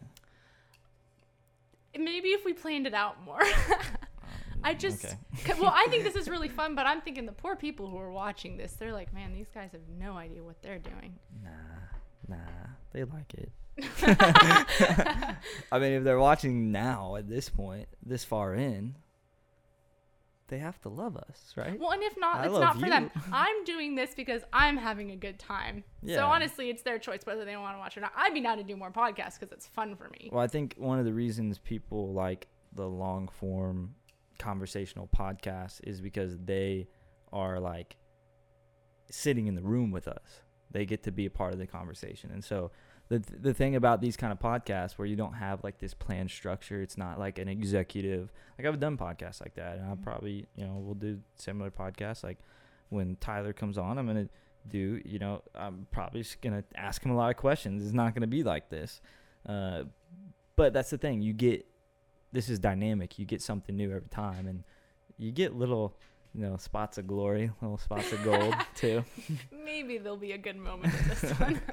maybe 1.98 2.28
if 2.28 2.44
we 2.44 2.52
planned 2.52 2.86
it 2.86 2.94
out 2.94 3.22
more. 3.24 3.42
I 4.64 4.74
just 4.74 5.04
okay. 5.04 5.54
well, 5.60 5.72
I 5.74 5.86
think 5.90 6.04
this 6.04 6.16
is 6.16 6.28
really 6.28 6.48
fun, 6.48 6.74
but 6.74 6.86
I'm 6.86 7.00
thinking 7.00 7.26
the 7.26 7.32
poor 7.32 7.56
people 7.56 7.88
who 7.88 7.98
are 7.98 8.10
watching 8.10 8.56
this, 8.56 8.72
they're 8.72 8.92
like, 8.92 9.12
man, 9.14 9.32
these 9.32 9.48
guys 9.54 9.70
have 9.72 9.82
no 9.98 10.16
idea 10.16 10.42
what 10.42 10.60
they're 10.62 10.78
doing. 10.78 11.14
Nah, 11.44 12.36
nah, 12.36 12.42
they 12.92 13.04
like 13.04 13.32
it. 13.34 13.52
I 15.70 15.78
mean, 15.78 15.92
if 15.92 16.04
they're 16.04 16.18
watching 16.18 16.72
now 16.72 17.16
at 17.16 17.28
this 17.28 17.48
point, 17.48 17.88
this 18.04 18.24
far 18.24 18.54
in, 18.54 18.96
they 20.48 20.58
have 20.58 20.80
to 20.82 20.88
love 20.88 21.16
us, 21.16 21.52
right? 21.56 21.78
Well, 21.78 21.90
and 21.90 22.02
if 22.02 22.16
not, 22.18 22.40
I 22.40 22.46
it's 22.46 22.58
not 22.58 22.78
for 22.78 22.88
them. 22.88 23.10
I'm 23.32 23.64
doing 23.64 23.94
this 23.94 24.14
because 24.14 24.42
I'm 24.52 24.76
having 24.76 25.10
a 25.10 25.16
good 25.16 25.38
time. 25.38 25.84
Yeah. 26.02 26.16
So 26.16 26.26
honestly, 26.26 26.70
it's 26.70 26.82
their 26.82 26.98
choice 26.98 27.20
whether 27.24 27.44
they 27.44 27.56
want 27.56 27.74
to 27.74 27.78
watch 27.78 27.96
or 27.96 28.00
not. 28.00 28.12
I'd 28.16 28.34
be 28.34 28.40
down 28.40 28.58
to 28.58 28.64
do 28.64 28.76
more 28.76 28.90
podcasts 28.90 29.38
because 29.38 29.52
it's 29.52 29.66
fun 29.66 29.96
for 29.96 30.08
me. 30.10 30.30
Well, 30.32 30.42
I 30.42 30.46
think 30.46 30.74
one 30.76 30.98
of 30.98 31.04
the 31.04 31.12
reasons 31.12 31.58
people 31.58 32.12
like 32.12 32.46
the 32.72 32.86
long 32.86 33.28
form 33.28 33.94
conversational 34.38 35.08
podcast 35.16 35.80
is 35.84 36.00
because 36.00 36.36
they 36.38 36.88
are 37.32 37.58
like 37.58 37.96
sitting 39.10 39.46
in 39.46 39.54
the 39.54 39.62
room 39.62 39.90
with 39.90 40.08
us. 40.08 40.42
They 40.70 40.84
get 40.84 41.02
to 41.04 41.12
be 41.12 41.26
a 41.26 41.30
part 41.30 41.52
of 41.52 41.58
the 41.58 41.66
conversation. 41.66 42.30
And 42.30 42.44
so 42.44 42.70
the 43.08 43.18
the 43.40 43.54
thing 43.54 43.76
about 43.76 44.00
these 44.00 44.16
kind 44.16 44.32
of 44.32 44.38
podcasts 44.40 44.92
where 44.92 45.06
you 45.06 45.16
don't 45.16 45.34
have 45.34 45.62
like 45.62 45.78
this 45.78 45.94
planned 45.94 46.30
structure, 46.30 46.82
it's 46.82 46.98
not 46.98 47.18
like 47.18 47.38
an 47.38 47.48
executive. 47.48 48.32
Like 48.58 48.66
I've 48.66 48.80
done 48.80 48.96
podcasts 48.96 49.40
like 49.40 49.54
that, 49.54 49.78
and 49.78 49.86
I'll 49.86 49.96
Mhm. 49.96 50.02
probably 50.02 50.46
you 50.56 50.66
know 50.66 50.74
we'll 50.78 50.94
do 50.94 51.20
similar 51.36 51.70
podcasts. 51.70 52.24
Like 52.24 52.38
when 52.88 53.16
Tyler 53.20 53.52
comes 53.52 53.78
on, 53.78 53.98
I'm 53.98 54.06
gonna 54.06 54.28
do 54.68 55.00
you 55.04 55.18
know 55.20 55.42
I'm 55.54 55.86
probably 55.92 56.22
just 56.22 56.40
gonna 56.40 56.64
ask 56.74 57.04
him 57.04 57.12
a 57.12 57.16
lot 57.16 57.30
of 57.30 57.36
questions. 57.36 57.84
It's 57.84 57.94
not 57.94 58.14
gonna 58.14 58.26
be 58.26 58.42
like 58.42 58.68
this, 58.70 59.00
uh, 59.48 59.84
but 60.56 60.72
that's 60.72 60.90
the 60.90 60.98
thing. 60.98 61.22
You 61.22 61.32
get 61.32 61.64
this 62.32 62.48
is 62.48 62.58
dynamic. 62.58 63.18
You 63.18 63.24
get 63.24 63.40
something 63.40 63.76
new 63.76 63.92
every 63.94 64.08
time, 64.08 64.46
and 64.48 64.64
you 65.16 65.30
get 65.30 65.54
little 65.54 65.96
you 66.34 66.42
know 66.42 66.56
spots 66.56 66.98
of 66.98 67.06
glory, 67.06 67.50
little 67.62 67.78
spots 67.78 68.12
of 68.12 68.22
gold 68.24 68.54
too. 68.74 69.04
Maybe 69.64 69.96
there'll 69.98 70.16
be 70.18 70.32
a 70.32 70.38
good 70.38 70.56
moment 70.56 70.92
in 70.92 71.08
this 71.08 71.30
one. 71.38 71.60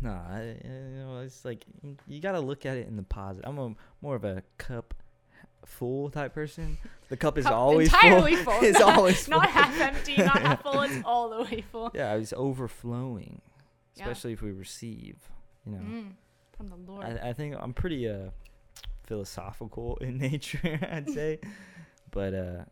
No, 0.00 0.10
I, 0.10 0.56
you 0.64 0.70
know, 0.98 1.20
it's 1.24 1.44
like 1.44 1.64
you- 2.06 2.20
got 2.20 2.32
to 2.32 2.40
look 2.40 2.64
at 2.66 2.76
it 2.76 2.86
in 2.86 2.96
the 2.96 3.02
positive. 3.02 3.48
I'm 3.48 3.58
a, 3.58 3.74
more 4.00 4.14
of 4.16 4.24
a 4.24 4.42
cup 4.58 4.94
full 5.64 6.08
type 6.10 6.32
person. 6.34 6.78
The 7.08 7.16
cup 7.16 7.36
is 7.38 7.44
Cup 7.44 7.54
always 7.54 7.88
entirely 7.88 8.36
full. 8.36 8.54
full. 8.60 8.64
it's 8.64 8.80
always 8.80 9.26
full. 9.26 9.38
not 9.40 9.50
half 9.50 9.78
empty, 9.80 10.16
not 10.16 10.40
half 10.40 10.62
full. 10.62 10.82
It's 10.82 11.02
all 11.04 11.30
the 11.30 11.42
way 11.42 11.64
full. 11.72 11.90
Yeah, 11.94 12.14
it's 12.14 12.32
overflowing, 12.32 13.40
Yeah. 13.96 14.04
especially 14.04 14.32
if 14.34 14.42
we 14.42 14.52
receive. 14.52 15.16
You 15.66 15.72
know, 15.72 15.78
Mm, 15.78 16.12
from 16.56 16.68
the 16.68 16.76
Lord. 16.76 17.04
I, 17.04 17.30
I 17.30 17.32
think 17.32 17.56
I'm 17.58 17.74
pretty 17.74 18.08
uh 18.08 18.30
philosophical 19.04 19.96
in 19.98 20.18
nature. 20.18 20.78
I'd 20.90 21.10
say, 21.10 21.40
but 22.10 22.34
uh, 22.34 22.64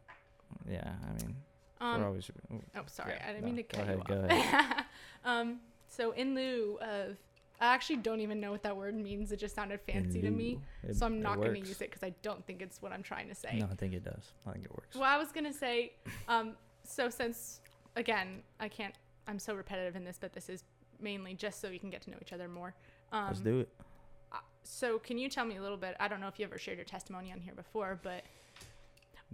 yeah, 0.70 0.93
I 1.03 1.12
mean, 1.24 1.37
um, 1.81 2.01
we're 2.01 2.07
always. 2.07 2.31
Oh, 2.77 2.81
sorry. 2.87 3.14
Yeah, 3.16 3.24
I 3.24 3.33
didn't 3.33 3.43
no, 3.43 3.47
mean 3.49 3.57
to 3.57 3.62
go 3.64 3.79
cut 3.79 3.85
ahead, 3.85 3.99
you 3.99 4.14
go 4.14 4.29
off. 4.31 4.85
um, 5.24 5.61
so 5.97 6.11
in 6.12 6.34
lieu 6.34 6.78
of, 6.80 7.16
I 7.61 7.66
actually 7.74 7.97
don't 7.97 8.20
even 8.20 8.38
know 8.40 8.51
what 8.53 8.62
that 8.64 8.76
word 8.76 8.94
means. 8.94 9.32
It 9.32 9.38
just 9.38 9.55
sounded 9.55 9.80
fancy 9.80 10.20
to 10.20 10.30
me. 10.30 10.59
It- 10.86 10.97
So 10.97 11.07
I'm 11.07 11.22
not 11.22 11.36
going 11.38 11.55
to 11.55 11.59
use 11.61 11.80
it 11.80 11.90
because 11.90 12.03
I 12.03 12.12
don't 12.22 12.44
think 12.47 12.61
it's 12.61 12.82
what 12.82 12.92
I'm 12.92 13.03
trying 13.03 13.28
to 13.28 13.34
say. 13.34 13.57
No, 13.59 13.68
I 13.70 13.74
think 13.74 13.94
it 13.94 14.05
does. 14.05 14.32
I 14.47 14.53
think 14.53 14.66
it 14.66 14.72
works. 14.72 14.94
Well, 14.94 15.05
I 15.05 15.16
was 15.16 15.32
going 15.32 15.47
to 15.47 15.53
say, 15.55 15.92
um, 16.28 16.53
so 16.84 17.09
since, 17.09 17.61
again, 17.97 18.42
I 18.61 18.68
can't, 18.68 18.94
I'm 19.26 19.38
so 19.38 19.55
repetitive 19.55 19.97
in 19.97 20.05
this, 20.05 20.18
but 20.20 20.32
this 20.34 20.49
is 20.51 20.64
mainly 21.01 21.32
just 21.34 21.61
so 21.61 21.70
we 21.70 21.78
can 21.78 21.88
get 21.90 22.03
to 22.03 22.11
know 22.11 22.18
each 22.20 22.32
other 22.34 22.47
more. 22.49 22.74
Um, 23.12 23.26
Let's 23.28 23.40
do 23.40 23.61
it. 23.61 23.68
uh, 24.32 24.36
So 24.62 24.99
can 24.99 25.16
you 25.16 25.28
tell 25.30 25.47
me 25.47 25.57
a 25.57 25.62
little 25.62 25.76
bit? 25.78 25.97
I 25.99 26.09
don't 26.09 26.20
know 26.20 26.28
if 26.28 26.38
you 26.38 26.44
ever 26.44 26.59
shared 26.59 26.76
your 26.78 26.84
testimony 26.84 27.32
on 27.32 27.40
here 27.40 27.55
before, 27.55 27.99
but 28.03 28.22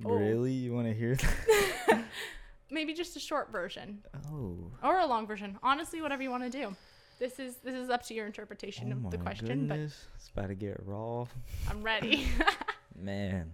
oh. 0.04 0.10
Really, 0.16 0.52
you 0.52 0.72
want 0.72 0.86
to 0.86 0.94
hear 0.94 1.16
that? 1.16 2.04
maybe 2.72 2.94
just 2.94 3.16
a 3.16 3.20
short 3.20 3.52
version. 3.52 4.02
Oh. 4.32 4.70
or 4.82 4.98
a 4.98 5.06
long 5.06 5.26
version. 5.26 5.58
Honestly, 5.62 6.00
whatever 6.00 6.22
you 6.22 6.30
want 6.30 6.42
to 6.44 6.50
do. 6.50 6.74
This 7.18 7.38
is 7.38 7.56
this 7.58 7.74
is 7.74 7.88
up 7.88 8.02
to 8.06 8.14
your 8.14 8.26
interpretation 8.26 8.92
oh 8.92 9.06
of 9.06 9.10
the 9.12 9.18
question, 9.18 9.68
goodness. 9.68 10.06
It's 10.16 10.28
about 10.30 10.48
to 10.48 10.54
get 10.54 10.80
raw. 10.84 11.26
I'm 11.70 11.82
ready. 11.82 12.26
Man, 12.96 13.50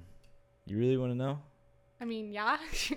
you 0.67 0.79
really 0.79 0.97
want 0.97 1.13
to 1.13 1.17
know? 1.19 1.39
I 2.01 2.05
mean, 2.07 2.33
yeah, 2.33 2.57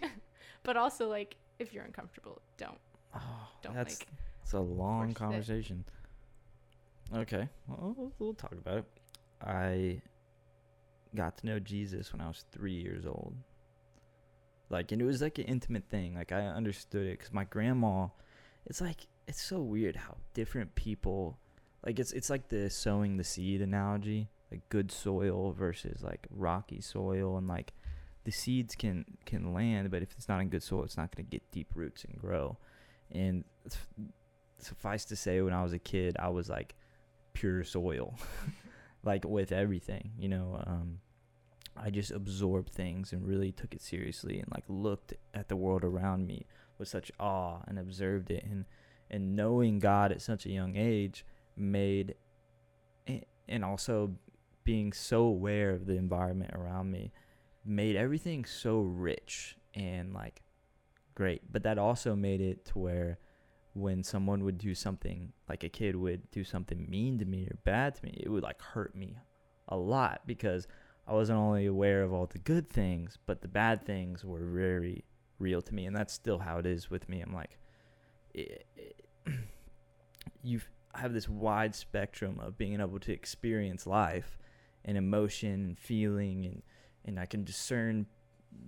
but 0.63 0.77
also 0.77 1.09
like 1.09 1.35
if 1.59 1.73
you're 1.73 1.83
uncomfortable, 1.83 2.41
don't. 2.57 2.77
Oh, 3.13 3.19
Don't, 3.61 3.75
that's 3.75 3.99
like, 3.99 4.07
it's 4.41 4.53
a 4.53 4.59
long 4.59 5.07
force 5.07 5.11
it. 5.11 5.15
conversation. 5.15 5.83
Okay, 7.13 7.49
well, 7.67 7.93
we'll, 7.97 8.11
we'll 8.19 8.33
talk 8.33 8.53
about 8.53 8.77
it. 8.77 8.85
I 9.45 10.01
got 11.13 11.37
to 11.39 11.45
know 11.45 11.59
Jesus 11.59 12.13
when 12.13 12.21
I 12.21 12.27
was 12.27 12.45
three 12.53 12.73
years 12.73 13.05
old. 13.05 13.35
Like, 14.71 14.91
and 14.91 15.01
it 15.01 15.05
was 15.05 15.21
like 15.21 15.37
an 15.37 15.45
intimate 15.45 15.89
thing. 15.89 16.15
Like, 16.15 16.31
I 16.31 16.47
understood 16.47 17.05
it 17.05 17.19
because 17.19 17.33
my 17.33 17.43
grandma. 17.43 18.07
It's 18.65 18.79
like 18.79 19.07
it's 19.27 19.41
so 19.41 19.59
weird 19.59 19.95
how 19.95 20.17
different 20.33 20.75
people. 20.75 21.37
Like, 21.85 21.99
it's 21.99 22.11
it's 22.11 22.29
like 22.29 22.49
the 22.49 22.69
sowing 22.69 23.17
the 23.17 23.23
seed 23.23 23.61
analogy. 23.61 24.29
Like 24.51 24.67
good 24.69 24.91
soil 24.91 25.53
versus 25.53 26.03
like 26.03 26.27
rocky 26.29 26.81
soil, 26.81 27.37
and 27.37 27.47
like 27.47 27.73
the 28.23 28.31
seeds 28.31 28.75
can 28.75 29.05
can 29.25 29.53
land, 29.53 29.89
but 29.91 30.01
if 30.01 30.11
it's 30.17 30.27
not 30.27 30.41
in 30.41 30.49
good 30.49 30.63
soil, 30.63 30.83
it's 30.83 30.97
not 30.97 31.15
going 31.15 31.25
to 31.25 31.31
get 31.31 31.49
deep 31.51 31.69
roots 31.73 32.03
and 32.03 32.19
grow. 32.19 32.57
And 33.11 33.43
suffice 34.59 35.05
to 35.05 35.15
say, 35.15 35.41
when 35.41 35.53
I 35.53 35.63
was 35.63 35.73
a 35.73 35.79
kid, 35.79 36.15
I 36.19 36.29
was 36.29 36.49
like 36.49 36.75
pure 37.33 37.63
soil, 37.63 38.15
like 39.03 39.25
with 39.25 39.51
everything, 39.51 40.11
you 40.19 40.29
know. 40.29 40.61
Um, 40.65 40.99
I 41.75 41.89
just 41.89 42.11
absorbed 42.11 42.71
things 42.71 43.13
and 43.13 43.25
really 43.25 43.51
took 43.51 43.73
it 43.73 43.81
seriously 43.81 44.39
and 44.39 44.47
like 44.51 44.63
looked 44.67 45.13
at 45.33 45.47
the 45.47 45.55
world 45.55 45.83
around 45.83 46.27
me 46.27 46.45
with 46.77 46.87
such 46.87 47.11
awe 47.19 47.59
and 47.67 47.79
observed 47.79 48.29
it. 48.31 48.43
And 48.43 48.65
and 49.09 49.35
knowing 49.35 49.79
God 49.79 50.11
at 50.11 50.21
such 50.21 50.45
a 50.45 50.51
young 50.51 50.75
age 50.77 51.25
made 51.55 52.15
and 53.47 53.65
also 53.65 54.11
being 54.63 54.93
so 54.93 55.23
aware 55.23 55.71
of 55.71 55.85
the 55.85 55.97
environment 55.97 56.51
around 56.53 56.91
me 56.91 57.11
made 57.65 57.95
everything 57.95 58.45
so 58.45 58.79
rich 58.81 59.57
and 59.73 60.13
like 60.13 60.41
great. 61.15 61.41
But 61.51 61.63
that 61.63 61.77
also 61.77 62.15
made 62.15 62.41
it 62.41 62.65
to 62.65 62.79
where 62.79 63.19
when 63.73 64.03
someone 64.03 64.43
would 64.43 64.57
do 64.57 64.75
something 64.75 65.31
like 65.47 65.63
a 65.63 65.69
kid 65.69 65.95
would 65.95 66.29
do 66.31 66.43
something 66.43 66.87
mean 66.89 67.17
to 67.19 67.25
me 67.25 67.45
or 67.45 67.57
bad 67.63 67.95
to 67.95 68.03
me 68.03 68.21
it 68.21 68.29
would 68.29 68.43
like 68.43 68.61
hurt 68.61 68.95
me 68.95 69.17
a 69.69 69.77
lot 69.77 70.21
because 70.25 70.67
I 71.11 71.13
wasn't 71.13 71.39
only 71.39 71.65
aware 71.65 72.03
of 72.03 72.13
all 72.13 72.25
the 72.25 72.39
good 72.39 72.69
things 72.69 73.17
but 73.25 73.41
the 73.41 73.47
bad 73.47 73.85
things 73.85 74.23
were 74.23 74.45
very 74.45 75.03
real 75.39 75.61
to 75.61 75.75
me 75.75 75.85
and 75.85 75.95
that's 75.95 76.13
still 76.13 76.39
how 76.39 76.57
it 76.57 76.65
is 76.65 76.89
with 76.89 77.09
me 77.09 77.21
I'm 77.21 77.33
like 77.33 77.57
you 80.43 80.61
have 80.95 81.13
this 81.13 81.27
wide 81.27 81.75
spectrum 81.75 82.39
of 82.39 82.57
being 82.57 82.79
able 82.79 82.99
to 82.99 83.11
experience 83.11 83.85
life 83.85 84.37
and 84.85 84.97
emotion 84.97 85.65
and 85.65 85.77
feeling 85.77 86.45
and 86.45 86.61
and 87.03 87.19
I 87.19 87.25
can 87.25 87.43
discern 87.43 88.05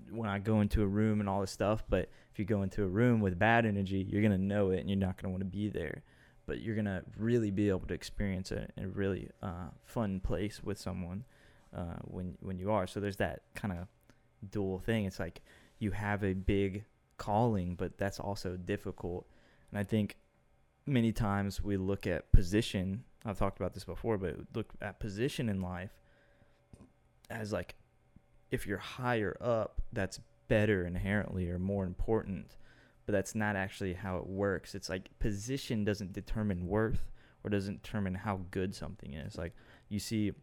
when 0.10 0.30
I 0.30 0.40
go 0.40 0.62
into 0.62 0.82
a 0.82 0.88
room 0.88 1.20
and 1.20 1.30
all 1.30 1.42
this 1.42 1.52
stuff. 1.52 1.84
But 1.88 2.10
if 2.32 2.40
you 2.40 2.46
go 2.46 2.64
into 2.64 2.84
a 2.84 2.88
room 2.88 3.20
with 3.20 3.38
bad 3.38 3.66
energy, 3.66 4.06
you're 4.10 4.24
gonna 4.24 4.38
know 4.38 4.72
it 4.72 4.80
and 4.80 4.90
you're 4.90 4.98
not 4.98 5.22
gonna 5.22 5.32
want 5.32 5.42
to 5.42 5.46
be 5.46 5.70
there. 5.70 6.04
But 6.46 6.62
you're 6.62 6.76
gonna 6.76 7.04
really 7.18 7.52
be 7.52 7.70
able 7.70 7.88
to 7.88 7.94
experience 7.94 8.52
a, 8.52 8.68
a 8.78 8.88
really 8.88 9.30
uh, 9.42 9.70
fun 9.86 10.20
place 10.20 10.64
with 10.64 10.80
someone 10.80 11.26
uh, 11.76 11.98
when 12.04 12.38
when 12.42 12.58
you 12.58 12.72
are. 12.72 12.88
So 12.88 13.00
there's 13.00 13.18
that 13.18 13.44
kind 13.56 13.74
of 13.74 13.88
dual 14.50 14.80
thing. 14.80 15.06
It's 15.06 15.20
like 15.20 15.42
you 15.80 15.92
have 15.92 16.24
a 16.24 16.34
big 16.34 16.86
calling, 17.18 17.76
but 17.76 17.98
that's 17.98 18.20
also 18.20 18.58
difficult. 18.58 19.28
And 19.72 19.80
I 19.80 19.84
think 19.84 20.18
many 20.86 21.12
times 21.12 21.64
we 21.64 21.78
look 21.78 22.08
at 22.08 22.32
position. 22.32 23.04
I've 23.26 23.40
talked 23.40 23.60
about 23.60 23.74
this 23.74 23.86
before, 23.86 24.18
but 24.18 24.36
look 24.54 24.74
at 24.82 25.00
position 25.00 25.50
in 25.50 25.62
life 25.62 25.92
as 27.30 27.54
like 27.54 27.76
if 28.52 28.68
you're 28.68 28.78
higher 28.78 29.36
up, 29.42 29.82
that's 29.94 30.20
better 30.48 30.86
inherently 30.86 31.50
or 31.50 31.58
more 31.58 31.86
important. 31.86 32.58
But 33.06 33.14
that's 33.14 33.36
not 33.36 33.56
actually 33.56 33.94
how 33.94 34.18
it 34.18 34.28
works. 34.28 34.76
It's 34.76 34.90
like 34.90 35.10
position 35.20 35.84
doesn't 35.84 36.14
determine 36.14 36.68
worth 36.68 37.12
or 37.44 37.50
doesn't 37.50 37.84
determine 37.84 38.16
how 38.16 38.42
good 38.52 38.74
something 38.74 39.14
is. 39.14 39.38
Like 39.38 39.54
you 39.90 40.00
see 40.00 40.34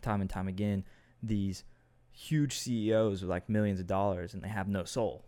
time 0.00 0.20
and 0.20 0.30
time 0.30 0.48
again 0.48 0.84
these 1.22 1.64
huge 2.10 2.58
CEOs 2.58 3.22
with 3.22 3.30
like 3.30 3.48
millions 3.48 3.80
of 3.80 3.86
dollars 3.86 4.34
and 4.34 4.42
they 4.42 4.48
have 4.48 4.68
no 4.68 4.84
soul. 4.84 5.24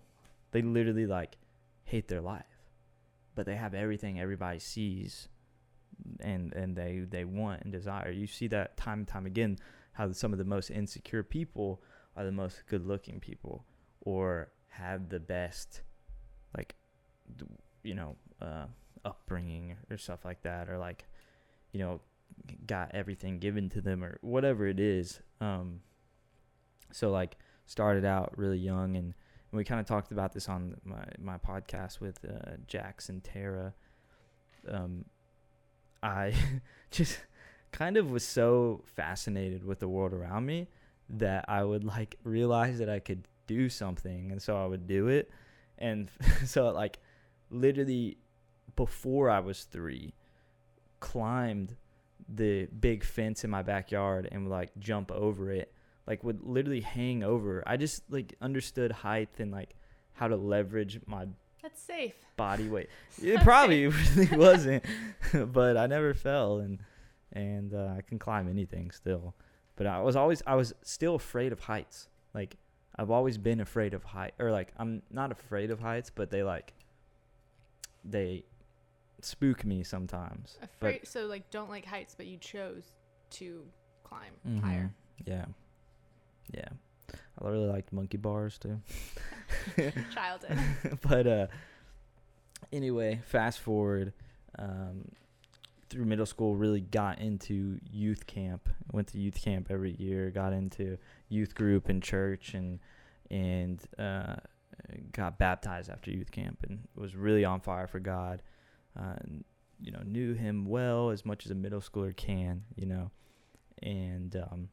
They 0.51 0.63
literally 0.63 1.07
like 1.07 1.37
hate 1.85 2.09
their 2.09 2.21
life. 2.21 2.45
But 3.35 3.47
they 3.47 3.57
have 3.57 3.75
everything 3.75 4.21
everybody 4.21 4.59
sees 4.59 5.29
and 6.21 6.53
and 6.53 6.77
they 6.77 7.01
they 7.09 7.25
want 7.25 7.63
and 7.63 7.73
desire. 7.73 8.11
You 8.11 8.27
see 8.27 8.49
that 8.49 8.77
time 8.77 9.01
and 9.01 9.09
time 9.09 9.27
again 9.27 9.59
how 9.93 10.11
some 10.13 10.33
of 10.33 10.39
the 10.39 10.45
most 10.45 10.71
insecure 10.71 11.23
people 11.23 11.83
are 12.17 12.25
the 12.25 12.33
most 12.33 12.63
good 12.69 12.87
looking 12.87 13.21
people 13.21 13.65
or 14.01 14.51
have 14.69 15.09
the 15.09 15.21
best 15.21 15.83
like 16.57 16.75
you 17.83 17.95
know 17.95 18.17
uh, 18.41 18.67
upbringing 19.05 19.77
or 19.91 19.97
stuff 19.97 20.25
like 20.25 20.43
that 20.43 20.69
or 20.69 20.79
like 20.79 21.05
you 21.73 21.81
know 21.81 22.01
got 22.67 22.91
everything 22.95 23.39
given 23.39 23.69
to 23.69 23.81
them 23.81 24.03
or 24.03 24.19
whatever 24.23 24.67
it 24.67 24.81
is 24.81 25.21
um 25.41 25.81
so 26.93 27.11
like 27.11 27.37
started 27.67 28.05
out 28.05 28.37
really 28.37 28.59
young 28.59 28.97
and, 28.97 29.07
and 29.07 29.59
we 29.59 29.65
kind 29.65 29.81
of 29.81 29.87
talked 29.87 30.13
about 30.13 30.33
this 30.33 30.49
on 30.49 30.77
my 30.85 31.05
my 31.19 31.37
podcast 31.39 32.01
with 32.01 32.19
uh, 32.25 32.57
and 33.09 33.25
Tara. 33.25 33.75
Um 34.71 35.05
I 36.03 36.35
just 36.91 37.19
kind 37.73 37.97
of 37.97 38.11
was 38.11 38.25
so 38.25 38.85
fascinated 38.87 39.65
with 39.65 39.81
the 39.81 39.89
world 39.89 40.13
around 40.13 40.47
me 40.47 40.69
that 41.11 41.45
I 41.49 41.65
would 41.65 41.85
like 41.85 42.17
realize 42.23 42.79
that 42.79 42.89
I 42.89 43.01
could 43.01 43.27
do 43.47 43.69
something 43.69 44.31
and 44.31 44.41
so 44.41 44.57
I 44.57 44.67
would 44.67 44.87
do 44.87 45.09
it. 45.09 45.31
And 45.79 46.11
so 46.47 46.71
like 46.71 46.99
literally 47.51 48.19
before 48.77 49.31
I 49.31 49.41
was 49.41 49.65
3 49.65 50.15
climbed 51.01 51.77
the 52.29 52.67
big 52.67 53.05
fence 53.05 53.45
in 53.45 53.51
my 53.51 53.63
backyard 53.63 54.29
and 54.31 54.45
would 54.45 54.51
like 54.51 54.71
jump 54.79 55.11
over 55.13 55.51
it 55.51 55.75
like 56.07 56.23
would 56.23 56.43
literally 56.43 56.81
hang 56.81 57.23
over. 57.23 57.63
I 57.67 57.77
just 57.77 58.03
like 58.11 58.35
understood 58.41 58.93
height 58.93 59.31
and 59.39 59.51
like 59.51 59.75
how 60.13 60.29
to 60.29 60.37
leverage 60.37 61.01
my 61.07 61.27
that's 61.63 61.83
safe. 61.83 62.15
body 62.37 62.69
weight. 62.69 62.89
It 63.23 63.41
probably 63.41 63.87
really 63.87 64.37
wasn't 64.37 64.85
but 65.53 65.77
I 65.77 65.87
never 65.87 66.15
fell 66.15 66.59
and 66.59 66.79
and 67.33 67.75
uh, 67.75 67.95
I 67.99 68.03
can 68.03 68.19
climb 68.19 68.49
anything 68.49 68.91
still. 68.91 69.35
But 69.77 69.87
I 69.87 70.01
was 70.03 70.17
always 70.17 70.43
I 70.47 70.55
was 70.55 70.75
still 70.83 71.15
afraid 71.15 71.53
of 71.53 71.61
heights. 71.61 72.09
Like 72.35 72.57
I've 72.97 73.11
always 73.11 73.39
been 73.39 73.61
afraid 73.61 73.95
of 73.95 74.05
height 74.05 74.35
or 74.39 74.53
like 74.53 74.73
I'm 74.77 75.03
not 75.11 75.33
afraid 75.33 75.71
of 75.71 75.81
heights, 75.81 76.11
but 76.15 76.31
they 76.31 76.43
like 76.43 76.75
they 78.05 78.45
spook 79.25 79.65
me 79.65 79.83
sometimes. 79.83 80.59
Afraid 80.63 81.01
but, 81.01 81.09
so 81.09 81.27
like 81.27 81.51
don't 81.51 81.71
like 81.71 81.85
heights, 81.85 82.15
but 82.17 82.27
you 82.27 82.39
chose 82.39 82.93
to 83.31 83.63
climb 84.03 84.33
mm-hmm, 84.47 84.65
higher. 84.65 84.95
Yeah. 85.25 85.47
Yeah. 86.53 86.69
I 87.13 87.49
really 87.49 87.69
liked 87.69 87.93
monkey 87.93 88.17
bars 88.17 88.59
too. 88.59 88.81
Childhood. 90.15 90.59
but 91.09 91.27
uh 91.27 91.47
anyway, 92.73 93.21
fast 93.25 93.61
forward 93.61 94.13
um 94.59 95.05
through 95.91 96.05
middle 96.05 96.27
school 96.27 96.57
really 96.57 96.81
got 96.81 97.21
into 97.21 97.79
youth 97.91 98.27
camp. 98.27 98.69
Went 98.93 99.09
to 99.09 99.19
youth 99.19 99.41
camp 99.43 99.69
every 99.71 99.93
year. 99.93 100.31
Got 100.31 100.53
into 100.53 100.99
youth 101.29 101.55
group 101.55 101.89
and 101.89 102.03
church 102.03 102.55
and 102.55 102.81
and 103.31 103.81
uh, 103.99 104.37
got 105.13 105.39
baptized 105.39 105.91
after 105.91 106.11
youth 106.11 106.31
camp 106.31 106.59
and 106.69 106.81
was 106.95 107.15
really 107.15 107.45
on 107.45 107.61
fire 107.61 107.87
for 107.87 108.01
God. 108.01 108.43
Uh, 108.99 109.17
you 109.81 109.93
know, 109.93 110.03
knew 110.05 110.35
Him 110.35 110.65
well 110.67 111.11
as 111.11 111.25
much 111.25 111.45
as 111.45 111.51
a 111.51 111.55
middle 111.55 111.81
schooler 111.81 112.17
can. 112.17 112.63
You 112.77 112.87
know, 112.87 113.11
and 113.83 114.37
um, 114.37 114.69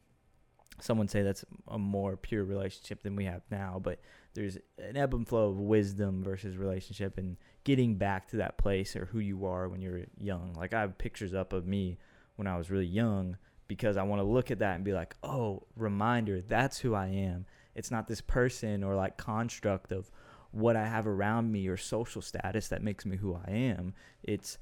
someone 0.79 1.07
say 1.07 1.21
that's 1.21 1.45
a 1.67 1.77
more 1.77 2.17
pure 2.17 2.43
relationship 2.43 3.03
than 3.03 3.15
we 3.15 3.25
have 3.25 3.41
now, 3.51 3.79
but 3.81 3.99
there's 4.33 4.57
an 4.77 4.97
ebb 4.97 5.13
and 5.13 5.27
flow 5.27 5.49
of 5.49 5.59
wisdom 5.59 6.23
versus 6.23 6.57
relationship 6.57 7.17
and 7.17 7.37
getting 7.63 7.95
back 7.95 8.27
to 8.29 8.37
that 8.37 8.57
place 8.57 8.95
or 8.95 9.05
who 9.05 9.19
you 9.19 9.45
are 9.45 9.67
when 9.67 9.81
you're 9.81 10.01
young. 10.17 10.53
Like 10.53 10.73
I 10.73 10.81
have 10.81 10.97
pictures 10.97 11.33
up 11.33 11.53
of 11.53 11.65
me 11.65 11.97
when 12.35 12.47
I 12.47 12.57
was 12.57 12.71
really 12.71 12.85
young 12.85 13.37
because 13.67 13.97
I 13.97 14.03
want 14.03 14.19
to 14.19 14.27
look 14.27 14.51
at 14.51 14.59
that 14.59 14.75
and 14.75 14.83
be 14.83 14.93
like, 14.93 15.15
"Oh, 15.23 15.63
reminder, 15.75 16.41
that's 16.41 16.79
who 16.79 16.93
I 16.93 17.07
am." 17.07 17.45
It's 17.75 17.91
not 17.91 18.07
this 18.07 18.21
person 18.21 18.83
or 18.83 18.95
like 18.95 19.17
construct 19.17 19.91
of 19.91 20.11
what 20.51 20.75
I 20.75 20.85
have 20.85 21.07
around 21.07 21.51
me 21.51 21.67
or 21.67 21.77
social 21.77 22.21
status 22.21 22.67
that 22.69 22.83
makes 22.83 23.05
me 23.05 23.17
who 23.17 23.35
I 23.47 23.51
am. 23.51 23.93
It's 24.23 24.57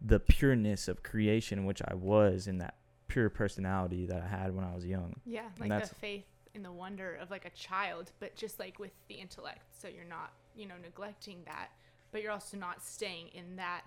the 0.00 0.20
pureness 0.20 0.88
of 0.88 1.02
creation 1.02 1.64
which 1.64 1.80
I 1.86 1.94
was 1.94 2.46
in 2.46 2.58
that 2.58 2.74
pure 3.08 3.30
personality 3.30 4.06
that 4.06 4.22
I 4.22 4.26
had 4.26 4.54
when 4.54 4.64
I 4.64 4.74
was 4.74 4.84
young. 4.84 5.14
Yeah, 5.24 5.48
like 5.58 5.88
the 5.88 5.94
faith 5.94 6.24
in 6.54 6.62
the 6.62 6.72
wonder 6.72 7.16
of 7.20 7.30
like 7.30 7.44
a 7.44 7.50
child, 7.50 8.12
but 8.20 8.34
just 8.36 8.58
like 8.58 8.78
with 8.78 8.92
the 9.08 9.14
intellect. 9.14 9.62
So 9.80 9.88
you're 9.88 10.04
not, 10.04 10.32
you 10.56 10.66
know, 10.66 10.74
neglecting 10.82 11.38
that, 11.46 11.68
but 12.12 12.22
you're 12.22 12.32
also 12.32 12.56
not 12.56 12.82
staying 12.82 13.28
in 13.34 13.56
that 13.56 13.82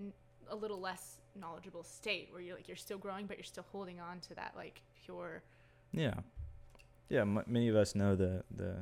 n- 0.00 0.12
a 0.50 0.54
little 0.56 0.80
less 0.80 1.18
knowledgeable 1.34 1.82
state 1.82 2.28
where 2.30 2.40
you're 2.40 2.54
like 2.54 2.68
you're 2.68 2.76
still 2.76 2.98
growing, 2.98 3.26
but 3.26 3.36
you're 3.36 3.44
still 3.44 3.66
holding 3.72 3.98
on 4.00 4.20
to 4.20 4.34
that 4.34 4.52
like 4.56 4.80
pure. 5.04 5.42
Yeah, 5.92 6.14
yeah. 7.08 7.22
M- 7.22 7.44
many 7.46 7.68
of 7.68 7.76
us 7.76 7.94
know 7.94 8.14
the 8.14 8.44
the 8.54 8.76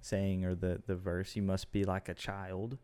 saying 0.00 0.44
or 0.44 0.54
the 0.54 0.82
the 0.86 0.96
verse. 0.96 1.36
You 1.36 1.42
must 1.42 1.72
be 1.72 1.84
like 1.84 2.08
a 2.08 2.14
child 2.14 2.78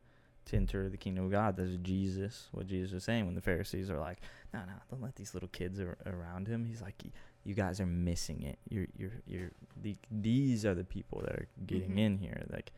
to 0.46 0.56
enter 0.56 0.88
the 0.88 0.96
kingdom 0.96 1.24
of 1.24 1.30
God. 1.30 1.56
That's 1.56 1.76
Jesus, 1.82 2.48
what 2.52 2.66
Jesus 2.66 2.92
was 2.92 3.04
saying 3.04 3.26
when 3.26 3.34
the 3.34 3.40
Pharisees 3.40 3.90
are 3.90 3.98
like, 3.98 4.18
no, 4.52 4.60
no, 4.60 4.74
don't 4.90 5.02
let 5.02 5.16
these 5.16 5.32
little 5.32 5.48
kids 5.48 5.80
ar- 5.80 5.96
around 6.04 6.48
him. 6.48 6.66
He's 6.66 6.82
like, 6.82 7.02
you 7.44 7.54
guys 7.54 7.80
are 7.80 7.86
missing 7.86 8.42
it. 8.42 8.58
You're, 8.68 8.86
you're, 8.96 9.12
you're, 9.26 9.50
the, 9.80 9.96
these 10.10 10.66
are 10.66 10.74
the 10.74 10.84
people 10.84 11.22
that 11.22 11.32
are 11.32 11.48
getting 11.66 11.90
mm-hmm. 11.90 11.98
in 11.98 12.18
here. 12.18 12.44
Like, 12.50 12.72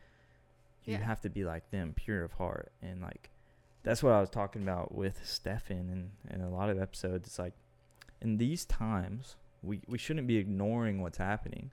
you 0.85 0.93
yeah. 0.93 1.03
have 1.03 1.19
to 1.21 1.29
be 1.29 1.43
like 1.43 1.69
them, 1.71 1.93
pure 1.93 2.23
of 2.23 2.33
heart. 2.33 2.71
And 2.81 3.01
like, 3.01 3.31
that's 3.83 4.01
what 4.01 4.13
I 4.13 4.21
was 4.21 4.29
talking 4.29 4.61
about 4.61 4.95
with 4.95 5.19
Stefan 5.25 5.89
and, 5.89 6.11
and 6.29 6.41
a 6.41 6.49
lot 6.49 6.69
of 6.69 6.81
episodes. 6.81 7.27
It's 7.27 7.39
like, 7.39 7.53
in 8.21 8.37
these 8.37 8.63
times, 8.63 9.35
we, 9.61 9.81
we 9.87 9.97
shouldn't 9.97 10.27
be 10.27 10.37
ignoring 10.37 11.01
what's 11.01 11.17
happening. 11.17 11.71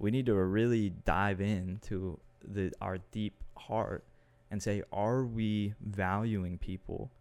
We 0.00 0.10
need 0.10 0.26
to 0.26 0.34
really 0.34 0.90
dive 1.04 1.40
into 1.40 2.18
the 2.42 2.72
our 2.80 2.98
deep 3.12 3.44
heart 3.56 4.04
and 4.50 4.60
say, 4.60 4.82
are 4.92 5.24
we 5.24 5.74
valuing 5.80 6.58
people 6.58 7.12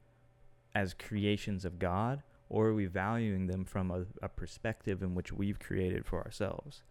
as 0.73 0.93
creations 0.93 1.65
of 1.65 1.77
God, 1.77 2.23
or 2.49 2.67
are 2.67 2.73
we 2.73 2.85
valuing 2.85 3.47
them 3.47 3.65
from 3.65 3.91
a, 3.91 4.05
a 4.23 4.29
perspective 4.29 5.03
in 5.03 5.13
which 5.13 5.31
we've 5.31 5.59
created 5.59 6.05
for 6.05 6.23
ourselves? 6.23 6.83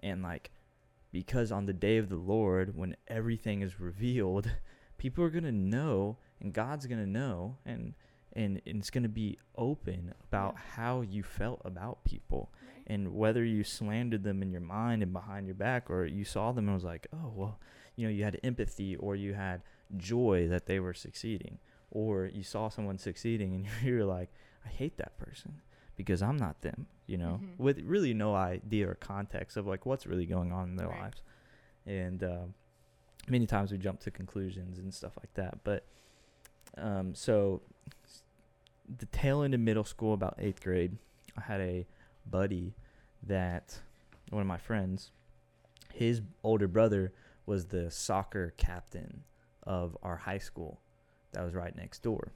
And 0.00 0.22
like 0.22 0.50
because 1.10 1.50
on 1.50 1.66
the 1.66 1.72
day 1.72 1.96
of 1.96 2.10
the 2.10 2.16
Lord, 2.16 2.76
when 2.76 2.94
everything 3.08 3.62
is 3.62 3.80
revealed, 3.80 4.50
people 4.98 5.24
are 5.24 5.30
gonna 5.30 5.50
know, 5.50 6.18
and 6.38 6.52
God's 6.52 6.86
gonna 6.86 7.06
know, 7.06 7.56
and 7.64 7.94
and, 8.34 8.60
and 8.66 8.78
it's 8.78 8.90
gonna 8.90 9.08
be 9.08 9.38
open 9.56 10.14
about 10.28 10.54
Yeah. 10.54 10.60
how 10.76 11.00
you 11.02 11.22
felt 11.22 11.60
about 11.64 12.04
people, 12.04 12.52
Right. 12.62 12.84
and 12.86 13.14
whether 13.14 13.44
you 13.44 13.64
slandered 13.64 14.22
them 14.24 14.42
in 14.42 14.50
your 14.50 14.60
mind 14.60 15.02
and 15.02 15.12
behind 15.12 15.46
your 15.46 15.54
back, 15.56 15.90
or 15.90 16.04
you 16.06 16.24
saw 16.24 16.52
them 16.52 16.66
and 16.66 16.74
was 16.74 16.84
like, 16.84 17.06
oh 17.12 17.32
well, 17.34 17.58
you 17.96 18.06
know, 18.06 18.12
you 18.12 18.24
had 18.24 18.38
empathy, 18.42 18.96
or 18.96 19.16
you 19.16 19.34
had 19.34 19.62
joy 19.96 20.46
that 20.48 20.66
they 20.66 20.78
were 20.80 20.94
succeeding, 20.94 21.58
or 21.90 22.26
you 22.26 22.42
saw 22.42 22.68
someone 22.68 22.98
succeeding 22.98 23.54
and 23.54 23.66
you're 23.82 24.04
like, 24.04 24.30
I 24.64 24.68
hate 24.68 24.96
that 24.98 25.18
person 25.18 25.60
because 25.96 26.22
I'm 26.22 26.36
not 26.36 26.60
them, 26.62 26.86
you 27.06 27.18
know, 27.18 27.40
Mhm. 27.42 27.58
with 27.58 27.80
really 27.80 28.14
no 28.14 28.34
idea 28.34 28.88
or 28.88 28.94
context 28.94 29.56
of 29.56 29.66
like 29.66 29.84
what's 29.86 30.06
really 30.06 30.26
going 30.26 30.52
on 30.52 30.68
in 30.70 30.76
their 30.76 30.88
Right. 30.88 31.00
lives. 31.00 31.22
And 31.86 32.22
um, 32.22 32.54
many 33.28 33.46
times 33.46 33.72
we 33.72 33.78
jump 33.78 34.00
to 34.00 34.10
conclusions 34.10 34.78
and 34.78 34.94
stuff 34.94 35.12
like 35.18 35.32
that. 35.34 35.64
But 35.64 35.84
um, 36.78 37.14
so 37.14 37.62
the 38.98 39.06
tail 39.06 39.42
end 39.42 39.54
of 39.54 39.60
middle 39.60 39.84
school, 39.84 40.14
about 40.14 40.34
eighth 40.38 40.62
grade, 40.62 40.96
I 41.36 41.42
had 41.42 41.60
a 41.60 41.86
buddy 42.26 42.74
that 43.22 43.78
one 44.30 44.40
of 44.40 44.46
my 44.46 44.58
friends, 44.58 45.10
his 45.92 46.22
older 46.42 46.68
brother 46.68 47.12
was 47.46 47.66
the 47.66 47.90
soccer 47.90 48.54
captain 48.56 49.24
of 49.64 49.96
our 50.02 50.16
high 50.16 50.38
school 50.38 50.80
that 51.32 51.44
was 51.44 51.54
right 51.54 51.74
next 51.76 52.02
door. 52.02 52.32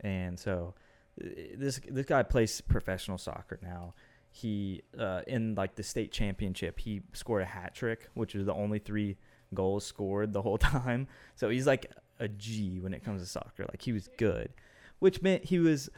And 0.00 0.38
so 0.38 0.74
uh, 1.22 1.28
this 1.56 1.80
this 1.90 2.06
guy 2.06 2.22
plays 2.22 2.60
professional 2.60 3.18
soccer 3.18 3.58
now. 3.62 3.94
He 4.30 4.82
uh, 4.98 5.22
in 5.26 5.54
like 5.54 5.74
the 5.74 5.82
state 5.82 6.12
championship, 6.12 6.78
he 6.78 7.02
scored 7.12 7.42
a 7.42 7.46
hat 7.46 7.74
trick, 7.74 8.08
which 8.14 8.34
was 8.34 8.46
the 8.46 8.54
only 8.54 8.78
three 8.78 9.16
goals 9.54 9.84
scored 9.84 10.32
the 10.32 10.42
whole 10.42 10.58
time. 10.76 11.08
So 11.34 11.48
he's 11.48 11.66
like 11.66 11.90
a 12.20 12.28
G 12.28 12.80
when 12.80 12.94
it 12.94 13.04
comes 13.04 13.22
to 13.22 13.28
soccer. 13.28 13.64
Like 13.64 13.82
he 13.82 13.92
was 13.92 14.08
good, 14.18 14.50
which 14.98 15.22
meant 15.22 15.44
he 15.44 15.58
was 15.58 15.90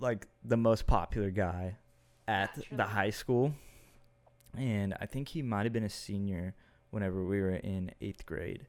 like 0.00 0.26
the 0.44 0.56
most 0.56 0.86
popular 0.86 1.30
guy 1.30 1.76
at 2.26 2.58
the 2.72 2.84
high 2.84 3.10
school. 3.10 3.54
And 4.56 4.94
I 5.00 5.06
think 5.06 5.28
he 5.28 5.42
might 5.42 5.64
have 5.64 5.72
been 5.72 5.84
a 5.84 5.90
senior 5.90 6.54
whenever 6.90 7.24
we 7.24 7.40
were 7.40 7.56
in 7.56 7.92
eighth 8.00 8.24
grade. 8.26 8.66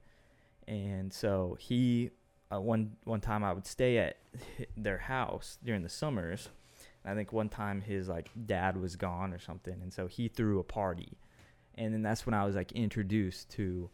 And 0.67 1.11
so 1.11 1.57
he, 1.59 2.11
uh, 2.51 2.59
one 2.59 2.95
one 3.03 3.21
time 3.21 3.43
I 3.43 3.53
would 3.53 3.65
stay 3.65 3.97
at 3.97 4.17
their 4.77 4.97
house 4.97 5.57
during 5.63 5.83
the 5.83 5.89
summers. 5.89 6.49
I 7.05 7.15
think 7.15 7.31
one 7.31 7.49
time 7.49 7.81
his 7.81 8.09
like 8.09 8.29
dad 8.45 8.75
was 8.77 8.95
gone 8.95 9.33
or 9.33 9.39
something, 9.39 9.79
and 9.81 9.91
so 9.91 10.07
he 10.07 10.27
threw 10.27 10.59
a 10.59 10.63
party, 10.63 11.17
and 11.75 11.93
then 11.93 12.01
that's 12.01 12.25
when 12.25 12.33
I 12.33 12.45
was 12.45 12.55
like 12.55 12.71
introduced 12.73 13.49
to 13.51 13.89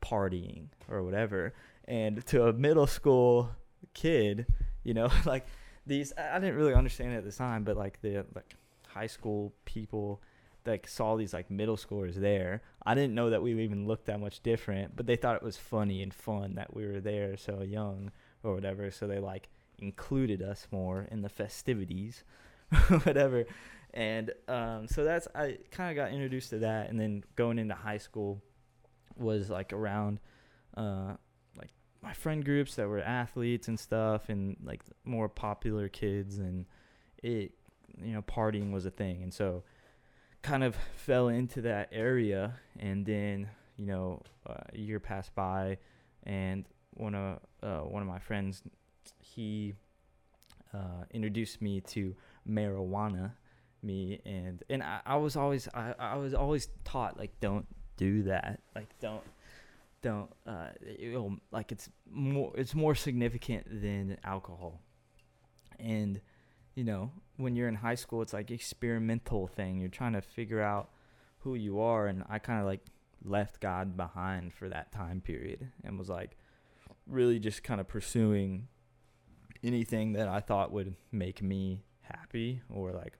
partying 0.00 0.68
or 0.88 1.02
whatever, 1.02 1.52
and 1.86 2.24
to 2.26 2.46
a 2.46 2.52
middle 2.52 2.86
school 2.86 3.50
kid, 3.92 4.46
you 4.84 4.94
know, 4.94 5.10
like 5.24 5.46
these 5.86 6.12
I 6.16 6.38
didn't 6.38 6.56
really 6.56 6.74
understand 6.74 7.12
it 7.12 7.18
at 7.18 7.24
the 7.24 7.32
time, 7.32 7.64
but 7.64 7.76
like 7.76 8.00
the 8.00 8.24
like 8.34 8.54
high 8.86 9.06
school 9.08 9.52
people 9.64 10.22
like 10.66 10.88
saw 10.88 11.16
these 11.16 11.34
like 11.34 11.50
middle 11.50 11.76
schoolers 11.76 12.14
there. 12.14 12.62
I 12.86 12.94
didn't 12.94 13.14
know 13.14 13.30
that 13.30 13.42
we 13.42 13.52
even 13.62 13.86
looked 13.86 14.06
that 14.06 14.20
much 14.20 14.42
different, 14.42 14.96
but 14.96 15.06
they 15.06 15.16
thought 15.16 15.36
it 15.36 15.42
was 15.42 15.56
funny 15.56 16.02
and 16.02 16.12
fun 16.12 16.54
that 16.54 16.74
we 16.74 16.86
were 16.86 17.00
there 17.00 17.36
so 17.36 17.62
young 17.62 18.12
or 18.42 18.54
whatever. 18.54 18.90
So 18.90 19.06
they 19.06 19.18
like 19.18 19.48
included 19.78 20.42
us 20.42 20.66
more 20.70 21.06
in 21.10 21.22
the 21.22 21.28
festivities, 21.28 22.24
whatever. 23.02 23.44
And 23.92 24.32
um, 24.48 24.88
so 24.88 25.04
that's 25.04 25.28
I 25.34 25.58
kind 25.70 25.90
of 25.90 25.96
got 25.96 26.12
introduced 26.12 26.50
to 26.50 26.58
that, 26.60 26.90
and 26.90 26.98
then 26.98 27.24
going 27.36 27.58
into 27.58 27.74
high 27.74 27.98
school 27.98 28.42
was 29.16 29.50
like 29.50 29.72
around 29.72 30.18
uh, 30.76 31.14
my 32.04 32.12
friend 32.12 32.44
groups 32.44 32.76
that 32.76 32.86
were 32.86 33.00
athletes 33.00 33.66
and 33.66 33.80
stuff, 33.80 34.28
and 34.28 34.56
like 34.62 34.82
more 35.04 35.28
popular 35.28 35.88
kids, 35.88 36.38
and 36.38 36.66
it 37.22 37.52
you 38.00 38.12
know 38.12 38.22
partying 38.22 38.70
was 38.70 38.86
a 38.86 38.90
thing, 38.90 39.22
and 39.22 39.32
so 39.32 39.64
kind 40.42 40.62
of 40.62 40.76
fell 40.96 41.28
into 41.28 41.62
that 41.62 41.88
area 41.90 42.52
and 42.78 43.06
then 43.06 43.48
you 43.78 43.86
know 43.86 44.20
uh, 44.46 44.52
a 44.74 44.78
year 44.78 45.00
passed 45.00 45.34
by 45.34 45.78
and 46.24 46.66
one 46.90 47.14
of 47.14 47.38
uh, 47.62 47.78
one 47.78 48.02
of 48.02 48.08
my 48.08 48.18
friends 48.18 48.62
he 49.20 49.72
uh, 50.74 51.04
introduced 51.12 51.62
me 51.62 51.80
to 51.80 52.14
marijuana 52.46 53.32
me 53.82 54.20
and 54.26 54.62
and 54.68 54.82
I, 54.82 55.00
I 55.06 55.16
was 55.16 55.34
always 55.34 55.66
I, 55.72 55.94
I 55.98 56.16
was 56.16 56.34
always 56.34 56.68
taught 56.84 57.18
like 57.18 57.32
don't 57.40 57.66
do 57.96 58.24
that. 58.24 58.60
Like 58.74 58.88
don't 59.00 59.22
don't 60.04 60.30
uh 60.46 60.68
it'll, 61.00 61.36
like 61.50 61.72
it's 61.72 61.88
more 62.10 62.52
it's 62.54 62.74
more 62.74 62.94
significant 62.94 63.66
than 63.82 64.16
alcohol. 64.22 64.80
And 65.80 66.20
you 66.74 66.84
know 66.84 67.10
when 67.36 67.56
you're 67.56 67.68
in 67.68 67.76
high 67.76 67.96
school 67.96 68.22
it's 68.22 68.32
like 68.32 68.50
experimental 68.50 69.46
thing. 69.48 69.80
You're 69.80 69.88
trying 69.88 70.12
to 70.12 70.22
figure 70.22 70.62
out 70.62 70.90
who 71.38 71.54
you 71.54 71.78
are 71.78 72.06
and 72.06 72.24
i 72.30 72.38
kind 72.38 72.58
of 72.58 72.64
like 72.64 72.80
left 73.22 73.60
god 73.60 73.98
behind 73.98 74.50
for 74.50 74.66
that 74.66 74.90
time 74.90 75.20
period 75.20 75.70
and 75.84 75.98
was 75.98 76.08
like 76.08 76.38
really 77.06 77.38
just 77.38 77.62
kind 77.62 77.82
of 77.82 77.86
pursuing 77.86 78.66
anything 79.62 80.14
that 80.14 80.26
i 80.26 80.40
thought 80.40 80.72
would 80.72 80.94
make 81.12 81.42
me 81.42 81.84
happy 82.00 82.62
or 82.70 82.92
like 82.92 83.18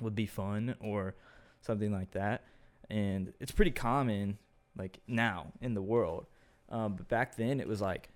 would 0.00 0.14
be 0.14 0.26
fun 0.26 0.74
or 0.80 1.14
something 1.60 1.92
like 1.92 2.12
that. 2.12 2.44
And 2.90 3.32
it's 3.40 3.52
pretty 3.52 3.70
common 3.70 4.38
like 4.76 5.00
now 5.06 5.52
in 5.60 5.74
the 5.74 5.82
world 5.82 6.26
um, 6.70 6.94
but 6.96 7.08
back 7.08 7.36
then 7.36 7.60
it 7.60 7.68
was 7.68 7.80
like 7.80 8.10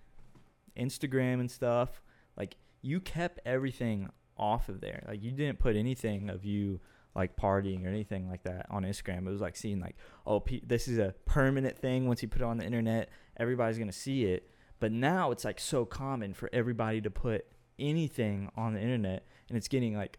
instagram 0.76 1.40
and 1.40 1.50
stuff 1.50 2.02
like 2.36 2.56
you 2.82 3.00
kept 3.00 3.40
everything 3.46 4.08
off 4.36 4.68
of 4.68 4.80
there. 4.80 5.04
Like 5.08 5.22
you 5.22 5.30
didn't 5.30 5.58
put 5.58 5.76
anything 5.76 6.28
of 6.28 6.44
you 6.44 6.80
like 7.14 7.36
partying 7.36 7.84
or 7.84 7.88
anything 7.88 8.28
like 8.28 8.42
that 8.44 8.66
on 8.70 8.82
Instagram. 8.82 9.26
It 9.26 9.30
was 9.30 9.40
like 9.40 9.56
seeing 9.56 9.80
like, 9.80 9.96
oh, 10.26 10.40
pe- 10.40 10.60
this 10.66 10.88
is 10.88 10.98
a 10.98 11.14
permanent 11.24 11.78
thing. 11.78 12.06
Once 12.06 12.22
you 12.22 12.28
put 12.28 12.42
it 12.42 12.44
on 12.44 12.58
the 12.58 12.64
internet, 12.64 13.10
everybody's 13.36 13.78
gonna 13.78 13.92
see 13.92 14.24
it. 14.24 14.50
But 14.80 14.92
now 14.92 15.30
it's 15.30 15.44
like 15.44 15.60
so 15.60 15.84
common 15.84 16.34
for 16.34 16.50
everybody 16.52 17.00
to 17.00 17.10
put 17.10 17.46
anything 17.78 18.50
on 18.56 18.74
the 18.74 18.80
internet, 18.80 19.26
and 19.48 19.56
it's 19.56 19.68
getting 19.68 19.96
like, 19.96 20.18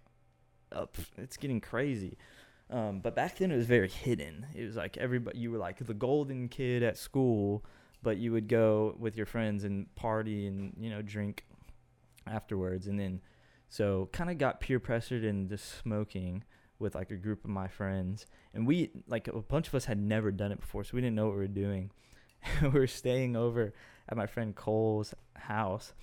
up, 0.72 0.96
it's 1.18 1.38
getting 1.38 1.60
crazy. 1.60 2.18
Um, 2.74 3.02
but 3.02 3.16
back 3.16 3.38
then 3.38 3.52
it 3.52 3.56
was 3.56 3.68
very 3.68 3.88
hidden. 3.88 4.48
It 4.56 4.66
was 4.66 4.76
like 4.76 4.98
everybody, 4.98 5.38
you 5.38 5.52
were 5.52 5.60
like 5.60 5.78
the 5.86 5.94
golden 5.94 6.50
kid 6.50 6.82
at 6.82 6.98
school, 6.98 7.64
but 8.02 8.18
you 8.18 8.32
would 8.32 8.48
go 8.48 8.96
with 8.98 9.16
your 9.16 9.28
friends 9.28 9.64
and 9.64 9.94
party 9.94 10.48
and 10.48 10.76
you 10.80 10.90
know 10.90 11.04
drink 11.04 11.46
afterwards, 12.26 12.88
and 12.88 13.00
then 13.00 13.22
so 13.70 14.10
kind 14.12 14.32
of 14.32 14.40
got 14.40 14.60
peer 14.60 14.80
pressured 14.80 15.24
into 15.24 15.56
smoking 15.56 16.44
with 16.80 16.96
like 16.96 17.12
a 17.12 17.16
group 17.16 17.44
of 17.44 17.52
my 17.52 17.68
friends, 17.68 18.26
and 18.56 18.66
we 18.66 18.90
like 19.08 19.28
a 19.28 19.40
bunch 19.40 19.68
of 19.68 19.76
us 19.76 19.86
had 19.86 20.00
never 20.00 20.32
done 20.32 20.52
it 20.52 20.60
before, 20.60 20.84
so 20.84 20.96
we 20.96 21.02
didn't 21.02 21.16
know 21.16 21.28
what 21.28 21.36
we 21.36 21.42
were 21.42 21.48
doing. 21.48 21.92
we 22.64 22.70
were 22.70 22.88
staying 22.88 23.36
over 23.36 23.72
at 24.10 24.18
my 24.18 24.26
friend 24.26 24.56
Cole's 24.56 25.14
house, 25.36 25.94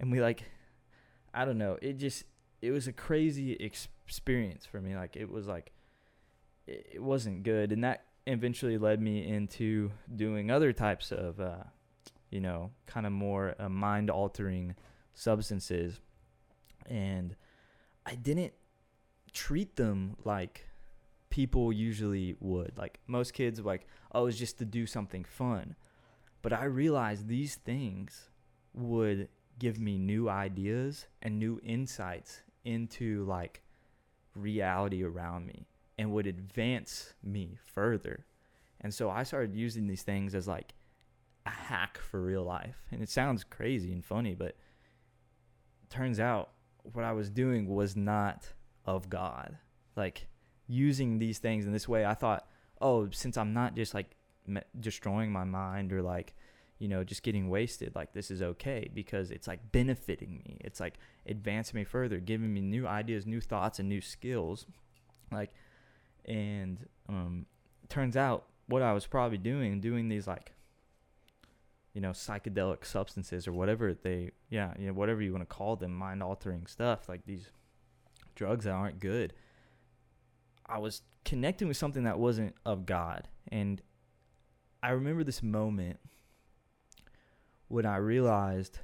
and 0.00 0.10
we 0.10 0.22
like, 0.22 0.44
I 1.34 1.44
don't 1.44 1.58
know, 1.58 1.76
it 1.82 1.98
just 1.98 2.24
it 2.62 2.70
was 2.70 2.88
a 2.88 2.94
crazy 2.94 3.52
experience 3.52 4.64
for 4.64 4.80
me. 4.80 4.96
Like 4.96 5.16
it 5.16 5.30
was 5.30 5.46
like, 5.46 5.73
it, 6.66 7.02
wasn't 7.02 7.42
good, 7.42 7.72
and 7.72 7.84
that 7.84 8.04
eventually 8.26 8.78
led 8.78 9.00
me 9.00 9.26
into 9.26 9.90
doing 10.14 10.50
other 10.50 10.72
types 10.72 11.12
of, 11.12 11.40
uh, 11.40 11.64
you 12.30 12.40
know, 12.40 12.70
kind 12.86 13.06
of 13.06 13.12
more 13.12 13.54
uh, 13.58 13.68
mind 13.68 14.10
altering 14.10 14.74
substances 15.12 16.00
and 16.86 17.36
I 18.06 18.14
didn't 18.14 18.52
treat 19.32 19.76
them 19.76 20.16
like 20.24 20.66
people 21.30 21.72
usually 21.72 22.36
would. 22.40 22.76
Like 22.76 23.00
most 23.06 23.32
kids 23.32 23.60
like, 23.60 23.86
oh, 24.12 24.26
it's 24.26 24.38
just 24.38 24.58
to 24.58 24.64
do 24.64 24.86
something 24.86 25.24
fun. 25.24 25.76
But 26.42 26.52
I 26.52 26.64
realized 26.64 27.26
these 27.26 27.56
things 27.56 28.30
would 28.74 29.28
give 29.58 29.78
me 29.78 29.98
new 29.98 30.28
ideas 30.28 31.06
and 31.22 31.38
new 31.38 31.60
insights 31.64 32.42
into 32.64 33.24
like 33.24 33.62
reality 34.34 35.02
around 35.02 35.46
me 35.46 35.66
and 35.98 36.12
would 36.12 36.26
advance 36.26 37.14
me 37.22 37.58
further. 37.64 38.26
And 38.80 38.92
so 38.92 39.10
I 39.10 39.22
started 39.22 39.54
using 39.54 39.86
these 39.86 40.02
things 40.02 40.34
as 40.34 40.48
like 40.48 40.74
a 41.46 41.50
hack 41.50 41.98
for 41.98 42.20
real 42.20 42.44
life. 42.44 42.76
And 42.90 43.02
it 43.02 43.08
sounds 43.08 43.44
crazy 43.44 43.92
and 43.92 44.04
funny, 44.04 44.34
but 44.34 44.56
turns 45.90 46.18
out 46.18 46.50
what 46.82 47.04
I 47.04 47.12
was 47.12 47.30
doing 47.30 47.68
was 47.68 47.96
not 47.96 48.52
of 48.84 49.08
God. 49.08 49.56
Like 49.96 50.26
using 50.66 51.18
these 51.18 51.38
things 51.38 51.66
in 51.66 51.72
this 51.72 51.88
way, 51.88 52.04
I 52.04 52.14
thought, 52.14 52.46
oh, 52.80 53.08
since 53.10 53.36
I'm 53.36 53.52
not 53.52 53.76
just 53.76 53.94
like 53.94 54.16
me- 54.46 54.62
destroying 54.78 55.32
my 55.32 55.44
mind 55.44 55.92
or 55.92 56.02
like, 56.02 56.34
you 56.78 56.88
know, 56.88 57.04
just 57.04 57.22
getting 57.22 57.48
wasted, 57.48 57.94
like 57.94 58.12
this 58.12 58.30
is 58.30 58.42
okay 58.42 58.90
because 58.92 59.30
it's 59.30 59.46
like 59.46 59.72
benefiting 59.72 60.42
me. 60.44 60.58
It's 60.60 60.80
like 60.80 60.94
advancing 61.26 61.78
me 61.78 61.84
further, 61.84 62.18
giving 62.18 62.52
me 62.52 62.60
new 62.60 62.86
ideas, 62.86 63.26
new 63.26 63.40
thoughts, 63.40 63.78
and 63.78 63.88
new 63.88 64.00
skills. 64.00 64.66
Like, 65.32 65.52
and 66.24 66.86
um, 67.08 67.46
turns 67.88 68.16
out 68.16 68.46
what 68.66 68.82
I 68.82 68.92
was 68.92 69.06
probably 69.06 69.38
doing, 69.38 69.80
doing 69.80 70.08
these 70.08 70.26
like, 70.26 70.52
you 71.92 72.00
know, 72.00 72.10
psychedelic 72.10 72.84
substances 72.84 73.46
or 73.46 73.52
whatever 73.52 73.94
they, 73.94 74.30
yeah, 74.48 74.72
you 74.78 74.86
know, 74.86 74.92
whatever 74.92 75.22
you 75.22 75.32
want 75.32 75.48
to 75.48 75.54
call 75.54 75.76
them, 75.76 75.94
mind 75.94 76.22
altering 76.22 76.66
stuff, 76.66 77.08
like 77.08 77.24
these 77.26 77.50
drugs 78.34 78.64
that 78.64 78.72
aren't 78.72 79.00
good. 79.00 79.32
I 80.66 80.78
was 80.78 81.02
connecting 81.24 81.68
with 81.68 81.76
something 81.76 82.04
that 82.04 82.18
wasn't 82.18 82.54
of 82.64 82.86
God. 82.86 83.28
And 83.48 83.80
I 84.82 84.90
remember 84.90 85.24
this 85.24 85.42
moment 85.42 85.98
when 87.68 87.86
I 87.86 87.96
realized 87.96 88.78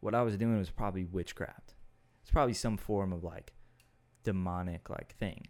what 0.00 0.14
I 0.14 0.22
was 0.22 0.36
doing 0.36 0.58
was 0.58 0.70
probably 0.70 1.04
witchcraft. 1.04 1.74
It's 2.22 2.30
probably 2.30 2.54
some 2.54 2.76
form 2.76 3.12
of 3.12 3.24
like 3.24 3.52
demonic 4.22 4.90
like 4.90 5.16
thing. 5.16 5.46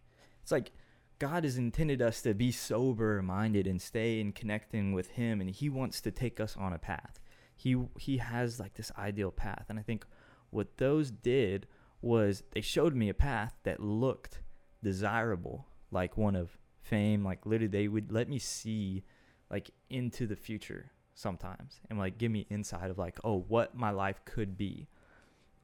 It's 0.46 0.52
like 0.52 0.70
God 1.18 1.42
has 1.42 1.56
intended 1.58 2.00
us 2.00 2.22
to 2.22 2.32
be 2.32 2.52
sober 2.52 3.20
minded 3.20 3.66
and 3.66 3.82
stay 3.82 4.20
in 4.20 4.30
connecting 4.30 4.92
with 4.92 5.08
him 5.08 5.40
and 5.40 5.50
he 5.50 5.68
wants 5.68 6.00
to 6.02 6.12
take 6.12 6.38
us 6.38 6.56
on 6.56 6.72
a 6.72 6.78
path. 6.78 7.18
He 7.56 7.76
he 7.98 8.18
has 8.18 8.60
like 8.60 8.74
this 8.74 8.92
ideal 8.96 9.32
path 9.32 9.64
and 9.68 9.76
I 9.76 9.82
think 9.82 10.06
what 10.50 10.76
those 10.76 11.10
did 11.10 11.66
was 12.00 12.44
they 12.52 12.60
showed 12.60 12.94
me 12.94 13.08
a 13.08 13.14
path 13.14 13.56
that 13.64 13.80
looked 13.80 14.38
desirable 14.84 15.66
like 15.90 16.16
one 16.16 16.36
of 16.36 16.56
fame 16.80 17.24
like 17.24 17.44
literally 17.44 17.66
they 17.66 17.88
would 17.88 18.12
let 18.12 18.28
me 18.28 18.38
see 18.38 19.02
like 19.50 19.72
into 19.90 20.28
the 20.28 20.36
future 20.36 20.92
sometimes 21.14 21.80
and 21.90 21.98
like 21.98 22.18
give 22.18 22.30
me 22.30 22.46
insight 22.50 22.88
of 22.88 22.98
like 22.98 23.18
oh 23.24 23.44
what 23.48 23.76
my 23.76 23.90
life 23.90 24.20
could 24.24 24.56
be 24.56 24.86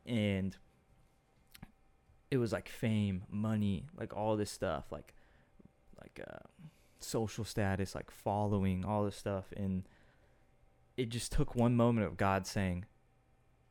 and 0.06 0.56
it 2.32 2.38
was 2.38 2.50
like 2.50 2.66
fame 2.66 3.24
money 3.30 3.84
like 3.94 4.16
all 4.16 4.38
this 4.38 4.50
stuff 4.50 4.90
like 4.90 5.12
like 6.00 6.18
uh, 6.26 6.38
social 6.98 7.44
status 7.44 7.94
like 7.94 8.10
following 8.10 8.86
all 8.86 9.04
this 9.04 9.16
stuff. 9.16 9.52
And 9.54 9.86
it 10.96 11.10
just 11.10 11.30
took 11.30 11.54
one 11.54 11.76
moment 11.76 12.06
of 12.06 12.16
god 12.16 12.46
saying 12.46 12.86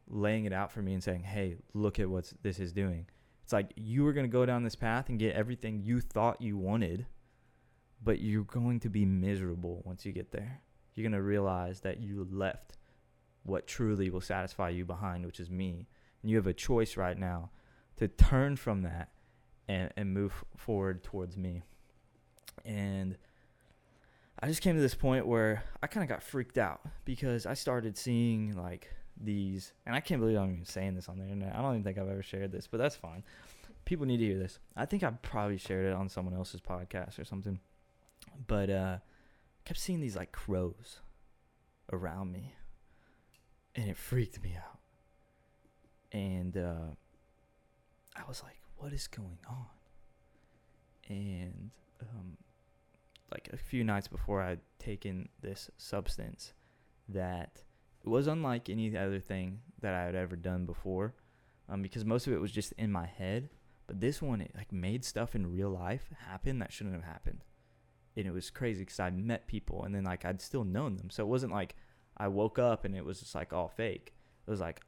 laying 0.07 0.45
it 0.45 0.53
out 0.53 0.71
for 0.71 0.81
me 0.83 0.93
and 0.93 1.03
saying 1.03 1.23
hey 1.23 1.55
look 1.73 1.99
at 1.99 2.07
what 2.07 2.31
this 2.43 2.59
is 2.59 2.71
doing. 2.71 3.07
It's 3.43 3.51
like 3.51 3.71
you 3.75 4.03
were 4.03 4.13
going 4.13 4.27
to 4.27 4.31
go 4.31 4.45
down 4.45 4.63
this 4.63 4.75
path 4.75 5.09
and 5.09 5.17
get 5.17 5.35
everything 5.35 5.81
you 5.83 5.99
thought 5.99 6.39
you 6.39 6.55
wanted 6.55 7.07
but 8.03 8.19
you're 8.19 8.43
going 8.43 8.79
to 8.81 8.89
be 8.89 9.05
miserable 9.05 9.81
once 9.85 10.05
you 10.05 10.11
get 10.11 10.31
there. 10.31 10.61
You're 10.93 11.03
going 11.03 11.19
to 11.19 11.23
realize 11.23 11.79
that 11.79 11.99
you 11.99 12.27
left 12.29 12.77
what 13.41 13.65
truly 13.65 14.11
will 14.11 14.21
satisfy 14.21 14.69
you 14.69 14.85
behind, 14.85 15.25
which 15.25 15.39
is 15.39 15.49
me. 15.49 15.87
And 16.21 16.29
you 16.29 16.37
have 16.37 16.47
a 16.47 16.53
choice 16.53 16.95
right 16.95 17.17
now 17.17 17.49
to 18.01 18.07
turn 18.07 18.55
from 18.55 18.81
that 18.81 19.09
and, 19.67 19.93
and 19.95 20.11
move 20.11 20.33
forward 20.57 21.03
towards 21.03 21.37
me. 21.37 21.61
And 22.65 23.15
I 24.39 24.47
just 24.47 24.63
came 24.63 24.75
to 24.75 24.81
this 24.81 24.95
point 24.95 25.27
where 25.27 25.63
I 25.83 25.87
kind 25.87 26.03
of 26.03 26.09
got 26.09 26.23
freaked 26.23 26.57
out 26.57 26.81
because 27.05 27.45
I 27.45 27.53
started 27.53 27.95
seeing 27.95 28.57
like 28.57 28.91
these, 29.15 29.73
and 29.85 29.95
I 29.95 29.99
can't 29.99 30.19
believe 30.19 30.37
I'm 30.37 30.51
even 30.51 30.65
saying 30.65 30.95
this 30.95 31.09
on 31.09 31.19
the 31.19 31.25
internet. 31.25 31.55
I 31.55 31.61
don't 31.61 31.73
even 31.73 31.83
think 31.83 31.99
I've 31.99 32.09
ever 32.09 32.23
shared 32.23 32.51
this, 32.51 32.65
but 32.65 32.79
that's 32.79 32.95
fine. 32.95 33.23
People 33.85 34.07
need 34.07 34.17
to 34.17 34.25
hear 34.25 34.39
this. 34.39 34.57
I 34.75 34.87
think 34.87 35.03
I 35.03 35.11
probably 35.11 35.57
shared 35.59 35.85
it 35.85 35.93
on 35.93 36.09
someone 36.09 36.33
else's 36.33 36.59
podcast 36.59 37.19
or 37.19 37.23
something. 37.23 37.59
But 38.47 38.71
uh, 38.71 38.97
kept 39.63 39.79
seeing 39.79 40.01
these 40.01 40.15
like 40.15 40.31
crows 40.31 41.01
around 41.93 42.31
me 42.31 42.55
and 43.75 43.89
it 43.89 43.97
freaked 43.97 44.41
me 44.41 44.57
out 44.57 44.79
and 46.11 46.57
uh, 46.57 46.95
i 48.15 48.21
was 48.27 48.43
like 48.43 48.59
what 48.77 48.93
is 48.93 49.07
going 49.07 49.39
on 49.49 49.65
and 51.09 51.71
um, 52.01 52.37
like 53.31 53.49
a 53.53 53.57
few 53.57 53.83
nights 53.83 54.07
before 54.07 54.41
i'd 54.41 54.59
taken 54.79 55.29
this 55.41 55.69
substance 55.77 56.53
that 57.07 57.63
was 58.03 58.27
unlike 58.27 58.69
any 58.69 58.95
other 58.97 59.19
thing 59.19 59.59
that 59.81 59.93
i 59.93 60.03
had 60.03 60.15
ever 60.15 60.35
done 60.35 60.65
before 60.65 61.13
um, 61.69 61.81
because 61.81 62.03
most 62.03 62.27
of 62.27 62.33
it 62.33 62.41
was 62.41 62.51
just 62.51 62.73
in 62.73 62.91
my 62.91 63.05
head 63.05 63.49
but 63.87 63.99
this 63.99 64.21
one 64.21 64.41
it 64.41 64.51
like 64.55 64.71
made 64.71 65.05
stuff 65.05 65.35
in 65.35 65.51
real 65.51 65.69
life 65.69 66.09
happen 66.27 66.59
that 66.59 66.71
shouldn't 66.71 66.95
have 66.95 67.05
happened 67.05 67.43
and 68.15 68.27
it 68.27 68.33
was 68.33 68.49
crazy 68.49 68.81
because 68.81 68.99
I 68.99 69.09
met 69.09 69.47
people 69.47 69.83
and 69.83 69.95
then 69.95 70.03
like 70.03 70.25
I'd 70.25 70.41
still 70.41 70.63
known 70.63 70.97
them. 70.97 71.09
So 71.09 71.23
it 71.23 71.27
wasn't 71.27 71.53
like 71.53 71.75
I 72.17 72.27
woke 72.27 72.59
up 72.59 72.85
and 72.85 72.95
it 72.95 73.05
was 73.05 73.19
just 73.19 73.35
like 73.35 73.53
all 73.53 73.69
fake. 73.69 74.13
It 74.45 74.51
was 74.51 74.59
like 74.59 74.81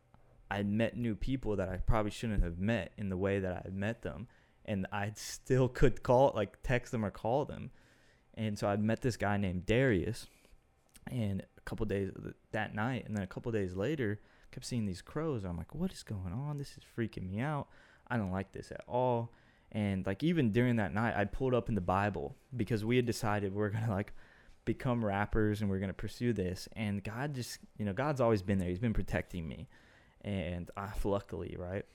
I 0.54 0.62
met 0.62 0.96
new 0.96 1.16
people 1.16 1.56
that 1.56 1.68
I 1.68 1.78
probably 1.78 2.12
shouldn't 2.12 2.44
have 2.44 2.60
met 2.60 2.92
in 2.98 3.10
the 3.10 3.18
way 3.18 3.40
that 3.40 3.66
I 3.66 3.70
met 3.72 4.04
them, 4.04 4.28
and 4.66 4.86
I 4.92 5.12
still 5.16 5.68
could 5.68 6.04
call 6.04 6.32
like 6.36 6.62
text 6.62 6.92
them 6.92 7.04
or 7.04 7.10
call 7.10 7.46
them. 7.46 7.72
And 8.36 8.58
so 8.58 8.68
I'd 8.68 8.84
met 8.84 9.02
this 9.02 9.18
guy 9.18 9.38
named 9.38 9.66
Darius, 9.66 10.28
and 11.10 11.42
a 11.58 11.62
couple 11.62 11.88
days 11.88 12.12
uh, 12.16 12.30
that 12.52 12.76
night, 12.76 13.06
and 13.08 13.16
then 13.16 13.24
a 13.24 13.28
couple 13.28 13.52
days 13.52 13.76
later, 13.76 14.20
kept 14.52 14.66
seeing 14.66 14.86
these 14.86 15.02
crows. 15.02 15.44
I'm 15.44 15.58
like, 15.58 15.74
what 15.74 15.92
is 15.92 16.04
going 16.04 16.34
on? 16.34 16.60
This 16.60 16.78
is 16.78 16.84
freaking 16.96 17.32
me 17.32 17.40
out. 17.40 17.68
I 18.08 18.18
don't 18.18 18.32
like 18.32 18.52
this 18.52 18.72
at 18.72 18.82
all. 18.88 19.32
And 19.72 20.06
like 20.06 20.22
even 20.22 20.52
during 20.52 20.76
that 20.76 20.94
night, 20.94 21.16
I 21.18 21.26
pulled 21.26 21.56
up 21.56 21.68
in 21.68 21.74
the 21.74 21.82
Bible 21.82 22.36
because 22.56 22.86
we 22.86 22.96
had 22.96 23.08
decided 23.08 23.56
we're 23.56 23.70
gonna 23.70 23.90
like 23.90 24.14
become 24.66 25.04
rappers 25.04 25.62
and 25.62 25.70
we're 25.70 25.80
gonna 25.80 25.94
pursue 25.94 26.32
this. 26.32 26.70
And 26.76 27.04
God 27.04 27.34
just, 27.34 27.58
you 27.80 27.86
know, 27.86 27.94
God's 27.94 28.22
always 28.22 28.44
been 28.44 28.60
there. 28.60 28.70
He's 28.70 28.78
been 28.78 28.94
protecting 28.94 29.48
me, 29.48 29.68
and 30.24 30.70
uh, 30.78 30.90
luckily, 31.04 31.56
right? 31.58 31.86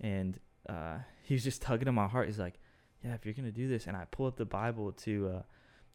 And 0.00 0.38
uh, 0.68 0.98
He's 1.26 1.42
just 1.42 1.60
tugging 1.60 1.88
on 1.88 1.94
my 1.94 2.06
heart. 2.06 2.28
He's 2.28 2.38
like, 2.38 2.54
"Yeah, 3.02 3.14
if 3.14 3.24
you're 3.24 3.34
gonna 3.34 3.50
do 3.50 3.66
this," 3.66 3.88
and 3.88 3.96
I 3.96 4.04
pull 4.10 4.26
up 4.26 4.36
the 4.36 4.44
Bible 4.44 4.92
to, 4.92 5.28
uh, 5.28 5.42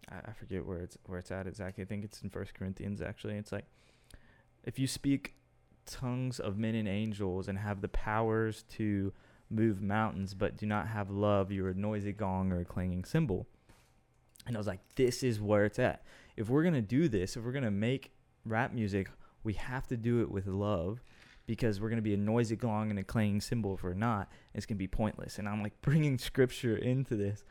I, 0.10 0.30
I 0.30 0.34
forget 0.34 0.66
where 0.66 0.80
it's 0.80 0.98
where 1.06 1.20
it's 1.20 1.32
at 1.32 1.48
exactly. 1.48 1.84
I 1.84 1.88
think 1.88 2.04
it's 2.04 2.22
in 2.22 2.30
First 2.30 2.54
Corinthians 2.54 3.02
actually. 3.02 3.36
It's 3.36 3.54
like, 3.54 3.66
if 4.66 4.78
you 4.78 4.88
speak 4.88 5.36
tongues 5.86 6.40
of 6.40 6.58
men 6.58 6.76
and 6.76 6.88
angels 6.88 7.48
and 7.48 7.58
have 7.58 7.80
the 7.80 7.88
powers 7.88 8.64
to 8.72 9.14
move 9.50 9.82
mountains 9.82 10.34
but 10.34 10.58
do 10.58 10.66
not 10.66 10.88
have 10.88 11.10
love, 11.10 11.50
you're 11.52 11.70
a 11.70 11.74
noisy 11.74 12.12
gong 12.12 12.52
or 12.52 12.60
a 12.60 12.66
clanging 12.66 13.06
cymbal. 13.06 13.48
And 14.48 14.56
I 14.56 14.60
was 14.60 14.68
like, 14.68 14.80
this 14.96 15.24
is 15.24 15.40
where 15.40 15.66
it's 15.66 15.80
at. 15.80 16.04
If 16.36 16.50
we're 16.50 16.64
to 16.74 16.82
do 16.82 17.08
this, 17.08 17.38
if 17.38 17.44
we're 17.44 17.52
to 17.64 17.72
make 17.72 18.12
rap 18.46 18.74
music, 18.74 19.10
we 19.44 19.54
have 19.54 19.88
to 19.88 19.98
do 19.98 20.22
it 20.22 20.32
with 20.32 20.48
love 20.48 21.02
because 21.52 21.82
we're 21.82 21.90
going 21.90 21.98
to 21.98 22.02
be 22.02 22.14
a 22.14 22.18
noisy 22.18 22.56
gong 22.56 22.92
and 22.92 22.98
a 22.98 23.04
clanging 23.04 23.42
cymbal 23.42 23.74
if 23.74 23.84
we're 23.84 23.94
not. 23.94 24.32
It's 24.54 24.66
going 24.66 24.78
to 24.78 24.80
be 24.80 24.88
pointless. 24.88 25.38
And 25.38 25.50
I'm 25.50 25.62
like 25.62 25.74
bringing 25.82 26.18
scripture 26.18 26.78
into 26.78 27.18
this. 27.18 27.44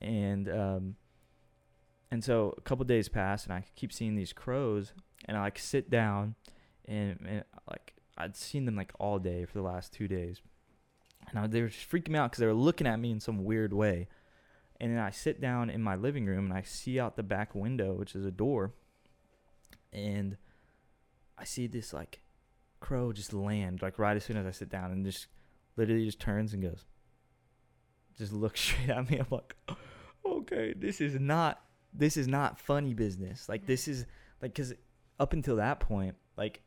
And, 0.00 0.48
um, 0.48 0.96
and 2.10 2.24
so 2.24 2.54
a 2.56 2.62
couple 2.62 2.86
days 2.86 3.10
pass 3.10 3.44
and 3.44 3.52
I 3.52 3.62
keep 3.76 3.92
seeing 3.92 4.14
these 4.14 4.32
crows 4.32 4.94
and 5.26 5.36
I 5.36 5.42
like 5.42 5.58
sit 5.58 5.90
down 5.90 6.34
and, 6.86 7.18
and 7.28 7.44
like 7.70 7.92
I'd 8.16 8.36
seen 8.36 8.64
them 8.64 8.74
like 8.74 8.90
all 8.98 9.18
day 9.18 9.44
for 9.44 9.52
the 9.52 9.64
last 9.64 9.92
two 9.92 10.08
days 10.08 10.40
and 11.28 11.38
I, 11.38 11.46
they 11.46 11.60
were 11.60 11.68
just 11.68 11.90
freaking 11.90 12.08
me 12.08 12.18
out 12.18 12.30
because 12.30 12.40
they 12.40 12.46
were 12.46 12.54
looking 12.54 12.86
at 12.86 12.98
me 12.98 13.10
in 13.10 13.20
some 13.20 13.44
weird 13.44 13.74
way. 13.74 14.08
And 14.80 14.92
then 14.92 14.98
I 14.98 15.10
sit 15.10 15.42
down 15.42 15.68
in 15.68 15.82
my 15.82 15.94
living 15.94 16.24
room 16.24 16.46
and 16.46 16.54
I 16.54 16.62
see 16.62 16.98
out 16.98 17.16
the 17.16 17.22
back 17.22 17.54
window, 17.54 17.92
which 17.92 18.14
is 18.14 18.24
a 18.24 18.30
door, 18.30 18.72
and 19.92 20.38
I 21.36 21.44
see 21.44 21.66
this 21.66 21.92
like 21.92 22.22
crow 22.82 23.12
just 23.12 23.32
land 23.32 23.80
like 23.80 23.98
right 23.98 24.16
as 24.16 24.24
soon 24.24 24.36
as 24.36 24.44
I 24.44 24.50
sit 24.50 24.68
down 24.68 24.90
and 24.90 25.04
just 25.04 25.26
literally 25.76 26.04
just 26.04 26.20
turns 26.20 26.52
and 26.52 26.62
goes, 26.62 26.84
just 28.18 28.32
looks 28.32 28.60
straight 28.64 28.90
at 28.90 29.08
me. 29.10 29.18
I'm 29.18 29.26
like, 29.30 29.56
okay, 30.26 30.74
this 30.76 31.00
is 31.00 31.18
not 31.18 31.62
this 31.94 32.16
is 32.16 32.28
not 32.28 32.58
funny 32.58 32.94
business. 32.94 33.48
Like 33.48 33.66
this 33.66 33.88
is 33.88 34.06
like 34.40 34.52
because 34.52 34.74
up 35.18 35.32
until 35.32 35.56
that 35.56 35.80
point, 35.80 36.16
like 36.36 36.60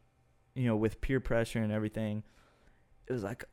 you 0.56 0.66
know, 0.66 0.76
with 0.76 1.02
peer 1.02 1.20
pressure 1.20 1.60
and 1.60 1.72
everything, 1.72 2.24
it 3.08 3.14
was 3.14 3.24
like 3.24 3.46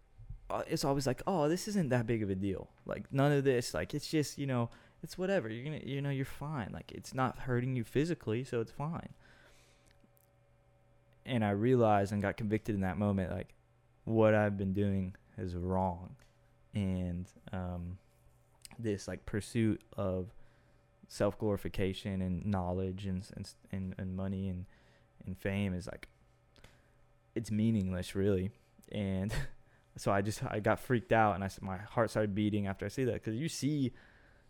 uh, 0.50 0.62
it's 0.68 0.84
always 0.84 1.06
like, 1.06 1.22
oh, 1.26 1.48
this 1.48 1.66
isn't 1.66 1.88
that 1.88 2.06
big 2.06 2.22
of 2.22 2.30
a 2.30 2.34
deal. 2.34 2.70
Like 2.86 3.12
none 3.12 3.32
of 3.32 3.44
this. 3.44 3.74
Like 3.74 3.94
it's 3.94 4.08
just 4.08 4.38
you 4.38 4.46
know, 4.46 4.70
it's 5.02 5.18
whatever. 5.18 5.48
You're 5.48 5.64
gonna 5.64 5.82
you 5.84 6.00
know 6.00 6.10
you're 6.10 6.24
fine. 6.24 6.70
Like 6.72 6.92
it's 6.92 7.14
not 7.14 7.40
hurting 7.40 7.74
you 7.74 7.84
physically, 7.84 8.44
so 8.44 8.60
it's 8.60 8.72
fine. 8.72 9.10
And 11.24 11.44
I 11.44 11.50
realized 11.50 12.12
and 12.12 12.20
got 12.20 12.36
convicted 12.36 12.74
in 12.74 12.80
that 12.80 12.98
moment, 12.98 13.30
like 13.30 13.54
what 14.04 14.34
I've 14.34 14.56
been 14.56 14.72
doing 14.72 15.14
is 15.38 15.54
wrong, 15.54 16.16
and 16.74 17.26
um, 17.52 17.98
this 18.78 19.06
like 19.06 19.24
pursuit 19.24 19.80
of 19.96 20.32
self 21.08 21.38
glorification 21.38 22.22
and 22.22 22.44
knowledge 22.44 23.06
and, 23.06 23.24
and 23.70 23.94
and 23.98 24.16
money 24.16 24.48
and 24.48 24.64
and 25.26 25.38
fame 25.38 25.74
is 25.74 25.86
like 25.86 26.08
it's 27.34 27.50
meaningless 27.50 28.14
really 28.14 28.50
and 28.90 29.32
so 29.96 30.10
I 30.10 30.22
just 30.22 30.42
I 30.44 30.60
got 30.60 30.80
freaked 30.80 31.12
out 31.12 31.34
and 31.34 31.44
I 31.44 31.50
my 31.60 31.76
heart 31.76 32.10
started 32.10 32.34
beating 32.34 32.66
after 32.66 32.86
I 32.86 32.88
see 32.88 33.04
that 33.04 33.14
because 33.14 33.36
you 33.36 33.48
see 33.48 33.92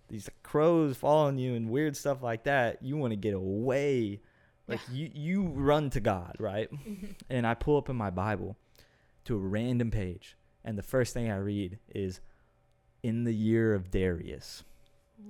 these 0.09 0.29
crows 0.43 0.97
following 0.97 1.39
you 1.39 1.55
and 1.55 1.71
weird 1.71 1.97
stuff 1.97 2.23
like 2.23 2.45
that. 2.45 2.83
You 2.83 2.97
want 2.97 3.13
to 3.13 3.17
get 3.17 3.35
away, 3.35 4.21
like 4.73 4.81
yeah. 4.91 5.09
you 5.15 5.43
you 5.43 5.43
run 5.49 5.91
to 5.91 6.01
God, 6.01 6.37
right? 6.39 6.71
Mm-hmm. 6.73 7.07
and 7.31 7.47
I 7.47 7.55
pull 7.55 7.77
up 7.77 7.89
in 7.89 7.97
my 7.97 8.11
Bible 8.11 8.57
to 9.25 9.37
a 9.37 9.39
random 9.39 9.91
page, 9.91 10.37
and 10.65 10.77
the 10.77 10.83
first 10.83 11.15
thing 11.15 11.31
I 11.31 11.37
read 11.37 11.79
is 11.95 12.21
in 13.03 13.25
the 13.25 13.35
year 13.35 13.75
of 13.75 13.91
Darius. 13.91 14.65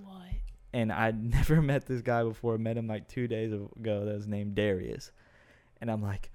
What? 0.02 0.22
and 0.72 0.92
I'd 0.92 1.22
never 1.32 1.60
met 1.62 1.86
this 1.86 2.02
guy 2.02 2.22
before. 2.22 2.58
Met 2.58 2.76
him 2.76 2.86
like 2.86 3.08
two 3.08 3.28
days 3.28 3.52
ago. 3.52 4.04
That 4.04 4.14
was 4.14 4.26
named 4.26 4.54
Darius, 4.54 5.12
and 5.80 5.90
I'm 5.90 6.02
like, 6.02 6.30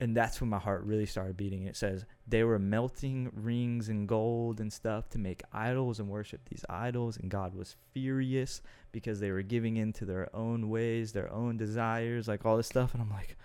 and 0.00 0.16
that's 0.16 0.40
when 0.40 0.48
my 0.48 0.58
heart 0.58 0.82
really 0.84 1.04
started 1.04 1.36
beating. 1.36 1.64
It 1.64 1.76
says 1.76 2.06
they 2.26 2.42
were 2.42 2.58
melting 2.58 3.30
rings 3.34 3.90
and 3.90 4.08
gold 4.08 4.58
and 4.58 4.72
stuff 4.72 5.10
to 5.10 5.18
make 5.18 5.42
idols 5.52 6.00
and 6.00 6.08
worship 6.08 6.48
these 6.48 6.64
idols, 6.70 7.18
and 7.18 7.30
God 7.30 7.54
was 7.54 7.76
furious 7.92 8.62
because 8.92 9.20
they 9.20 9.30
were 9.30 9.42
giving 9.42 9.76
in 9.76 9.92
to 9.94 10.06
their 10.06 10.34
own 10.34 10.70
ways, 10.70 11.12
their 11.12 11.30
own 11.30 11.58
desires, 11.58 12.28
like 12.28 12.46
all 12.46 12.56
this 12.56 12.66
stuff. 12.66 12.94
And 12.94 13.02
I'm 13.02 13.10
like, 13.10 13.36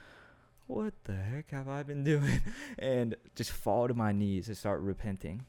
what 0.67 0.93
the 1.03 1.15
heck 1.15 1.51
have 1.51 1.67
I 1.67 1.83
been 1.83 2.03
doing? 2.05 2.41
And 2.79 3.15
just 3.35 3.51
fall 3.51 3.89
to 3.89 3.93
my 3.93 4.13
knees 4.13 4.47
and 4.47 4.57
start 4.57 4.79
repenting. 4.79 5.45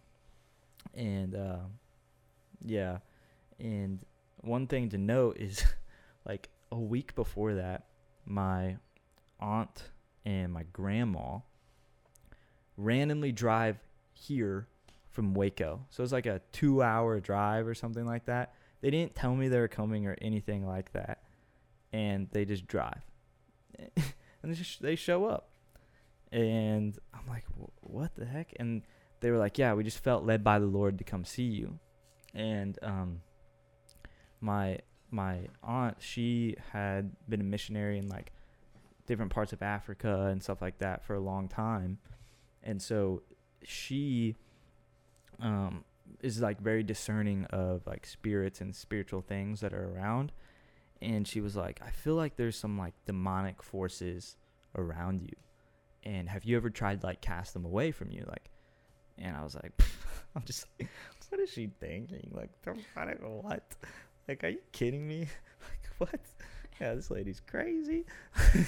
And 0.93 1.37
uh, 1.37 1.59
yeah, 2.65 2.99
and 3.61 4.01
one 4.41 4.67
thing 4.67 4.89
to 4.89 4.99
note 4.99 5.37
is 5.39 5.65
like 6.27 6.49
a 6.73 6.79
week 6.79 7.15
before 7.15 7.55
that, 7.55 7.85
my 8.25 8.79
aunt 9.39 9.91
and 10.27 10.53
my 10.53 10.65
grandma 10.73 11.39
randomly 12.77 13.33
drive 13.33 13.79
here 14.13 14.67
from 15.13 15.33
Waco. 15.33 15.87
So 15.89 16.03
it's 16.03 16.13
like 16.13 16.27
a 16.27 16.43
two 16.53 16.83
hour 16.83 17.21
drive 17.21 17.67
or 17.67 17.75
something 17.75 18.05
like 18.05 18.27
that. 18.27 18.55
They 18.83 18.91
didn't 18.91 19.15
tell 19.15 19.35
me 19.35 19.49
they 19.49 19.59
were 19.59 19.69
coming 19.69 20.07
or 20.07 20.19
anything 20.21 20.67
like 20.67 20.93
that. 20.93 21.23
And 21.93 22.29
they 22.33 22.45
just 22.45 22.67
drive. 22.67 23.01
and 23.79 24.05
they, 24.43 24.55
just, 24.55 24.83
they 24.83 24.97
show 24.97 25.25
up. 25.25 25.49
And 26.33 26.99
I'm 27.15 27.27
like, 27.29 27.45
what 27.81 28.15
the 28.17 28.27
heck? 28.27 28.53
And 28.57 28.83
they 29.21 29.31
were 29.31 29.39
like, 29.39 29.57
yeah, 29.59 29.73
we 29.75 29.85
just 29.85 30.03
felt 30.03 30.25
led 30.25 30.43
by 30.43 30.59
the 30.59 30.67
Lord 30.67 30.99
to 30.99 31.05
come 31.05 31.25
see 31.25 31.45
you. 31.45 31.79
And 32.35 32.79
um, 32.83 33.21
my 34.41 34.81
my 35.11 35.47
aunt, 35.63 35.97
she 36.01 36.57
had 36.73 37.13
been 37.29 37.41
a 37.41 37.45
missionary 37.45 37.97
in 37.97 38.09
like 38.09 38.33
different 39.07 39.33
parts 39.33 39.53
of 39.53 39.63
Africa 39.63 40.27
and 40.31 40.43
stuff 40.43 40.61
like 40.61 40.79
that 40.79 41.05
for 41.05 41.15
a 41.15 41.21
long 41.21 41.49
time. 41.49 41.99
And 42.63 42.81
so 42.83 43.23
she 43.63 44.37
um, 45.41 45.85
is 46.23 46.41
like 46.41 46.61
very 46.61 46.83
discerning 46.83 47.45
of 47.47 47.87
like 47.87 48.07
spirits 48.07 48.61
and 48.61 48.75
spiritual 48.75 49.23
things 49.23 49.61
that 49.61 49.73
are 49.73 49.95
around. 49.95 50.33
And 51.01 51.27
she 51.27 51.41
was 51.41 51.57
like, 51.57 51.81
I 51.85 51.91
feel 51.91 52.15
like 52.15 52.37
there's 52.37 52.57
some 52.57 52.79
like 52.79 52.95
demonic 53.05 53.63
forces 53.63 54.37
around 54.77 55.23
you. 55.23 55.35
And 56.05 56.29
have 56.29 56.45
you 56.45 56.57
ever 56.57 56.71
tried 56.71 57.03
like 57.03 57.21
cast 57.21 57.53
them 57.53 57.65
away 57.65 57.91
from 57.91 58.11
you? 58.11 58.25
Like, 58.27 58.51
and 59.19 59.37
I 59.37 59.43
was 59.43 59.55
like, 59.55 59.73
I'm 60.37 60.43
just 60.45 60.67
like, 60.79 60.89
what 61.29 61.41
is 61.41 61.51
she 61.51 61.71
thinking? 61.81 62.31
Like, 62.33 62.51
demonic 62.63 63.19
what? 63.23 63.75
Like, 64.29 64.45
are 64.45 64.49
you 64.49 64.61
kidding 64.73 65.07
me? 65.07 65.21
like, 65.61 66.11
what? 66.11 66.21
Yeah, 66.81 66.95
this 66.95 67.11
lady's 67.11 67.41
crazy. 67.47 68.05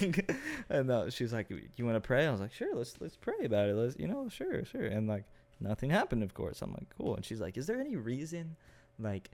and 0.70 0.90
uh, 0.90 1.10
she's 1.10 1.32
like, 1.32 1.50
you 1.76 1.84
want 1.84 1.96
to 1.96 2.00
pray? 2.00 2.26
I 2.26 2.30
was 2.30 2.40
like, 2.40 2.52
sure, 2.52 2.74
let's 2.74 2.94
let's 3.00 3.16
pray 3.16 3.44
about 3.44 3.68
it. 3.68 3.74
Let's, 3.74 3.96
you 3.98 4.08
know, 4.08 4.28
sure, 4.28 4.64
sure. 4.64 4.84
And 4.84 5.06
like, 5.06 5.24
nothing 5.60 5.90
happened, 5.90 6.22
of 6.22 6.34
course. 6.34 6.62
I'm 6.62 6.72
like, 6.72 6.88
cool. 6.96 7.16
And 7.16 7.24
she's 7.24 7.40
like, 7.40 7.58
is 7.58 7.66
there 7.66 7.80
any 7.80 7.96
reason, 7.96 8.56
like, 8.98 9.30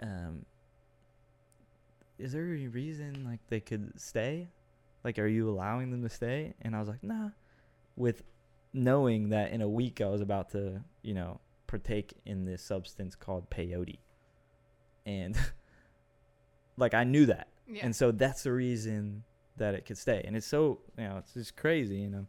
um, 0.00 0.44
is 2.18 2.32
there 2.32 2.44
any 2.44 2.68
reason 2.68 3.24
like 3.24 3.40
they 3.48 3.60
could 3.60 4.00
stay? 4.00 4.48
Like, 5.02 5.18
are 5.18 5.26
you 5.26 5.48
allowing 5.48 5.90
them 5.90 6.02
to 6.02 6.08
stay? 6.08 6.54
And 6.62 6.74
I 6.74 6.80
was 6.80 6.88
like, 6.88 7.02
nah. 7.02 7.30
With 7.96 8.22
knowing 8.72 9.30
that 9.30 9.52
in 9.52 9.62
a 9.62 9.68
week 9.68 10.00
I 10.00 10.08
was 10.08 10.20
about 10.20 10.50
to, 10.50 10.82
you 11.02 11.14
know, 11.14 11.40
partake 11.66 12.12
in 12.24 12.44
this 12.44 12.62
substance 12.62 13.16
called 13.16 13.50
peyote, 13.50 13.98
and 15.04 15.36
like 16.76 16.94
I 16.94 17.04
knew 17.04 17.26
that 17.26 17.48
yeah. 17.68 17.84
And 17.84 17.94
so 17.94 18.10
that's 18.12 18.42
the 18.42 18.52
reason 18.52 19.24
that 19.56 19.74
it 19.74 19.84
could 19.86 19.98
stay. 19.98 20.22
And 20.24 20.36
it's 20.36 20.46
so, 20.46 20.78
you 20.98 21.04
know, 21.04 21.18
it's 21.18 21.34
just 21.34 21.56
crazy, 21.56 21.96
you 21.96 22.10
know. 22.10 22.26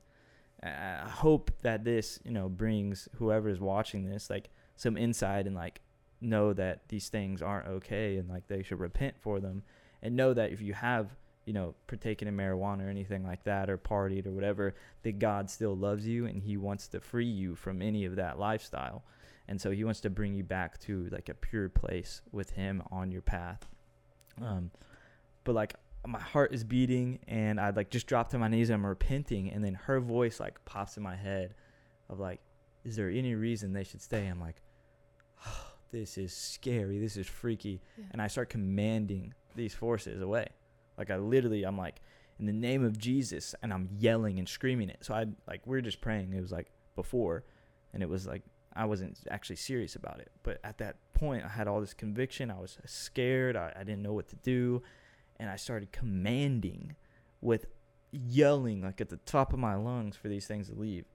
I 0.64 1.08
hope 1.08 1.52
that 1.62 1.84
this, 1.84 2.20
you 2.24 2.32
know, 2.32 2.50
brings 2.50 3.08
whoever 3.18 3.48
is 3.48 3.60
watching 3.60 4.10
this 4.10 4.28
like 4.30 4.50
some 4.76 4.98
insight 4.98 5.46
and 5.46 5.56
like 5.56 5.82
know 6.20 6.52
that 6.54 6.88
these 6.90 7.10
things 7.10 7.44
aren't 7.44 7.68
okay 7.68 8.18
and 8.18 8.28
like 8.28 8.48
they 8.48 8.64
should 8.64 8.80
repent 8.80 9.16
for 9.20 9.40
them 9.40 9.62
and 10.02 10.16
know 10.16 10.34
that 10.34 10.52
if 10.52 10.60
you 10.60 10.74
have, 10.74 11.16
you 11.46 11.54
know, 11.54 11.76
partaken 11.86 12.28
in 12.28 12.36
marijuana 12.36 12.88
or 12.88 12.90
anything 12.90 13.24
like 13.24 13.44
that 13.44 13.70
or 13.70 13.78
partied 13.78 14.26
or 14.26 14.32
whatever, 14.32 14.74
that 15.04 15.20
God 15.20 15.48
still 15.48 15.78
loves 15.78 16.08
you 16.08 16.26
and 16.26 16.42
he 16.42 16.58
wants 16.58 16.88
to 16.90 17.00
free 17.00 17.26
you 17.26 17.54
from 17.54 17.82
any 17.84 18.06
of 18.06 18.16
that 18.16 18.40
lifestyle. 18.40 19.04
And 19.48 19.62
so 19.62 19.70
he 19.70 19.84
wants 19.84 20.02
to 20.02 20.10
bring 20.10 20.34
you 20.34 20.44
back 20.44 20.80
to 20.82 21.08
like 21.12 21.30
a 21.30 21.36
pure 21.36 21.70
place 21.70 22.22
with 22.32 22.50
him 22.50 22.82
on 22.92 23.12
your 23.12 23.22
path. 23.22 23.68
Um, 24.42 24.72
but 25.48 25.56
like 25.56 25.76
my 26.06 26.20
heart 26.20 26.54
is 26.54 26.66
beating 26.66 27.20
and 27.26 27.58
I 27.58 27.70
like 27.70 27.90
just 27.90 28.06
drop 28.06 28.30
to 28.32 28.38
my 28.38 28.50
knees 28.50 28.70
and 28.70 28.76
I'm 28.76 28.86
repenting 28.86 29.50
and 29.50 29.64
then 29.64 29.76
her 29.76 30.02
voice 30.02 30.42
like 30.42 30.64
pops 30.66 30.98
in 30.98 31.04
my 31.04 31.16
head 31.16 31.54
of 32.10 32.20
like, 32.20 32.42
is 32.84 32.98
there 32.98 33.10
any 33.10 33.34
reason 33.34 33.72
they 33.72 33.86
should 33.86 34.02
stay? 34.02 34.28
I'm 34.28 34.42
like, 34.42 34.58
oh, 35.48 35.68
this 35.92 36.18
is 36.18 36.34
scary. 36.34 37.00
This 37.00 37.16
is 37.16 37.28
freaky. 37.28 37.82
Yeah. 37.98 38.04
And 38.12 38.22
I 38.22 38.28
start 38.28 38.50
commanding 38.50 39.34
these 39.56 39.74
forces 39.74 40.22
away. 40.22 40.50
Like 40.98 41.12
I 41.12 41.16
literally, 41.16 41.64
I'm 41.64 41.78
like, 41.78 42.02
in 42.40 42.46
the 42.46 42.54
name 42.54 42.84
of 42.84 42.98
Jesus, 42.98 43.56
and 43.64 43.74
I'm 43.74 43.90
yelling 43.98 44.38
and 44.38 44.50
screaming 44.50 44.90
it. 44.90 44.98
So 45.02 45.14
I 45.14 45.26
like 45.48 45.66
we 45.66 45.78
are 45.78 45.82
just 45.82 46.02
praying. 46.02 46.34
It 46.34 46.42
was 46.42 46.52
like 46.52 46.68
before, 46.96 47.46
and 47.94 48.04
it 48.04 48.10
was 48.10 48.28
like 48.28 48.44
I 48.76 48.86
wasn't 48.86 49.18
actually 49.32 49.56
serious 49.56 49.96
about 49.96 50.20
it. 50.20 50.30
But 50.44 50.60
at 50.64 50.78
that 50.78 50.98
point, 51.14 51.44
I 51.44 51.48
had 51.48 51.68
all 51.68 51.82
this 51.82 51.96
conviction. 51.96 52.52
I 52.52 52.60
was 52.60 52.78
scared. 52.86 53.56
I, 53.56 53.74
I 53.76 53.84
didn't 53.84 54.04
know 54.04 54.14
what 54.14 54.28
to 54.28 54.36
do 54.36 54.84
and 55.40 55.50
I 55.50 55.56
started 55.56 55.92
commanding 55.92 56.96
with 57.42 57.68
yelling 58.12 58.82
like 58.82 59.02
at 59.02 59.10
the 59.10 59.18
top 59.18 59.54
of 59.54 59.60
my 59.60 59.76
lungs 59.76 60.16
for 60.16 60.28
these 60.28 60.48
things 60.48 60.70
to 60.70 60.76
leave. 60.76 61.06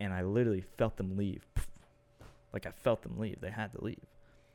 And 0.00 0.12
I 0.12 0.22
literally 0.22 0.64
felt 0.76 0.96
them 0.96 1.16
leave. 1.16 1.46
Like 2.50 2.64
I 2.64 2.70
felt 2.70 3.02
them 3.02 3.18
leave. 3.18 3.42
They 3.42 3.50
had 3.50 3.72
to 3.72 3.84
leave 3.84 4.06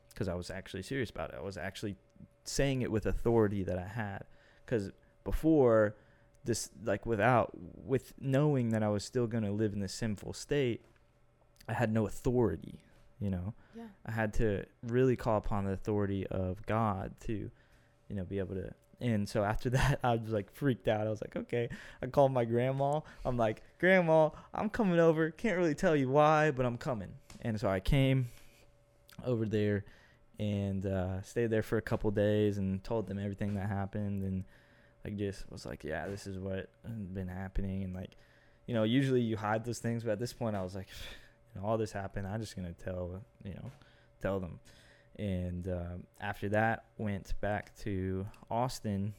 because 0.09 0.27
I 0.27 0.33
was 0.33 0.49
actually 0.49 0.81
serious 0.81 1.11
about 1.11 1.29
it. 1.29 1.35
I 1.37 1.43
was 1.43 1.57
actually 1.57 1.95
saying 2.43 2.81
it 2.81 2.91
with 2.91 3.05
authority 3.05 3.63
that 3.63 3.77
I 3.77 3.87
had. 3.87 4.23
Because 4.65 4.91
before 5.23 5.95
this, 6.43 6.71
like 6.83 7.05
without, 7.05 7.51
with 7.85 8.13
knowing 8.19 8.69
that 8.69 8.81
I 8.81 8.89
was 8.89 9.05
still 9.05 9.27
going 9.27 9.43
to 9.43 9.51
live 9.51 9.73
in 9.73 9.79
this 9.79 9.93
sinful 9.93 10.33
state, 10.33 10.81
I 11.67 11.73
had 11.73 11.93
no 11.93 12.07
authority, 12.07 12.79
you 13.19 13.29
know? 13.29 13.53
Yeah. 13.75 13.83
I 14.05 14.11
had 14.11 14.33
to 14.35 14.65
really 14.81 15.15
call 15.15 15.37
upon 15.37 15.65
the 15.65 15.71
authority 15.71 16.25
of 16.27 16.65
God 16.65 17.13
to, 17.25 17.51
you 18.09 18.15
know, 18.15 18.23
be 18.23 18.39
able 18.39 18.55
to 18.55 18.73
and 19.03 19.27
so 19.27 19.43
after 19.43 19.69
that, 19.71 19.99
I 20.03 20.15
was 20.15 20.31
like 20.31 20.51
freaked 20.51 20.87
out. 20.87 21.05
I 21.05 21.09
was 21.09 21.21
like, 21.21 21.35
okay. 21.35 21.69
I 22.01 22.07
called 22.07 22.31
my 22.31 22.45
grandma. 22.45 23.01
I'm 23.25 23.37
like, 23.37 23.61
Grandma, 23.79 24.29
I'm 24.53 24.69
coming 24.69 24.99
over. 24.99 25.29
Can't 25.31 25.57
really 25.57 25.75
tell 25.75 25.95
you 25.95 26.09
why, 26.09 26.51
but 26.51 26.65
I'm 26.65 26.77
coming. 26.77 27.09
And 27.41 27.59
so 27.59 27.67
I 27.67 27.79
came 27.81 28.29
over 29.25 29.45
there 29.45 29.83
and 30.39 30.85
uh, 30.85 31.21
stayed 31.21 31.47
there 31.47 31.61
for 31.61 31.77
a 31.77 31.81
couple 31.81 32.09
days 32.11 32.57
and 32.57 32.83
told 32.83 33.07
them 33.07 33.19
everything 33.19 33.55
that 33.55 33.67
happened 33.67 34.23
and 34.23 34.45
like 35.03 35.17
just 35.17 35.49
was 35.51 35.65
like, 35.65 35.83
yeah, 35.83 36.07
this 36.07 36.25
is 36.25 36.39
what 36.39 36.69
been 37.13 37.27
happening 37.27 37.83
and 37.83 37.93
like, 37.93 38.11
you 38.65 38.73
know, 38.73 38.83
usually 38.83 39.21
you 39.21 39.35
hide 39.35 39.65
those 39.65 39.79
things, 39.79 40.03
but 40.03 40.11
at 40.11 40.19
this 40.19 40.31
point 40.31 40.55
I 40.55 40.63
was 40.63 40.73
like, 40.73 40.87
you 41.53 41.61
know, 41.61 41.67
all 41.67 41.77
this 41.77 41.91
happened. 41.91 42.25
I'm 42.25 42.39
just 42.39 42.55
gonna 42.55 42.73
tell, 42.73 43.21
you 43.43 43.53
know, 43.53 43.71
tell 44.21 44.39
them 44.39 44.59
and 45.17 45.67
um, 45.67 46.03
after 46.19 46.49
that 46.49 46.85
went 46.97 47.33
back 47.41 47.75
to 47.77 48.25
austin. 48.49 49.13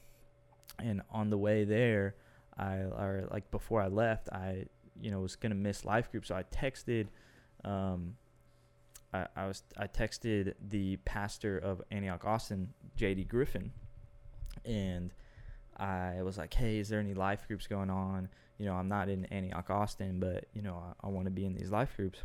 And 0.80 1.02
on 1.10 1.30
the 1.30 1.38
way 1.38 1.64
there 1.64 2.16
i 2.58 2.74
or 2.74 3.28
like 3.30 3.48
before 3.50 3.80
i 3.80 3.86
left 3.86 4.28
i 4.30 4.64
you 5.00 5.10
know 5.10 5.20
was 5.20 5.36
gonna 5.36 5.54
miss 5.54 5.84
life 5.84 6.10
group. 6.10 6.26
So 6.26 6.34
i 6.34 6.42
texted 6.44 7.06
um, 7.64 8.16
I, 9.12 9.26
I 9.36 9.46
was 9.46 9.62
i 9.76 9.86
texted 9.86 10.54
the 10.68 10.96
pastor 11.04 11.58
of 11.58 11.82
antioch 11.90 12.24
austin 12.24 12.70
jd 12.98 13.26
griffin. 13.28 13.72
And 14.64 15.12
i 15.76 16.22
was 16.22 16.38
like 16.38 16.54
hey 16.54 16.78
is 16.78 16.88
there 16.88 17.00
any 17.00 17.14
life 17.14 17.46
groups 17.46 17.66
going 17.66 17.90
on? 17.90 18.28
You 18.58 18.66
know 18.66 18.74
i'm 18.74 18.88
not 18.88 19.08
in 19.08 19.26
antioch 19.26 19.70
austin 19.70 20.18
but 20.18 20.46
you 20.54 20.62
know 20.62 20.82
i, 21.02 21.06
I 21.06 21.10
want 21.10 21.26
to 21.26 21.30
be 21.30 21.44
in 21.44 21.54
these 21.54 21.70
life 21.70 21.94
groups. 21.96 22.18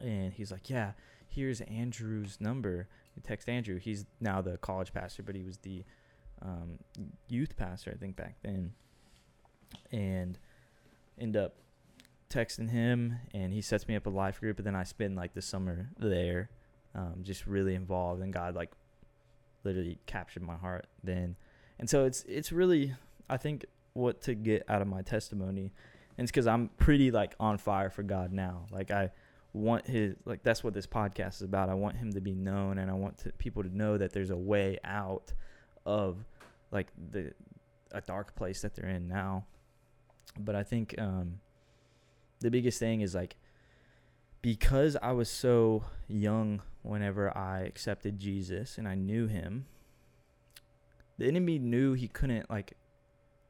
And 0.00 0.34
he's 0.34 0.52
like 0.52 0.68
yeah 0.68 0.92
here's 1.28 1.60
Andrew's 1.62 2.38
number. 2.40 2.88
You 3.14 3.22
text 3.22 3.48
Andrew. 3.48 3.78
He's 3.78 4.06
now 4.20 4.40
the 4.40 4.56
college 4.58 4.92
pastor, 4.92 5.22
but 5.22 5.34
he 5.34 5.42
was 5.42 5.58
the 5.58 5.84
um, 6.42 6.78
youth 7.28 7.56
pastor, 7.56 7.92
I 7.94 7.98
think, 7.98 8.16
back 8.16 8.36
then. 8.42 8.72
And 9.92 10.38
end 11.18 11.36
up 11.36 11.54
texting 12.30 12.70
him, 12.70 13.16
and 13.34 13.52
he 13.52 13.60
sets 13.60 13.88
me 13.88 13.96
up 13.96 14.06
a 14.06 14.10
life 14.10 14.40
group. 14.40 14.58
And 14.58 14.66
then 14.66 14.76
I 14.76 14.84
spend 14.84 15.16
like 15.16 15.34
the 15.34 15.42
summer 15.42 15.90
there, 15.98 16.50
um, 16.94 17.20
just 17.22 17.46
really 17.46 17.74
involved. 17.74 18.22
And 18.22 18.32
God 18.32 18.54
like 18.54 18.70
literally 19.64 19.98
captured 20.06 20.42
my 20.42 20.56
heart 20.56 20.86
then. 21.02 21.36
And 21.78 21.88
so 21.88 22.04
it's 22.04 22.24
it's 22.24 22.52
really 22.52 22.94
I 23.28 23.36
think 23.36 23.66
what 23.92 24.20
to 24.22 24.34
get 24.34 24.64
out 24.68 24.82
of 24.82 24.88
my 24.88 25.02
testimony, 25.02 25.72
and 26.16 26.24
it's 26.24 26.30
because 26.30 26.46
I'm 26.46 26.68
pretty 26.78 27.10
like 27.10 27.34
on 27.38 27.58
fire 27.58 27.90
for 27.90 28.02
God 28.02 28.32
now. 28.32 28.66
Like 28.70 28.90
I 28.90 29.10
want 29.52 29.86
his 29.86 30.14
like 30.24 30.42
that's 30.42 30.62
what 30.62 30.74
this 30.74 30.86
podcast 30.86 31.36
is 31.36 31.42
about. 31.42 31.68
I 31.68 31.74
want 31.74 31.96
him 31.96 32.12
to 32.12 32.20
be 32.20 32.34
known, 32.34 32.78
and 32.78 32.90
I 32.90 32.94
want 32.94 33.18
to, 33.18 33.32
people 33.32 33.62
to 33.62 33.76
know 33.76 33.96
that 33.98 34.12
there's 34.12 34.30
a 34.30 34.36
way 34.36 34.78
out 34.84 35.32
of 35.86 36.24
like 36.70 36.88
the 37.10 37.32
a 37.92 38.00
dark 38.00 38.34
place 38.36 38.62
that 38.62 38.74
they're 38.74 38.88
in 38.88 39.08
now. 39.08 39.46
But 40.38 40.54
I 40.54 40.62
think 40.62 40.94
um, 40.98 41.40
the 42.40 42.50
biggest 42.50 42.78
thing 42.78 43.00
is 43.00 43.14
like 43.14 43.36
because 44.42 44.96
I 45.02 45.12
was 45.12 45.28
so 45.28 45.84
young 46.06 46.62
whenever 46.82 47.36
I 47.36 47.60
accepted 47.60 48.18
Jesus 48.18 48.78
and 48.78 48.86
I 48.86 48.94
knew 48.94 49.26
him. 49.26 49.66
The 51.18 51.26
enemy 51.26 51.58
knew 51.58 51.94
he 51.94 52.06
couldn't 52.06 52.48
like 52.48 52.74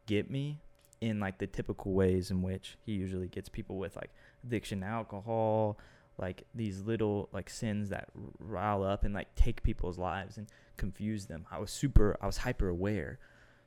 get 0.06 0.30
me 0.30 0.60
in 1.00 1.20
like 1.20 1.38
the 1.38 1.46
typical 1.46 1.92
ways 1.92 2.30
in 2.30 2.42
which 2.42 2.78
he 2.84 2.92
usually 2.92 3.28
gets 3.28 3.48
people 3.48 3.76
with 3.76 3.94
like 3.94 4.10
addiction 4.48 4.80
to 4.80 4.86
alcohol, 4.86 5.78
like 6.18 6.44
these 6.54 6.82
little 6.82 7.28
like 7.32 7.48
sins 7.48 7.90
that 7.90 8.08
rile 8.38 8.82
up 8.82 9.04
and 9.04 9.14
like 9.14 9.34
take 9.34 9.62
people's 9.62 9.98
lives 9.98 10.36
and 10.36 10.48
confuse 10.76 11.26
them. 11.26 11.46
I 11.50 11.58
was 11.58 11.70
super 11.70 12.16
I 12.20 12.26
was 12.26 12.38
hyper 12.38 12.68
aware. 12.68 13.18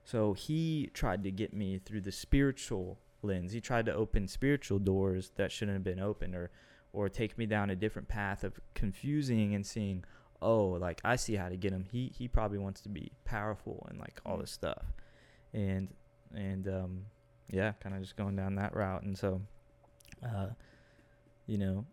So 0.04 0.34
he 0.34 0.90
tried 0.94 1.24
to 1.24 1.32
get 1.32 1.54
me 1.54 1.80
through 1.84 2.02
the 2.02 2.12
spiritual 2.12 2.98
lens. 3.22 3.54
He 3.54 3.62
tried 3.62 3.86
to 3.86 3.94
open 3.94 4.28
spiritual 4.28 4.80
doors 4.80 5.32
that 5.36 5.52
shouldn't 5.52 5.76
have 5.76 5.84
been 5.84 6.00
opened 6.00 6.36
or 6.36 6.52
or 6.94 7.08
take 7.08 7.38
me 7.38 7.46
down 7.46 7.70
a 7.70 7.76
different 7.76 8.10
path 8.10 8.44
of 8.44 8.60
confusing 8.74 9.56
and 9.56 9.66
seeing, 9.66 10.04
oh, 10.42 10.66
like 10.66 11.00
I 11.06 11.16
see 11.16 11.36
how 11.36 11.48
to 11.48 11.56
get 11.56 11.72
him. 11.72 11.86
He 11.90 12.12
he 12.18 12.28
probably 12.28 12.58
wants 12.58 12.82
to 12.82 12.90
be 12.90 13.12
powerful 13.24 13.88
and 13.90 13.98
like 14.00 14.20
all 14.26 14.38
this 14.38 14.52
stuff. 14.52 14.84
And 15.54 15.88
and 16.36 16.68
um 16.68 17.06
yeah, 17.50 17.74
kind 17.82 17.96
of 17.96 18.02
just 18.02 18.18
going 18.18 18.36
down 18.36 18.56
that 18.56 18.76
route 18.76 19.04
and 19.04 19.18
so 19.18 19.42
uh 20.26 20.48
you 21.48 21.58
know, 21.58 21.86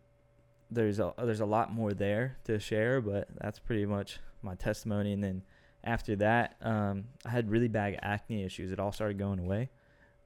there's 0.71 0.99
a 0.99 1.15
there's 1.19 1.41
a 1.41 1.47
lot 1.47 1.73
more 1.73 1.93
there 1.95 2.37
to 2.45 2.59
share, 2.59 3.01
but 3.01 3.29
that's 3.41 3.59
pretty 3.59 3.87
much 3.87 4.21
my 4.43 4.55
testimony 4.55 5.13
and 5.13 5.23
then 5.23 5.43
after 5.85 6.17
that, 6.17 6.57
um, 6.61 7.05
I 7.25 7.31
had 7.31 7.51
really 7.51 7.69
bad 7.69 7.99
acne 8.03 8.45
issues. 8.45 8.73
It 8.73 8.81
all 8.81 8.91
started 8.93 9.17
going 9.17 9.39
away 9.39 9.71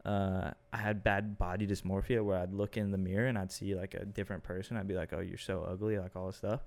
uh, 0.05 0.51
I 0.73 0.77
had 0.77 1.05
bad 1.05 1.39
body 1.39 1.67
dysmorphia 1.67 2.25
where 2.25 2.39
I'd 2.39 2.53
look 2.53 2.77
in 2.77 2.91
the 2.91 2.99
mirror 2.99 3.27
and 3.27 3.39
I'd 3.39 3.53
see 3.53 3.75
like 3.75 3.95
a 3.95 4.05
different 4.05 4.43
person. 4.43 4.77
I'd 4.77 4.89
be 4.89 4.95
like, 4.95 5.13
"Oh, 5.13 5.21
you're 5.21 5.39
so 5.39 5.67
ugly," 5.69 5.99
like 5.99 6.17
all 6.17 6.27
this 6.27 6.37
stuff. 6.37 6.63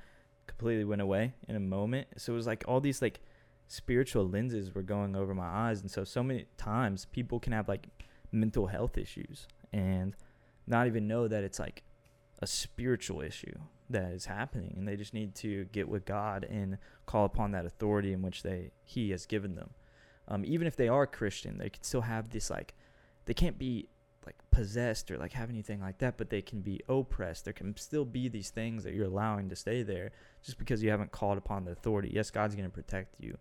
Completely 0.48 0.86
went 0.86 1.02
away 1.02 1.34
in 1.48 1.56
a 1.56 1.60
moment. 1.60 2.08
So 2.18 2.34
it 2.34 2.36
was 2.36 2.48
like 2.48 2.64
all 2.68 2.80
these 2.80 3.02
like 3.02 3.20
spiritual 3.68 4.28
lenses 4.28 4.74
were 4.74 4.84
going 4.84 5.16
over 5.16 5.34
my 5.34 5.48
eyes, 5.48 5.82
and 5.82 5.92
so 5.92 6.04
so 6.04 6.24
many 6.24 6.46
times 6.58 7.06
people 7.06 7.40
can 7.40 7.52
have 7.52 7.68
like 7.68 7.88
mental 8.32 8.68
health 8.68 8.98
issues 8.98 9.48
and 9.74 10.16
not 10.68 10.88
even 10.88 11.08
know 11.08 11.28
that 11.28 11.44
it's 11.44 11.60
like 11.60 11.84
a 12.40 12.48
spiritual 12.48 13.22
issue 13.22 13.58
that 13.90 14.12
is 14.12 14.26
happening 14.26 14.74
and 14.78 14.88
they 14.88 14.96
just 14.96 15.14
need 15.14 15.36
to 15.36 15.66
get 15.66 15.88
with 15.88 16.06
God 16.06 16.44
and 16.44 16.78
call 17.06 17.26
upon 17.26 17.52
that 17.52 17.66
authority 17.66 18.14
in 18.14 18.22
which 18.22 18.44
they 18.44 18.72
he 18.84 19.12
has 19.12 19.26
given 19.26 19.56
them. 19.56 19.72
Um, 20.28 20.44
even 20.46 20.66
if 20.68 20.76
they 20.76 20.88
are 20.88 21.06
Christian, 21.06 21.58
they 21.58 21.70
can 21.70 21.84
still 21.84 22.02
have 22.02 22.32
this 22.32 22.50
like 22.50 22.74
they 23.26 23.34
can't 23.34 23.58
be 23.58 23.88
like 24.26 24.36
possessed 24.52 25.12
or 25.12 25.18
like 25.18 25.34
have 25.34 25.50
anything 25.50 25.82
like 25.82 26.00
that, 26.00 26.18
but 26.18 26.30
they 26.30 26.42
can 26.42 26.62
be 26.62 26.82
oppressed. 26.90 27.46
There 27.46 27.54
can 27.54 27.76
still 27.78 28.06
be 28.06 28.28
these 28.28 28.50
things 28.50 28.84
that 28.84 28.94
you're 28.94 29.06
allowing 29.06 29.50
to 29.50 29.56
stay 29.56 29.84
there 29.84 30.12
just 30.44 30.58
because 30.58 30.82
you 30.82 30.90
haven't 30.90 31.12
called 31.12 31.38
upon 31.38 31.66
the 31.66 31.72
authority. 31.72 32.12
Yes, 32.14 32.32
God's 32.32 32.56
going 32.56 32.68
to 32.68 32.74
protect 32.74 33.16
you. 33.20 33.38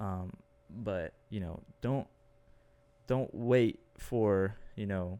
Um, 0.00 0.32
but, 0.70 1.12
you 1.28 1.40
know, 1.40 1.60
don't 1.82 2.06
don't 3.06 3.34
wait 3.34 3.80
for, 3.98 4.56
you 4.74 4.86
know, 4.86 5.18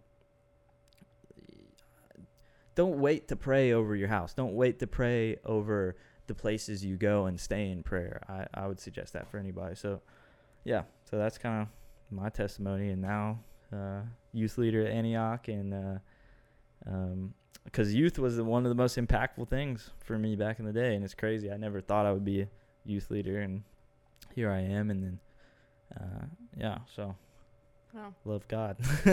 don't 2.74 2.98
wait 2.98 3.28
to 3.28 3.36
pray 3.36 3.72
over 3.72 3.94
your 3.94 4.08
house. 4.08 4.32
Don't 4.34 4.54
wait 4.54 4.78
to 4.78 4.86
pray 4.86 5.36
over 5.44 5.96
the 6.26 6.34
places 6.34 6.84
you 6.84 6.96
go 6.96 7.26
and 7.26 7.38
stay 7.38 7.70
in 7.70 7.82
prayer. 7.82 8.22
I, 8.28 8.46
I 8.54 8.66
would 8.66 8.80
suggest 8.80 9.12
that 9.12 9.30
for 9.30 9.38
anybody. 9.38 9.74
So, 9.74 10.00
yeah, 10.64 10.82
so 11.10 11.18
that's 11.18 11.38
kind 11.38 11.62
of 11.62 11.68
my 12.10 12.28
testimony. 12.28 12.90
And 12.90 13.02
now 13.02 13.40
uh, 13.72 14.00
youth 14.32 14.58
leader 14.58 14.86
at 14.86 14.92
Antioch, 14.92 15.48
and 15.48 16.00
because 17.64 17.88
uh, 17.88 17.90
um, 17.90 17.96
youth 17.96 18.18
was 18.18 18.40
one 18.40 18.64
of 18.64 18.70
the 18.70 18.74
most 18.74 18.96
impactful 18.96 19.48
things 19.48 19.90
for 20.04 20.18
me 20.18 20.36
back 20.36 20.58
in 20.58 20.64
the 20.64 20.72
day, 20.72 20.94
and 20.94 21.04
it's 21.04 21.14
crazy. 21.14 21.50
I 21.50 21.56
never 21.56 21.80
thought 21.80 22.06
I 22.06 22.12
would 22.12 22.24
be 22.24 22.42
a 22.42 22.48
youth 22.84 23.10
leader, 23.10 23.40
and 23.40 23.62
here 24.34 24.50
I 24.50 24.60
am, 24.60 24.90
and 24.90 25.02
then 25.02 25.20
uh, 26.00 26.24
yeah, 26.56 26.78
so 26.94 27.14
wow. 27.92 28.14
love 28.24 28.46
God. 28.48 28.76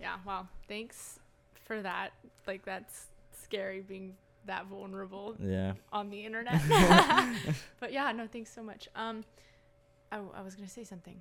yeah, 0.00 0.16
wow. 0.24 0.48
Thanks 0.68 1.18
for 1.64 1.82
that. 1.82 2.10
Like 2.46 2.64
that's 2.64 3.06
scary 3.42 3.80
being 3.80 4.14
that 4.46 4.66
vulnerable 4.66 5.34
yeah 5.40 5.72
on 5.90 6.10
the 6.10 6.20
internet 6.26 6.60
but 7.80 7.92
yeah 7.92 8.12
no 8.12 8.26
thanks 8.26 8.52
so 8.52 8.62
much 8.62 8.88
um 8.94 9.24
I, 10.12 10.18
I 10.34 10.42
was 10.42 10.54
gonna 10.54 10.68
say 10.68 10.84
something 10.84 11.18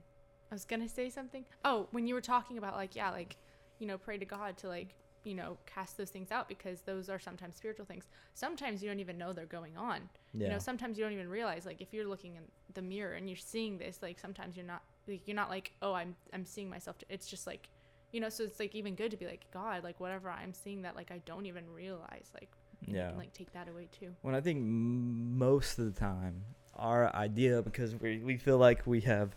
I 0.54 0.56
was 0.56 0.66
gonna 0.66 0.88
say 0.88 1.10
something. 1.10 1.46
Oh, 1.66 1.88
when 1.94 2.06
you 2.06 2.14
were 2.14 2.22
talking 2.22 2.60
about 2.60 2.76
like 2.76 2.96
yeah, 2.96 3.10
like 3.10 3.38
you 3.80 3.88
know, 3.88 3.98
pray 3.98 4.20
to 4.20 4.26
God 4.26 4.56
to 4.58 4.68
like 4.68 4.94
you 5.24 5.34
know 5.34 5.58
cast 5.66 5.98
those 5.98 6.12
things 6.12 6.30
out 6.32 6.48
because 6.48 6.82
those 6.82 7.10
are 7.10 7.18
sometimes 7.18 7.56
spiritual 7.56 7.86
things. 7.86 8.06
Sometimes 8.36 8.84
you 8.84 8.88
don't 8.88 9.00
even 9.00 9.18
know 9.18 9.34
they're 9.34 9.48
going 9.48 9.76
on. 9.76 10.02
Yeah. 10.32 10.46
You 10.46 10.54
know, 10.54 10.60
sometimes 10.60 10.96
you 10.96 11.04
don't 11.04 11.14
even 11.14 11.28
realize 11.28 11.66
like 11.66 11.82
if 11.82 11.92
you're 11.92 12.06
looking 12.06 12.36
in 12.36 12.44
the 12.76 12.84
mirror 12.84 13.14
and 13.14 13.28
you're 13.28 13.36
seeing 13.36 13.80
this, 13.80 13.98
like 14.04 14.20
sometimes 14.20 14.56
you're 14.56 14.64
not 14.68 14.84
like 15.08 15.28
you're 15.28 15.36
not 15.36 15.50
like 15.50 15.72
oh 15.82 15.94
I'm 15.94 16.16
I'm 16.32 16.46
seeing 16.46 16.70
myself. 16.70 16.98
It's 17.10 17.26
just 17.26 17.48
like 17.48 17.68
you 18.14 18.22
know, 18.22 18.30
so 18.30 18.44
it's 18.44 18.60
like 18.60 18.74
even 18.76 18.96
good 18.96 19.12
to 19.12 19.18
be 19.18 19.26
like 19.26 19.46
God, 19.52 19.84
like 19.84 20.00
whatever 20.00 20.30
I'm 20.30 20.54
seeing 20.54 20.84
that 20.84 20.96
like 20.96 21.12
I 21.12 21.18
don't 21.26 21.46
even 21.46 21.66
realize 21.74 22.32
like 22.34 22.50
yeah 22.86 23.10
can, 23.10 23.18
like 23.18 23.34
take 23.34 23.52
that 23.54 23.68
away 23.68 23.90
too. 24.00 24.16
When 24.22 24.36
I 24.36 24.40
think 24.40 24.62
most 24.64 25.80
of 25.80 25.94
the 25.94 26.00
time 26.00 26.44
our 26.76 27.14
idea 27.16 27.62
because 27.62 27.96
we 28.00 28.20
we 28.20 28.38
feel 28.38 28.58
like 28.58 28.88
we 28.88 29.02
have 29.02 29.36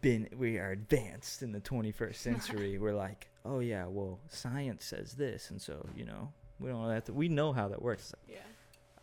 been 0.00 0.28
we 0.36 0.58
are 0.58 0.70
advanced 0.70 1.42
in 1.42 1.52
the 1.52 1.60
21st 1.60 2.14
century 2.28 2.78
we're 2.78 2.94
like 2.94 3.28
oh 3.44 3.58
yeah 3.58 3.86
well 3.86 4.20
science 4.28 4.84
says 4.84 5.14
this 5.14 5.50
and 5.50 5.60
so 5.60 5.84
you 5.96 6.04
know 6.04 6.30
we 6.60 6.68
don't 6.68 6.88
have 6.90 7.04
to 7.04 7.12
we 7.12 7.28
know 7.28 7.52
how 7.52 7.66
that 7.66 7.82
works 7.82 8.14
yeah 8.28 8.36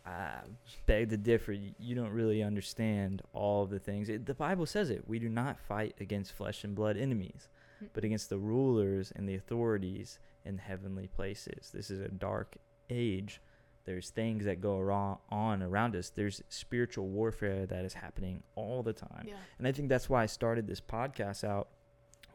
I 0.08 0.40
beg 0.86 1.10
to 1.10 1.16
differ. 1.16 1.52
You 1.52 1.94
don't 1.94 2.12
really 2.12 2.42
understand 2.42 3.22
all 3.32 3.64
of 3.64 3.70
the 3.70 3.78
things. 3.78 4.08
It, 4.08 4.26
the 4.26 4.34
Bible 4.34 4.66
says 4.66 4.90
it. 4.90 5.04
We 5.06 5.18
do 5.18 5.28
not 5.28 5.58
fight 5.58 5.94
against 6.00 6.32
flesh 6.32 6.64
and 6.64 6.74
blood 6.74 6.96
enemies. 6.96 7.48
But 7.92 8.04
against 8.04 8.30
the 8.30 8.38
rulers 8.38 9.12
and 9.14 9.28
the 9.28 9.34
authorities 9.34 10.18
in 10.44 10.58
heavenly 10.58 11.08
places. 11.08 11.70
This 11.72 11.90
is 11.90 12.00
a 12.00 12.08
dark 12.08 12.56
age 12.90 13.40
there's 13.88 14.10
things 14.10 14.44
that 14.44 14.60
go 14.60 14.78
wrong 14.78 15.16
on 15.30 15.62
around 15.62 15.96
us. 15.96 16.10
There's 16.10 16.42
spiritual 16.50 17.08
warfare 17.08 17.64
that 17.64 17.86
is 17.86 17.94
happening 17.94 18.42
all 18.54 18.82
the 18.82 18.92
time. 18.92 19.24
Yeah. 19.26 19.36
And 19.56 19.66
I 19.66 19.72
think 19.72 19.88
that's 19.88 20.10
why 20.10 20.22
I 20.22 20.26
started 20.26 20.66
this 20.66 20.78
podcast 20.78 21.42
out 21.42 21.68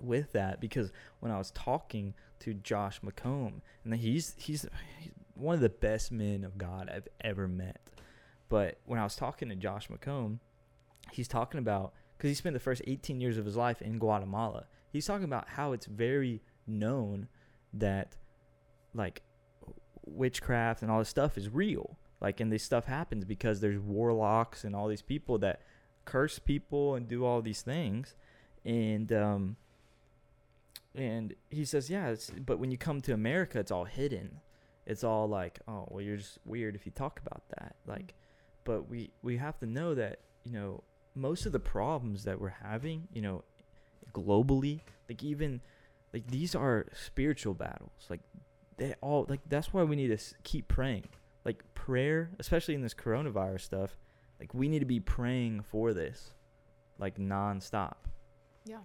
with 0.02 0.32
that 0.32 0.60
because 0.60 0.92
when 1.20 1.32
I 1.32 1.38
was 1.38 1.52
talking 1.52 2.16
to 2.40 2.56
Josh 2.56 3.02
McComb, 3.02 3.62
and 3.86 3.94
he's, 3.94 4.34
he's 4.36 4.66
he's 5.00 5.12
one 5.36 5.54
of 5.54 5.62
the 5.62 5.70
best 5.70 6.12
men 6.12 6.44
of 6.44 6.58
God 6.58 6.90
I've 6.92 7.08
ever 7.22 7.48
met. 7.48 7.80
But 8.50 8.80
when 8.86 8.98
I 8.98 9.04
was 9.04 9.16
talking 9.16 9.50
to 9.50 9.56
Josh 9.56 9.90
McComb, 9.90 10.40
he's 11.12 11.28
talking 11.28 11.60
about 11.60 11.94
because 12.24 12.32
he 12.32 12.36
spent 12.36 12.54
the 12.54 12.60
first 12.62 12.82
18 12.88 13.20
years 13.20 13.38
of 13.38 13.44
his 13.44 13.58
life 13.58 13.82
in 13.82 14.00
Guatemala. 14.00 14.64
He's 14.94 15.06
talking 15.06 15.26
about 15.26 15.50
how 15.50 15.74
it's 15.74 15.88
very 15.88 16.42
known 16.66 17.28
that 17.74 18.16
like 18.94 19.24
witchcraft 20.06 20.82
and 20.82 20.90
all 20.90 21.00
this 21.00 21.10
stuff 21.10 21.38
is 21.38 21.50
real. 21.50 21.98
Like, 22.22 22.40
and 22.40 22.50
this 22.50 22.64
stuff 22.64 22.86
happens 22.86 23.26
because 23.26 23.60
there's 23.60 23.78
warlocks 23.78 24.64
and 24.64 24.74
all 24.74 24.88
these 24.88 25.02
people 25.02 25.38
that 25.40 25.64
curse 26.06 26.40
people 26.40 26.96
and 26.96 27.10
do 27.10 27.26
all 27.26 27.42
these 27.42 27.62
things. 27.62 28.16
And, 28.64 29.12
um, 29.12 29.58
and 30.96 31.36
he 31.50 31.66
says, 31.66 31.90
yeah, 31.90 32.16
but 32.46 32.58
when 32.58 32.72
you 32.72 32.78
come 32.78 33.02
to 33.02 33.14
America, 33.14 33.60
it's 33.60 33.70
all 33.70 33.84
hidden. 33.84 34.40
It's 34.88 35.04
all 35.04 35.28
like, 35.28 35.60
oh, 35.68 35.90
well, 35.90 36.02
you're 36.02 36.16
just 36.16 36.40
weird 36.46 36.74
if 36.74 36.86
you 36.86 36.94
talk 36.94 37.20
about 37.20 37.44
that. 37.50 37.76
Like, 37.86 38.14
but 38.64 38.90
we, 38.90 39.12
we 39.24 39.36
have 39.36 39.60
to 39.60 39.66
know 39.66 39.94
that, 39.96 40.20
you 40.46 40.54
know, 40.54 40.84
most 41.16 41.46
of 41.46 41.52
the 41.52 41.60
problems 41.60 42.24
that 42.24 42.40
we're 42.40 42.56
having, 42.64 43.08
you 43.14 43.22
know, 43.22 43.44
globally, 44.14 44.82
like 45.10 45.24
even, 45.24 45.62
like 46.14 46.28
these 46.28 46.56
are 46.56 46.86
spiritual 46.94 47.54
battles. 47.54 47.92
Like 48.10 48.22
they 48.78 48.96
all 49.02 49.26
like 49.30 49.42
that's 49.48 49.74
why 49.74 49.84
we 49.84 49.96
need 49.96 50.18
to 50.18 50.36
keep 50.44 50.68
praying. 50.68 51.08
Like 51.46 51.64
prayer, 51.74 52.32
especially 52.40 52.76
in 52.76 52.82
this 52.82 52.94
coronavirus 52.94 53.62
stuff, 53.62 53.98
like 54.40 54.54
we 54.54 54.68
need 54.68 54.80
to 54.80 54.86
be 54.86 55.00
praying 55.00 55.64
for 55.64 55.94
this, 55.94 56.34
like 57.00 57.18
nonstop. 57.18 57.96
Yeah. 58.66 58.80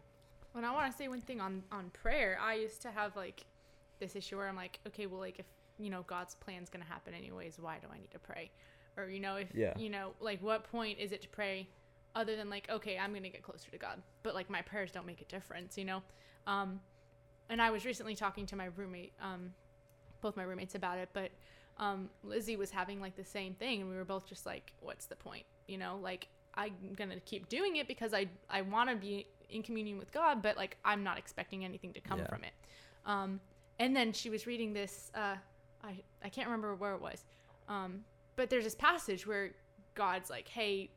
When 0.52 0.64
I 0.64 0.72
want 0.72 0.90
to 0.90 0.96
say 0.96 1.08
one 1.08 1.20
thing 1.20 1.40
on 1.40 1.62
on 1.70 1.90
prayer, 1.90 2.38
I 2.42 2.54
used 2.54 2.82
to 2.82 2.90
have 2.90 3.14
like 3.16 3.44
this 4.00 4.16
issue 4.16 4.36
where 4.36 4.48
I'm 4.48 4.56
like, 4.56 4.80
okay, 4.86 5.06
well, 5.06 5.20
like 5.20 5.38
if 5.38 5.46
you 5.78 5.90
know 5.90 6.02
God's 6.06 6.34
plan's 6.34 6.68
gonna 6.68 6.84
happen 6.84 7.14
anyways, 7.14 7.58
why 7.60 7.78
do 7.80 7.88
I 7.92 7.98
need 7.98 8.10
to 8.10 8.18
pray? 8.18 8.50
Or 8.96 9.08
you 9.08 9.20
know, 9.20 9.36
if 9.36 9.48
yeah. 9.54 9.74
you 9.76 9.90
know, 9.90 10.12
like 10.20 10.42
what 10.42 10.64
point 10.64 10.98
is 10.98 11.12
it 11.12 11.22
to 11.22 11.28
pray, 11.28 11.68
other 12.14 12.36
than 12.36 12.50
like, 12.50 12.68
okay, 12.70 12.98
I'm 12.98 13.12
gonna 13.14 13.28
get 13.28 13.42
closer 13.42 13.70
to 13.70 13.78
God, 13.78 14.00
but 14.22 14.34
like 14.34 14.50
my 14.50 14.62
prayers 14.62 14.90
don't 14.92 15.06
make 15.06 15.20
a 15.20 15.24
difference, 15.26 15.76
you 15.78 15.84
know. 15.84 16.02
Um, 16.46 16.80
and 17.50 17.60
I 17.62 17.70
was 17.70 17.84
recently 17.84 18.14
talking 18.14 18.46
to 18.46 18.56
my 18.56 18.66
roommate 18.76 19.12
um, 19.22 19.52
both 20.20 20.36
my 20.36 20.42
roommates 20.42 20.74
about 20.74 20.98
it, 20.98 21.08
but 21.12 21.30
um, 21.78 22.10
Lizzie 22.24 22.56
was 22.56 22.70
having 22.70 23.00
like 23.00 23.16
the 23.16 23.24
same 23.24 23.54
thing, 23.54 23.80
and 23.82 23.90
we 23.90 23.96
were 23.96 24.04
both 24.04 24.26
just 24.26 24.44
like, 24.46 24.72
"What's 24.80 25.06
the 25.06 25.14
point?" 25.16 25.44
You 25.68 25.78
know, 25.78 25.98
like 26.02 26.28
I'm 26.54 26.72
gonna 26.96 27.20
keep 27.20 27.48
doing 27.48 27.76
it 27.76 27.86
because 27.86 28.12
I 28.12 28.26
I 28.50 28.62
want 28.62 28.90
to 28.90 28.96
be 28.96 29.26
in 29.48 29.62
communion 29.62 29.98
with 29.98 30.10
God, 30.12 30.42
but 30.42 30.56
like 30.56 30.76
I'm 30.84 31.04
not 31.04 31.18
expecting 31.18 31.64
anything 31.64 31.92
to 31.92 32.00
come 32.00 32.18
Yeah. 32.18 32.26
from 32.26 32.44
it. 32.44 32.52
Um, 33.06 33.40
and 33.78 33.94
then 33.94 34.12
she 34.12 34.28
was 34.28 34.46
reading 34.46 34.72
this. 34.72 35.10
Uh, 35.14 35.36
I 35.84 36.02
I 36.22 36.28
can't 36.28 36.48
remember 36.48 36.74
where 36.74 36.94
it 36.94 37.00
was, 37.00 37.24
um, 37.68 38.04
but 38.34 38.50
there's 38.50 38.64
this 38.64 38.74
passage 38.74 39.26
where 39.26 39.52
God's 39.94 40.30
like, 40.30 40.48
"Hey, 40.48 40.90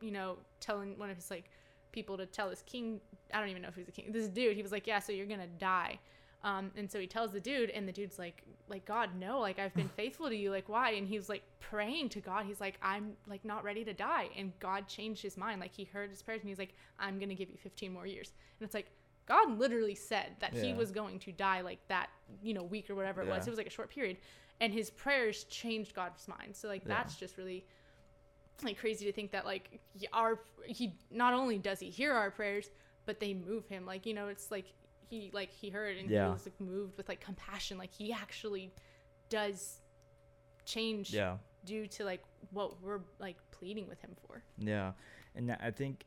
you 0.00 0.10
know, 0.10 0.38
telling 0.60 0.98
one 0.98 1.10
of 1.10 1.16
his 1.16 1.30
like 1.30 1.50
people 1.92 2.16
to 2.18 2.26
tell 2.26 2.48
this 2.50 2.62
king. 2.66 3.00
I 3.32 3.40
don't 3.40 3.48
even 3.48 3.62
know 3.62 3.68
if 3.68 3.74
he's 3.74 3.88
a 3.88 3.92
king. 3.92 4.10
This 4.12 4.28
dude, 4.28 4.56
he 4.56 4.62
was 4.62 4.72
like, 4.72 4.86
"Yeah, 4.86 4.98
so 4.98 5.12
you're 5.12 5.26
gonna 5.26 5.46
die." 5.46 5.98
Um, 6.44 6.70
and 6.76 6.88
so 6.90 7.00
he 7.00 7.06
tells 7.08 7.32
the 7.32 7.40
dude, 7.40 7.70
and 7.70 7.88
the 7.88 7.92
dude's 7.92 8.18
like, 8.20 8.42
like 8.68 8.84
God, 8.84 9.10
no, 9.18 9.40
like 9.40 9.58
I've 9.58 9.74
been 9.74 9.88
faithful 9.96 10.28
to 10.28 10.36
you, 10.36 10.50
like 10.50 10.68
why? 10.68 10.90
And 10.92 11.08
he 11.08 11.16
was 11.16 11.28
like 11.28 11.42
praying 11.60 12.10
to 12.10 12.20
God. 12.20 12.46
He's 12.46 12.60
like, 12.60 12.78
I'm 12.82 13.14
like 13.26 13.44
not 13.44 13.64
ready 13.64 13.84
to 13.84 13.92
die, 13.92 14.28
and 14.36 14.52
God 14.60 14.86
changed 14.86 15.22
his 15.22 15.36
mind. 15.36 15.60
Like 15.60 15.74
he 15.74 15.84
heard 15.84 16.10
his 16.10 16.22
prayers, 16.22 16.40
and 16.42 16.48
he's 16.48 16.58
like, 16.58 16.74
I'm 17.00 17.18
gonna 17.18 17.34
give 17.34 17.48
you 17.50 17.56
15 17.56 17.92
more 17.92 18.06
years. 18.06 18.32
And 18.60 18.66
it's 18.66 18.74
like 18.74 18.90
God 19.26 19.58
literally 19.58 19.96
said 19.96 20.36
that 20.38 20.54
he 20.54 20.72
was 20.72 20.92
going 20.92 21.18
to 21.20 21.32
die 21.32 21.62
like 21.62 21.80
that, 21.88 22.10
you 22.42 22.54
know, 22.54 22.62
week 22.62 22.88
or 22.90 22.94
whatever 22.94 23.22
it 23.22 23.26
was. 23.28 23.46
It 23.48 23.50
was 23.50 23.58
like 23.58 23.66
a 23.66 23.70
short 23.70 23.90
period, 23.90 24.18
and 24.60 24.72
his 24.72 24.88
prayers 24.90 25.44
changed 25.44 25.94
God's 25.94 26.28
mind. 26.28 26.54
So 26.54 26.68
like 26.68 26.82
Yeah. 26.86 26.94
that's 26.94 27.16
just 27.16 27.38
really 27.38 27.64
like 28.62 28.78
crazy 28.78 29.04
to 29.06 29.12
think 29.12 29.32
that 29.32 29.44
like 29.44 29.80
our 30.12 30.38
he 30.66 30.94
not 31.10 31.34
only 31.34 31.58
does 31.58 31.78
he 31.80 31.90
hear 31.90 32.12
our 32.12 32.30
prayers, 32.30 32.70
but 33.04 33.20
they 33.20 33.34
move 33.34 33.66
him. 33.68 33.84
Like 33.86 34.06
you 34.06 34.14
know, 34.14 34.28
it's 34.28 34.50
like 34.50 34.66
he 35.08 35.30
like 35.32 35.50
he 35.52 35.70
heard 35.70 35.96
and 35.96 36.10
Yeah. 36.10 36.26
he 36.26 36.32
was 36.32 36.46
like 36.46 36.60
moved 36.60 36.96
with 36.96 37.08
like 37.08 37.20
compassion. 37.20 37.78
Like 37.78 37.92
he 37.92 38.12
actually 38.12 38.72
does 39.28 39.80
change 40.64 41.12
Yeah. 41.12 41.36
due 41.64 41.86
to 41.88 42.04
like 42.04 42.22
what 42.50 42.80
we're 42.82 43.00
like 43.18 43.36
pleading 43.50 43.88
with 43.88 44.00
him 44.00 44.16
for. 44.26 44.42
Yeah. 44.58 44.92
And 45.34 45.52
I 45.60 45.70
think 45.70 46.04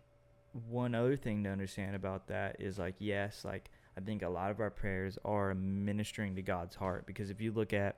one 0.68 0.96
other 0.96 1.16
thing 1.16 1.44
to 1.44 1.50
understand 1.50 1.96
about 1.96 2.28
that 2.28 2.58
is 2.60 2.80
like, 2.80 2.96
yes, 3.00 3.46
like 3.46 3.70
I 3.98 4.02
think 4.02 4.22
a 4.24 4.30
lot 4.30 4.52
of 4.52 4.60
our 4.60 4.70
prayers 4.72 5.18
are 5.24 5.54
ministering 5.54 6.36
to 6.36 6.42
God's 6.42 6.76
heart 6.76 7.06
because 7.06 7.30
if 7.30 7.40
you 7.42 7.52
look 7.52 7.74
at 7.74 7.98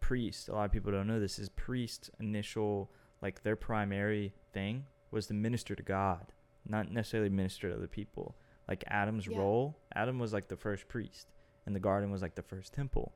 priests, 0.00 0.48
a 0.48 0.52
lot 0.52 0.64
of 0.64 0.72
people 0.72 0.90
don't 0.92 1.06
know 1.06 1.20
this 1.20 1.38
is 1.38 1.48
priests' 1.50 2.10
initial, 2.20 2.90
like 3.22 3.42
their 3.42 3.56
primary 3.56 4.34
thing 4.52 4.84
was 5.10 5.26
to 5.28 5.34
minister 5.34 5.74
to 5.74 5.82
God, 5.82 6.32
not 6.68 6.90
necessarily 6.90 7.30
minister 7.30 7.68
to 7.70 7.76
other 7.76 7.86
people. 7.86 8.36
Like 8.68 8.84
Adam's 8.88 9.26
Yeah. 9.26 9.38
role, 9.38 9.78
Adam 9.94 10.18
was 10.18 10.32
like 10.32 10.48
the 10.48 10.56
first 10.56 10.88
priest, 10.88 11.28
and 11.64 11.74
the 11.74 11.80
garden 11.80 12.10
was 12.10 12.22
like 12.22 12.34
the 12.34 12.42
first 12.42 12.72
temple, 12.74 13.14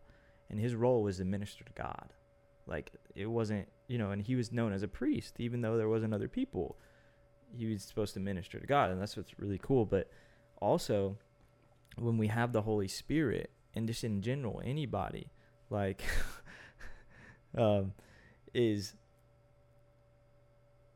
and 0.48 0.58
his 0.60 0.74
role 0.74 1.02
was 1.02 1.18
to 1.18 1.24
minister 1.24 1.64
to 1.64 1.72
God. 1.72 2.12
Like 2.66 2.92
it 3.14 3.26
wasn't, 3.26 3.68
you 3.88 3.98
know, 3.98 4.10
and 4.12 4.22
he 4.22 4.36
was 4.36 4.52
known 4.52 4.72
as 4.72 4.82
a 4.82 4.88
priest, 4.88 5.34
even 5.38 5.60
though 5.60 5.76
there 5.76 5.88
wasn't 5.88 6.14
other 6.14 6.28
people. 6.28 6.78
He 7.52 7.66
was 7.66 7.82
supposed 7.82 8.14
to 8.14 8.20
minister 8.20 8.60
to 8.60 8.66
God, 8.66 8.90
and 8.90 9.00
that's 9.00 9.16
what's 9.16 9.38
really 9.40 9.58
cool. 9.58 9.84
But 9.84 10.08
also, 10.60 11.18
when 11.96 12.16
we 12.16 12.28
have 12.28 12.52
the 12.52 12.62
Holy 12.62 12.86
Spirit, 12.86 13.50
and 13.74 13.88
just 13.88 14.04
in 14.04 14.22
general, 14.22 14.62
anybody, 14.64 15.32
like, 15.68 16.02
um, 17.58 17.92
is 18.54 18.94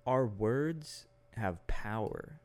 our 0.07 0.27
words 0.27 1.07
have 1.37 1.65
power. 1.67 2.41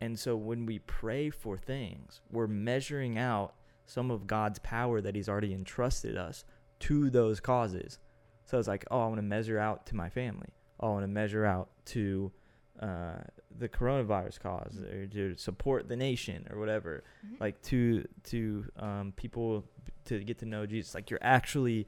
And 0.00 0.18
so 0.18 0.36
when 0.36 0.66
we 0.66 0.80
pray 0.80 1.30
for 1.30 1.56
things, 1.56 2.20
we're 2.30 2.46
measuring 2.46 3.18
out 3.18 3.54
some 3.86 4.10
of 4.10 4.26
God's 4.26 4.58
power 4.58 5.00
that 5.00 5.14
He's 5.14 5.28
already 5.28 5.52
entrusted 5.52 6.16
us 6.16 6.44
to 6.80 7.10
those 7.10 7.40
causes. 7.40 7.98
So 8.44 8.58
it's 8.58 8.68
like, 8.68 8.84
oh, 8.90 9.00
I 9.00 9.06
want 9.06 9.16
to 9.16 9.22
measure 9.22 9.58
out 9.58 9.86
to 9.86 9.96
my 9.96 10.08
family. 10.10 10.48
Oh, 10.80 10.88
I 10.88 10.90
want 10.92 11.04
to 11.04 11.08
measure 11.08 11.44
out 11.46 11.70
to 11.86 12.32
uh, 12.80 13.18
the 13.56 13.68
coronavirus 13.68 14.40
cause 14.40 14.78
or 14.92 15.06
to 15.06 15.36
support 15.36 15.88
the 15.88 15.96
nation 15.96 16.46
or 16.50 16.58
whatever. 16.58 17.04
Mhm. 17.24 17.40
Like 17.40 17.62
to 17.62 18.04
to 18.24 18.64
um, 18.78 19.12
people 19.16 19.64
to 20.06 20.18
get 20.24 20.38
to 20.40 20.46
know 20.46 20.66
Jesus. 20.66 20.94
Like 20.94 21.08
you're 21.08 21.22
actually 21.22 21.86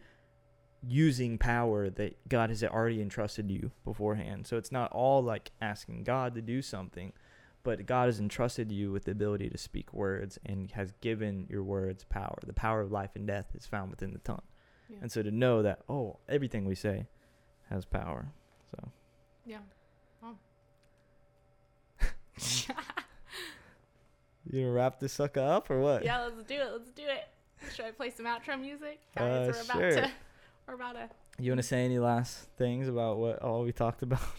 using 0.88 1.38
power 1.38 1.90
that 1.90 2.28
God 2.28 2.50
has 2.50 2.62
already 2.62 3.00
entrusted 3.00 3.50
you 3.50 3.72
beforehand. 3.84 4.46
So 4.46 4.56
it's 4.56 4.72
not 4.72 4.92
all 4.92 5.22
like 5.22 5.50
asking 5.60 6.04
God 6.04 6.34
to 6.34 6.42
do 6.42 6.62
something, 6.62 7.12
but 7.62 7.86
God 7.86 8.06
has 8.06 8.20
entrusted 8.20 8.70
you 8.70 8.92
with 8.92 9.04
the 9.04 9.10
ability 9.12 9.50
to 9.50 9.58
speak 9.58 9.92
words 9.92 10.38
and 10.44 10.70
has 10.72 10.92
given 11.00 11.46
your 11.50 11.62
words 11.62 12.04
power. 12.04 12.38
The 12.46 12.52
power 12.52 12.80
of 12.80 12.92
life 12.92 13.10
and 13.14 13.26
death 13.26 13.46
is 13.54 13.66
found 13.66 13.90
within 13.90 14.12
the 14.12 14.20
tongue. 14.20 14.42
Yeah. 14.88 14.98
And 15.02 15.10
so 15.10 15.22
to 15.22 15.30
know 15.30 15.62
that, 15.62 15.80
oh, 15.88 16.18
everything 16.28 16.64
we 16.64 16.74
say 16.74 17.06
has 17.70 17.84
power. 17.84 18.32
So 18.70 18.88
Yeah. 19.44 19.58
you 24.44 24.60
gonna 24.60 24.70
wrap 24.70 25.00
this 25.00 25.14
sucker 25.14 25.40
up 25.40 25.70
or 25.70 25.80
what? 25.80 26.04
yeah, 26.04 26.22
let's 26.24 26.44
do 26.44 26.54
it. 26.54 26.68
Let's 26.70 26.90
do 26.90 27.02
it. 27.02 27.28
Should 27.74 27.86
I 27.86 27.90
play 27.90 28.10
some 28.10 28.26
outro 28.26 28.60
music? 28.60 29.00
Uh, 29.16 29.50
we're 29.50 29.62
about 29.62 29.78
sure. 29.78 29.90
to 29.92 30.10
to 30.66 31.08
You 31.38 31.50
want 31.50 31.60
to 31.60 31.66
say 31.66 31.84
any 31.84 31.98
last 31.98 32.48
things 32.56 32.88
about 32.88 33.18
what 33.18 33.42
all 33.42 33.62
we 33.62 33.72
talked 33.72 34.02
about? 34.02 34.20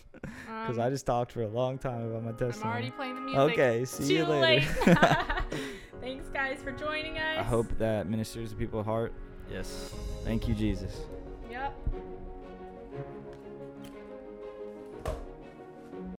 Because 0.47 0.79
um, 0.79 0.83
I 0.83 0.89
just 0.89 1.05
talked 1.05 1.31
for 1.31 1.43
a 1.43 1.47
long 1.47 1.77
time 1.77 2.09
about 2.09 2.23
my 2.23 2.31
I'm 2.31 2.37
testimony. 2.37 2.71
already 2.71 2.91
playing 2.91 3.15
the 3.15 3.21
music. 3.21 3.39
Okay, 3.39 3.85
see 3.85 4.17
you 4.17 4.25
later. 4.25 4.65
late. 4.87 4.97
Thanks 6.01 6.27
guys 6.29 6.57
for 6.63 6.71
joining 6.71 7.19
us. 7.19 7.37
I 7.37 7.43
hope 7.43 7.67
that 7.77 8.09
ministers 8.09 8.49
to 8.49 8.55
people's 8.55 8.85
heart. 8.87 9.13
Yes. 9.51 9.93
Thank 10.23 10.47
you, 10.47 10.55
Jesus. 10.55 11.01
Yep. 11.51 11.73